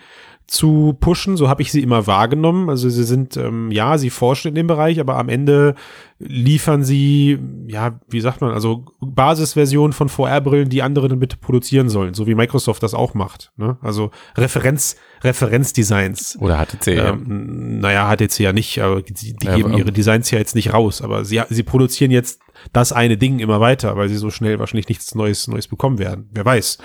zu 0.46 0.96
pushen. 1.00 1.36
So 1.36 1.48
habe 1.48 1.62
ich 1.62 1.72
sie 1.72 1.82
immer 1.82 2.06
wahrgenommen. 2.06 2.68
Also 2.68 2.88
sie 2.88 3.04
sind, 3.04 3.36
ähm, 3.36 3.70
ja, 3.70 3.98
sie 3.98 4.10
forschen 4.10 4.48
in 4.48 4.54
dem 4.54 4.66
Bereich, 4.66 5.00
aber 5.00 5.16
am 5.16 5.28
Ende 5.28 5.74
liefern 6.18 6.82
sie, 6.82 7.38
ja, 7.66 8.00
wie 8.08 8.20
sagt 8.22 8.40
man, 8.40 8.52
also 8.52 8.86
Basisversionen 9.00 9.92
von 9.92 10.08
VR-Brillen, 10.08 10.68
die 10.70 10.82
andere 10.82 11.08
dann 11.08 11.18
bitte 11.20 11.36
produzieren 11.36 11.88
sollen, 11.90 12.14
so 12.14 12.26
wie 12.26 12.34
Microsoft 12.34 12.82
das 12.82 12.94
auch 12.94 13.12
macht. 13.14 13.52
Ne? 13.56 13.76
Also 13.82 14.10
Referenz, 14.36 14.96
Referenzdesigns. 15.22 16.36
Oder 16.40 16.58
HTC? 16.64 16.86
Ähm, 16.88 17.80
naja, 17.80 18.08
HTC 18.14 18.40
ja 18.40 18.52
nicht, 18.52 18.78
aber 18.80 19.02
die, 19.02 19.12
die 19.34 19.46
Ja, 19.46 19.56
geben 19.56 19.70
aber- 19.70 19.78
ihre 19.78 19.92
Designs 19.92 20.30
ja 20.30 20.38
jetzt 20.38 20.54
nicht 20.54 20.72
raus, 20.72 21.02
aber 21.02 21.24
sie, 21.24 21.40
sie 21.50 21.62
produzieren 21.62 22.10
jetzt 22.10 22.40
das 22.72 22.92
eine 22.92 23.18
Ding 23.18 23.38
immer 23.38 23.60
weiter, 23.60 23.96
weil 23.96 24.08
sie 24.08 24.16
so 24.16 24.30
schnell 24.30 24.58
wahrscheinlich 24.58 24.88
nichts 24.88 25.14
Neues, 25.14 25.46
Neues 25.48 25.68
bekommen 25.68 25.98
werden. 25.98 26.30
Wer 26.32 26.44
weiß. 26.46 26.78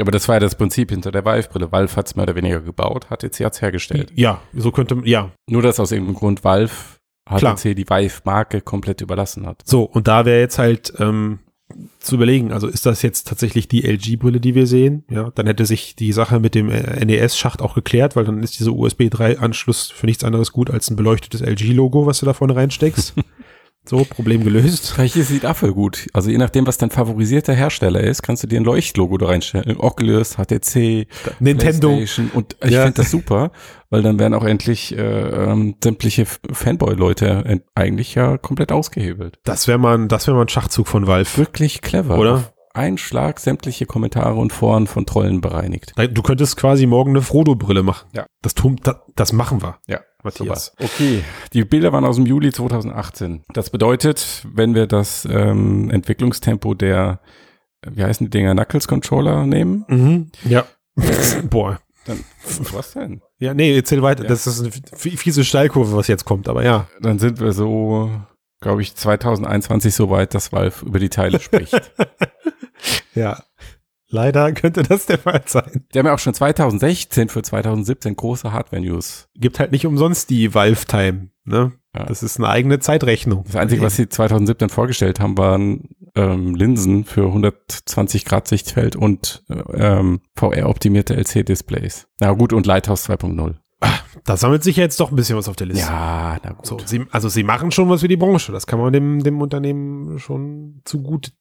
Aber 0.00 0.10
das 0.10 0.26
war 0.28 0.36
ja 0.36 0.40
das 0.40 0.56
Prinzip 0.56 0.90
hinter 0.90 1.12
der 1.12 1.24
Valve-Brille. 1.24 1.70
Valve 1.70 1.94
hat 1.94 2.06
es 2.08 2.16
mehr 2.16 2.24
oder 2.24 2.34
weniger 2.34 2.60
gebaut, 2.60 3.06
HTC 3.08 3.44
hat 3.44 3.52
es 3.54 3.62
hergestellt. 3.62 4.10
Ja, 4.16 4.40
so 4.52 4.72
könnte, 4.72 5.00
ja. 5.04 5.30
Nur, 5.48 5.62
dass 5.62 5.78
aus 5.78 5.92
irgendeinem 5.92 6.16
Grund 6.16 6.42
Valve. 6.44 6.72
HTC 7.26 7.74
die 7.74 7.88
Vive-Marke 7.88 8.60
komplett 8.60 9.00
überlassen 9.00 9.46
hat. 9.46 9.62
So, 9.64 9.84
und 9.84 10.08
da 10.08 10.24
wäre 10.24 10.40
jetzt 10.40 10.58
halt 10.58 10.92
ähm, 10.98 11.38
zu 11.98 12.16
überlegen, 12.16 12.52
also 12.52 12.66
ist 12.66 12.86
das 12.86 13.02
jetzt 13.02 13.26
tatsächlich 13.26 13.68
die 13.68 13.84
LG-Brille, 13.84 14.40
die 14.40 14.54
wir 14.54 14.66
sehen? 14.66 15.04
Ja, 15.08 15.30
dann 15.34 15.46
hätte 15.46 15.64
sich 15.64 15.96
die 15.96 16.12
Sache 16.12 16.38
mit 16.38 16.54
dem 16.54 16.68
äh, 16.68 17.04
NES-Schacht 17.04 17.62
auch 17.62 17.74
geklärt, 17.74 18.16
weil 18.16 18.24
dann 18.24 18.42
ist 18.42 18.58
dieser 18.58 18.72
USB 18.72 19.02
3-Anschluss 19.02 19.90
für 19.90 20.06
nichts 20.06 20.24
anderes 20.24 20.52
gut 20.52 20.70
als 20.70 20.90
ein 20.90 20.96
beleuchtetes 20.96 21.40
LG-Logo, 21.40 22.06
was 22.06 22.20
du 22.20 22.26
da 22.26 22.34
vorne 22.34 22.56
reinsteckst. 22.56 23.14
so, 23.86 24.04
Problem 24.04 24.44
gelöst. 24.44 24.92
Vielleicht 24.94 25.16
ist 25.16 25.44
dafür 25.44 25.72
gut. 25.74 26.06
Also 26.12 26.30
je 26.30 26.38
nachdem, 26.38 26.66
was 26.66 26.78
dein 26.78 26.90
favorisierter 26.90 27.52
Hersteller 27.54 28.00
ist, 28.00 28.22
kannst 28.22 28.42
du 28.42 28.46
dir 28.46 28.60
ein 28.60 28.64
Leuchtlogo 28.64 29.18
da 29.18 29.26
reinstellen. 29.26 29.76
Oculus, 29.78 30.36
HTC, 30.38 31.06
Nintendo. 31.40 31.90
Und 32.34 32.56
ich 32.64 32.70
Ja. 32.70 32.82
finde 32.84 32.96
das 33.02 33.10
super, 33.10 33.50
weil 33.90 34.02
dann 34.02 34.18
werden 34.18 34.34
auch 34.34 34.44
endlich 34.44 34.96
äh, 34.96 35.00
ähm, 35.00 35.76
sämtliche 35.82 36.24
Fanboy-Leute 36.24 37.44
ent- 37.46 37.64
eigentlich 37.74 38.14
ja 38.14 38.38
komplett 38.38 38.72
ausgehebelt. 38.72 39.38
Das 39.44 39.68
wäre 39.68 39.78
mal, 39.78 39.96
ein- 39.98 40.08
das 40.08 40.26
wäre 40.26 40.36
mal 40.36 40.42
ein 40.44 40.48
Schachzug 40.48 40.88
von 40.88 41.06
Valve. 41.06 41.36
Wirklich 41.36 41.82
clever. 41.82 42.18
Oder? 42.18 42.44
Einen 42.72 42.98
Schlag 42.98 43.38
sämtliche 43.38 43.86
Kommentare 43.86 44.34
und 44.34 44.52
Foren 44.52 44.88
von 44.88 45.06
Trollen 45.06 45.40
bereinigt. 45.40 45.92
Du 46.12 46.22
könntest 46.22 46.56
quasi 46.56 46.86
morgen 46.86 47.10
eine 47.10 47.22
Frodo-Brille 47.22 47.84
machen. 47.84 48.08
Ja. 48.12 48.26
Das, 48.42 48.54
tun, 48.54 48.80
das, 48.82 48.96
das 49.14 49.32
machen 49.32 49.62
wir. 49.62 49.76
Ja, 49.86 50.00
Matthias. 50.24 50.72
Super. 50.78 50.84
Okay, 50.84 51.22
die 51.52 51.64
Bilder 51.64 51.92
waren 51.92 52.04
aus 52.04 52.16
dem 52.16 52.26
Juli 52.26 52.50
2018. 52.52 53.42
Das 53.52 53.70
bedeutet, 53.70 54.44
wenn 54.52 54.74
wir 54.74 54.86
das 54.86 55.26
ähm, 55.30 55.90
Entwicklungstempo 55.90 56.74
der, 56.74 57.20
wie 57.88 58.02
heißen 58.04 58.26
die 58.26 58.30
Dinger, 58.30 58.54
Knuckles 58.54 58.88
Controller 58.88 59.46
nehmen, 59.46 59.84
Mhm. 59.88 60.30
Ja. 60.48 60.64
Boah. 61.50 61.80
dann, 62.06 62.24
was 62.72 62.92
denn? 62.92 63.20
Ja, 63.38 63.52
nee, 63.54 63.74
erzähl 63.76 64.02
weiter. 64.02 64.22
Ja. 64.24 64.28
Das 64.28 64.46
ist 64.46 64.60
eine 64.60 64.70
fie- 64.70 65.16
fiese 65.16 65.44
Steilkurve, 65.44 65.96
was 65.96 66.06
jetzt 66.08 66.24
kommt, 66.24 66.48
aber 66.48 66.62
ja. 66.64 66.86
Dann 67.00 67.18
sind 67.18 67.40
wir 67.40 67.52
so, 67.52 68.10
glaube 68.60 68.82
ich, 68.82 68.94
2021 68.94 69.94
so 69.94 70.10
weit, 70.10 70.34
dass 70.34 70.52
Valve 70.52 70.84
über 70.86 70.98
die 70.98 71.08
Teile 71.10 71.40
spricht. 71.40 71.92
Ja. 73.14 73.42
Leider 74.14 74.52
könnte 74.54 74.84
das 74.84 75.06
der 75.06 75.18
Fall 75.18 75.42
sein. 75.46 75.84
Die 75.92 75.98
haben 75.98 76.06
ja 76.06 76.14
auch 76.14 76.18
schon 76.20 76.34
2016 76.34 77.28
für 77.28 77.42
2017 77.42 78.14
große 78.14 78.52
Hardware-News. 78.52 79.28
Gibt 79.34 79.58
halt 79.58 79.72
nicht 79.72 79.86
umsonst 79.86 80.30
die 80.30 80.54
Valve-Time, 80.54 81.30
ne? 81.44 81.72
Ja. 81.96 82.04
Das 82.06 82.22
ist 82.22 82.38
eine 82.38 82.48
eigene 82.48 82.80
Zeitrechnung. 82.80 83.44
Das 83.44 83.56
Einzige, 83.56 83.82
was 83.82 83.96
sie 83.96 84.08
2017 84.08 84.68
vorgestellt 84.68 85.20
haben, 85.20 85.38
waren 85.38 85.90
ähm, 86.16 86.54
Linsen 86.54 87.04
für 87.04 87.26
120 87.26 88.24
Grad 88.24 88.48
Sichtfeld 88.48 88.96
und 88.96 89.44
äh, 89.48 89.54
ähm, 89.74 90.20
VR-optimierte 90.34 91.14
LC-Displays. 91.14 92.06
Na 92.20 92.32
gut, 92.32 92.52
und 92.52 92.66
Lighthouse 92.66 93.08
2.0. 93.08 93.56
Da 94.24 94.36
sammelt 94.36 94.64
sich 94.64 94.76
ja 94.76 94.84
jetzt 94.84 94.98
doch 94.98 95.10
ein 95.10 95.16
bisschen 95.16 95.36
was 95.36 95.48
auf 95.48 95.56
der 95.56 95.66
Liste. 95.66 95.86
Ja, 95.86 96.38
na 96.42 96.52
gut. 96.52 96.66
So, 96.66 96.78
sie, 96.84 97.04
also 97.10 97.28
sie 97.28 97.42
machen 97.42 97.70
schon 97.70 97.88
was 97.90 98.00
für 98.00 98.08
die 98.08 98.16
Branche. 98.16 98.52
Das 98.52 98.66
kann 98.66 98.78
man 98.78 98.92
dem, 98.92 99.22
dem 99.22 99.40
Unternehmen 99.40 100.18
schon 100.18 100.80
zu 100.84 101.02
gut 101.02 101.32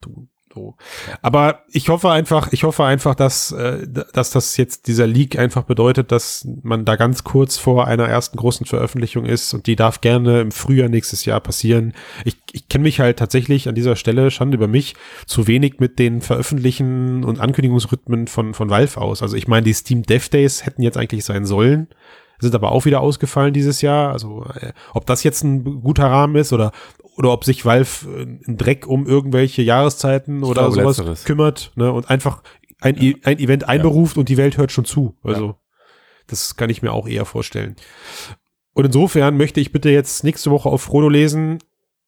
tun. 0.00 0.28
So. 0.52 0.74
Aber 1.22 1.62
ich 1.70 1.88
hoffe 1.88 2.10
einfach, 2.10 2.52
ich 2.52 2.64
hoffe 2.64 2.84
einfach, 2.84 3.14
dass, 3.14 3.52
äh, 3.52 3.86
dass 4.12 4.30
das 4.30 4.56
jetzt 4.56 4.88
dieser 4.88 5.06
Leak 5.06 5.38
einfach 5.38 5.62
bedeutet, 5.62 6.10
dass 6.10 6.46
man 6.62 6.84
da 6.84 6.96
ganz 6.96 7.22
kurz 7.22 7.56
vor 7.56 7.86
einer 7.86 8.08
ersten 8.08 8.36
großen 8.36 8.66
Veröffentlichung 8.66 9.26
ist 9.26 9.54
und 9.54 9.66
die 9.68 9.76
darf 9.76 10.00
gerne 10.00 10.40
im 10.40 10.50
Frühjahr 10.50 10.88
nächstes 10.88 11.24
Jahr 11.24 11.38
passieren. 11.38 11.94
Ich, 12.24 12.36
ich 12.50 12.68
kenne 12.68 12.82
mich 12.82 12.98
halt 12.98 13.20
tatsächlich 13.20 13.68
an 13.68 13.76
dieser 13.76 13.94
Stelle, 13.94 14.32
Schande 14.32 14.56
über 14.56 14.66
mich, 14.66 14.96
zu 15.24 15.46
wenig 15.46 15.78
mit 15.78 16.00
den 16.00 16.20
Veröffentlichen 16.20 17.22
und 17.22 17.38
Ankündigungsrhythmen 17.38 18.26
von, 18.26 18.52
von 18.52 18.70
Valve 18.70 19.00
aus. 19.00 19.22
Also 19.22 19.36
ich 19.36 19.46
meine, 19.46 19.64
die 19.64 19.72
Steam 19.72 20.02
Dev 20.02 20.28
Days 20.30 20.66
hätten 20.66 20.82
jetzt 20.82 20.98
eigentlich 20.98 21.24
sein 21.24 21.44
sollen 21.44 21.86
sind 22.40 22.54
aber 22.54 22.72
auch 22.72 22.84
wieder 22.84 23.00
ausgefallen 23.00 23.52
dieses 23.52 23.82
Jahr. 23.82 24.12
Also 24.12 24.46
äh, 24.60 24.72
ob 24.94 25.06
das 25.06 25.22
jetzt 25.22 25.44
ein 25.44 25.82
guter 25.82 26.06
Rahmen 26.06 26.36
ist 26.36 26.52
oder 26.52 26.72
oder 27.20 27.32
ob 27.32 27.44
sich 27.44 27.64
Valve 27.66 28.08
äh, 28.08 28.22
einen 28.22 28.56
Dreck 28.56 28.86
um 28.86 29.06
irgendwelche 29.06 29.60
Jahreszeiten 29.62 30.42
oder 30.42 30.62
glaube, 30.70 30.74
sowas 30.74 30.96
Letzteres. 30.96 31.24
kümmert 31.24 31.70
ne, 31.76 31.92
und 31.92 32.08
einfach 32.08 32.42
ein, 32.80 32.96
E- 33.00 33.16
ein 33.24 33.38
Event 33.38 33.68
einberuft 33.68 34.16
und 34.16 34.30
die 34.30 34.38
Welt 34.38 34.56
hört 34.56 34.72
schon 34.72 34.86
zu. 34.86 35.18
Also 35.22 35.56
das 36.28 36.56
kann 36.56 36.70
ich 36.70 36.80
mir 36.80 36.92
auch 36.92 37.06
eher 37.06 37.26
vorstellen. 37.26 37.76
Und 38.72 38.86
insofern 38.86 39.36
möchte 39.36 39.60
ich 39.60 39.70
bitte 39.70 39.90
jetzt 39.90 40.24
nächste 40.24 40.50
Woche 40.50 40.68
auf 40.70 40.80
Frodo 40.82 41.08
lesen. 41.10 41.58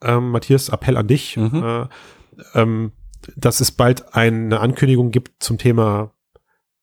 Ähm, 0.02 0.30
Matthias, 0.30 0.70
Appell 0.70 0.96
an 0.96 1.06
dich, 1.08 1.36
Mhm. 1.36 1.62
äh, 1.62 1.86
ähm, 2.58 2.92
dass 3.36 3.60
es 3.60 3.70
bald 3.70 4.14
eine 4.14 4.60
Ankündigung 4.60 5.10
gibt 5.10 5.42
zum 5.42 5.58
Thema 5.58 6.12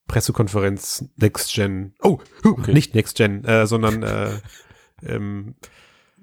Pressekonferenz 0.07 1.05
Next 1.17 1.53
Gen. 1.53 1.93
Oh, 2.01 2.19
Okay. 2.43 2.73
nicht 2.73 2.93
Next 2.95 3.17
Gen, 3.17 3.43
äh, 3.45 3.65
sondern 3.67 4.03
äh, 4.03 4.29
ähm, 5.03 5.55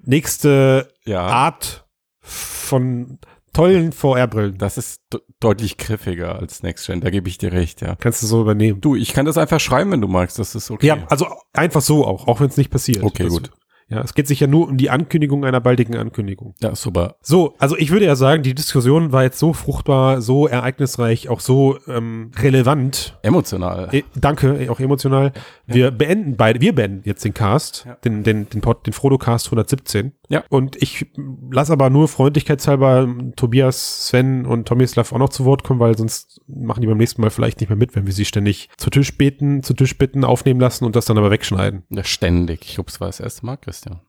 nächste 0.03 0.91
Ja, 1.05 1.21
Art 1.27 1.86
von 2.27 3.19
tollen 3.53 3.91
VR-Brillen. 3.91 4.57
das 4.57 4.77
ist 4.77 5.01
de- 5.11 5.21
deutlich 5.39 5.77
griffiger 5.77 6.35
als 6.35 6.61
Next 6.61 6.85
Gen, 6.87 7.01
da 7.01 7.09
gebe 7.09 7.27
ich 7.29 7.37
dir 7.37 7.51
recht, 7.51 7.81
ja. 7.81 7.95
Kannst 7.95 8.21
du 8.21 8.27
so 8.27 8.41
übernehmen. 8.41 8.81
Du, 8.81 8.95
ich 8.95 9.13
kann 9.13 9.25
das 9.25 9.37
einfach 9.37 9.59
schreiben, 9.59 9.91
wenn 9.91 10.01
du 10.01 10.07
magst, 10.07 10.37
das 10.37 10.53
ist 10.53 10.69
okay. 10.69 10.85
Ja, 10.87 11.05
also 11.09 11.27
einfach 11.53 11.81
so 11.81 12.05
auch, 12.05 12.27
auch 12.27 12.39
wenn 12.39 12.49
es 12.49 12.57
nicht 12.57 12.69
passiert. 12.69 13.03
Okay, 13.03 13.23
also, 13.23 13.37
gut. 13.37 13.51
Ja, 13.89 14.01
es 14.01 14.13
geht 14.13 14.27
sich 14.27 14.39
ja 14.41 14.47
nur 14.47 14.67
um 14.67 14.77
die 14.77 14.89
Ankündigung 14.89 15.45
einer 15.45 15.61
baldigen 15.61 15.95
Ankündigung. 15.95 16.55
Ja, 16.61 16.75
super. 16.75 17.15
So, 17.21 17.55
also 17.57 17.77
ich 17.77 17.89
würde 17.91 18.05
ja 18.05 18.15
sagen, 18.17 18.43
die 18.43 18.53
Diskussion 18.53 19.13
war 19.13 19.23
jetzt 19.23 19.39
so 19.39 19.53
fruchtbar, 19.53 20.21
so 20.21 20.45
ereignisreich, 20.47 21.29
auch 21.29 21.39
so 21.39 21.77
ähm, 21.87 22.31
relevant. 22.37 23.17
Emotional. 23.21 23.87
Eh, 23.93 24.03
danke, 24.15 24.57
eh, 24.63 24.69
auch 24.69 24.79
emotional. 24.81 25.31
Wir 25.65 25.91
beenden 25.91 26.35
beide, 26.35 26.59
wir 26.59 26.75
beenden 26.75 27.01
jetzt 27.05 27.23
den 27.23 27.33
Cast, 27.33 27.85
Ja. 27.85 27.95
den, 27.95 28.23
den, 28.23 28.49
den, 28.49 28.61
Pod, 28.61 28.85
den 28.85 28.93
Frodo-Cast 28.93 29.47
117. 29.47 30.11
Ja. 30.29 30.43
Und 30.49 30.81
ich 30.81 31.05
lasse 31.49 31.71
aber 31.71 31.89
nur 31.89 32.07
freundlichkeitshalber 32.07 33.03
ähm, 33.03 33.33
Tobias, 33.35 34.07
Sven 34.07 34.45
und 34.45 34.67
Tomislav 34.67 35.13
auch 35.13 35.17
noch 35.19 35.29
zu 35.29 35.45
Wort 35.45 35.63
kommen, 35.63 35.79
weil 35.79 35.97
sonst 35.97 36.41
machen 36.47 36.81
die 36.81 36.87
beim 36.87 36.97
nächsten 36.97 37.21
Mal 37.21 37.29
vielleicht 37.29 37.61
nicht 37.61 37.69
mehr 37.69 37.77
mit, 37.77 37.95
wenn 37.95 38.05
wir 38.05 38.13
sie 38.13 38.25
ständig 38.25 38.69
zu 38.77 38.89
Tisch 38.89 39.17
beten, 39.17 39.63
zu 39.63 39.73
Tisch 39.73 39.97
bitten, 39.97 40.25
aufnehmen 40.25 40.59
lassen 40.59 40.83
und 40.83 40.95
das 40.95 41.05
dann 41.05 41.17
aber 41.17 41.31
wegschneiden. 41.31 41.83
Ja, 41.89 42.03
ständig. 42.03 42.61
Ich 42.63 42.77
es 42.87 43.01
war 43.01 43.07
das 43.07 43.19
erste 43.19 43.45
Mal, 43.45 43.57
Christian. 43.77 44.01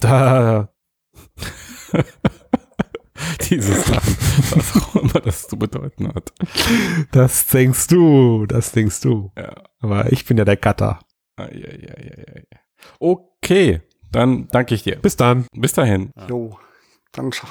Da, 0.00 0.68
Dieses 3.48 3.88
Lachen, 3.88 4.16
was 4.50 4.76
auch 4.82 4.94
immer 4.96 5.20
das 5.20 5.48
zu 5.48 5.56
bedeuten 5.58 6.08
hat. 6.14 6.32
das 7.12 7.46
denkst 7.46 7.86
du, 7.88 8.44
das 8.46 8.72
denkst 8.72 9.00
du. 9.00 9.32
Ja. 9.36 9.54
Aber 9.80 10.12
ich 10.12 10.26
bin 10.26 10.36
ja 10.36 10.44
der 10.44 10.56
Cutter. 10.58 10.98
Okay, 12.98 13.80
dann 14.12 14.48
danke 14.48 14.74
ich 14.74 14.82
dir. 14.82 14.96
Bis 14.96 15.16
dann. 15.16 15.46
Bis 15.54 15.72
dahin. 15.72 16.10
Jo, 16.28 16.58
sch- 17.16 17.42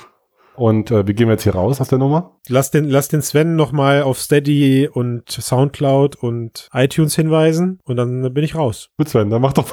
Und 0.56 0.92
äh, 0.92 1.08
wie 1.08 1.14
gehen 1.14 1.28
wir 1.28 1.34
jetzt 1.34 1.44
hier 1.44 1.56
raus 1.56 1.82
aus 1.82 1.88
der 1.90 1.98
Nummer? 1.98 2.40
Lass 2.48 2.70
den, 2.72 2.86
lass 2.90 3.08
den 3.08 3.22
Sven 3.24 3.56
nochmal 3.56 4.04
auf 4.04 4.20
Steady 4.20 4.88
und 4.88 5.30
Soundcloud 5.30 6.16
und 6.18 6.70
iTunes 6.74 7.16
hinweisen 7.16 7.80
und 7.86 7.96
dann 7.98 8.34
bin 8.34 8.44
ich 8.44 8.56
raus. 8.56 8.90
Gut, 8.98 9.10
Sven, 9.10 9.30
dann 9.32 9.42
mach 9.42 9.54
doch, 9.54 9.72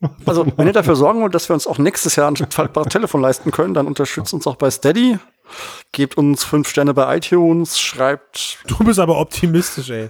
Also, 0.26 0.46
wenn 0.56 0.66
ihr 0.66 0.72
dafür 0.72 0.96
sorgen 0.96 1.20
wollt, 1.22 1.34
dass 1.34 1.48
wir 1.48 1.54
uns 1.54 1.66
auch 1.66 1.78
nächstes 1.78 2.16
Jahr 2.16 2.28
ein 2.30 2.36
faltbares 2.36 2.88
Telefon 2.92 3.20
leisten 3.20 3.50
können, 3.50 3.74
dann 3.74 3.86
unterstützt 3.86 4.32
uns 4.32 4.46
auch 4.46 4.56
bei 4.56 4.70
Steady. 4.70 5.18
Gebt 5.92 6.16
uns 6.16 6.44
fünf 6.44 6.68
Sterne 6.68 6.94
bei 6.94 7.16
iTunes, 7.16 7.78
schreibt, 7.80 8.58
Du 8.68 8.78
bist 8.84 9.00
aber 9.00 9.18
optimistisch, 9.18 9.90
ey. 9.90 10.08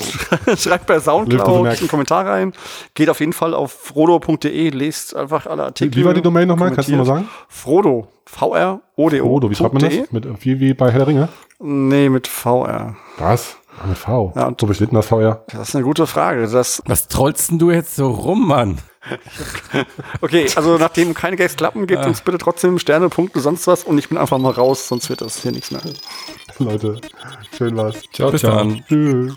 schreibt 0.56 0.86
bei 0.86 0.98
Soundcloud 0.98 1.66
einen 1.66 1.88
Kommentar 1.88 2.26
rein. 2.26 2.52
Geht 2.94 3.08
auf 3.08 3.20
jeden 3.20 3.32
Fall 3.32 3.54
auf 3.54 3.70
frodo.de, 3.72 4.70
lest 4.70 5.14
einfach 5.14 5.46
alle 5.46 5.64
Artikel. 5.64 5.94
Wie 5.96 6.04
war 6.04 6.12
die 6.12 6.22
Domain 6.22 6.48
nochmal? 6.48 6.72
Kannst 6.72 6.88
du 6.90 6.96
mal 6.96 7.06
sagen? 7.06 7.28
Frodo. 7.48 8.08
V-R-O-D-O. 8.26 9.24
Odo, 9.26 9.50
wie 9.50 9.54
schreibt 9.54 9.74
man 9.74 9.82
das? 9.82 10.10
Mit, 10.10 10.44
wie, 10.44 10.58
wie 10.60 10.74
bei 10.74 10.90
Herr 10.90 10.98
der 11.00 11.06
Ringe? 11.06 11.28
Nee, 11.60 12.08
mit 12.08 12.26
VR. 12.26 12.96
Was? 13.18 13.56
Mit 13.86 13.96
V. 13.98 14.32
Ja, 14.36 14.46
und- 14.48 14.66
besteht 14.66 14.90
denn 14.90 14.96
das 14.96 15.06
VR? 15.06 15.44
Das 15.52 15.68
ist 15.68 15.74
eine 15.76 15.84
gute 15.84 16.06
Frage. 16.06 16.46
Das, 16.48 16.82
Was 16.86 17.08
trollst 17.08 17.50
denn 17.50 17.58
du 17.58 17.70
jetzt 17.70 17.96
so 17.96 18.10
rum, 18.10 18.48
Mann? 18.48 18.78
okay, 20.20 20.46
also 20.54 20.76
nachdem 20.76 21.14
keine 21.14 21.36
Gags 21.36 21.56
klappen, 21.56 21.86
gebt 21.86 22.04
uns 22.04 22.20
bitte 22.20 22.38
trotzdem 22.38 22.78
Sterne, 22.78 23.08
Punkte, 23.08 23.40
sonst 23.40 23.66
was 23.66 23.84
und 23.84 23.98
ich 23.98 24.08
bin 24.08 24.18
einfach 24.18 24.38
mal 24.38 24.52
raus, 24.52 24.88
sonst 24.88 25.08
wird 25.08 25.22
das 25.22 25.42
hier 25.42 25.52
nichts 25.52 25.70
mehr. 25.70 25.82
Leute, 26.58 27.00
schön 27.56 27.76
war's. 27.76 28.02
Ciao, 28.12 28.30
Bis 28.30 28.42
ciao. 28.42 28.56
dann. 28.56 28.84
Tschüss. 28.86 29.36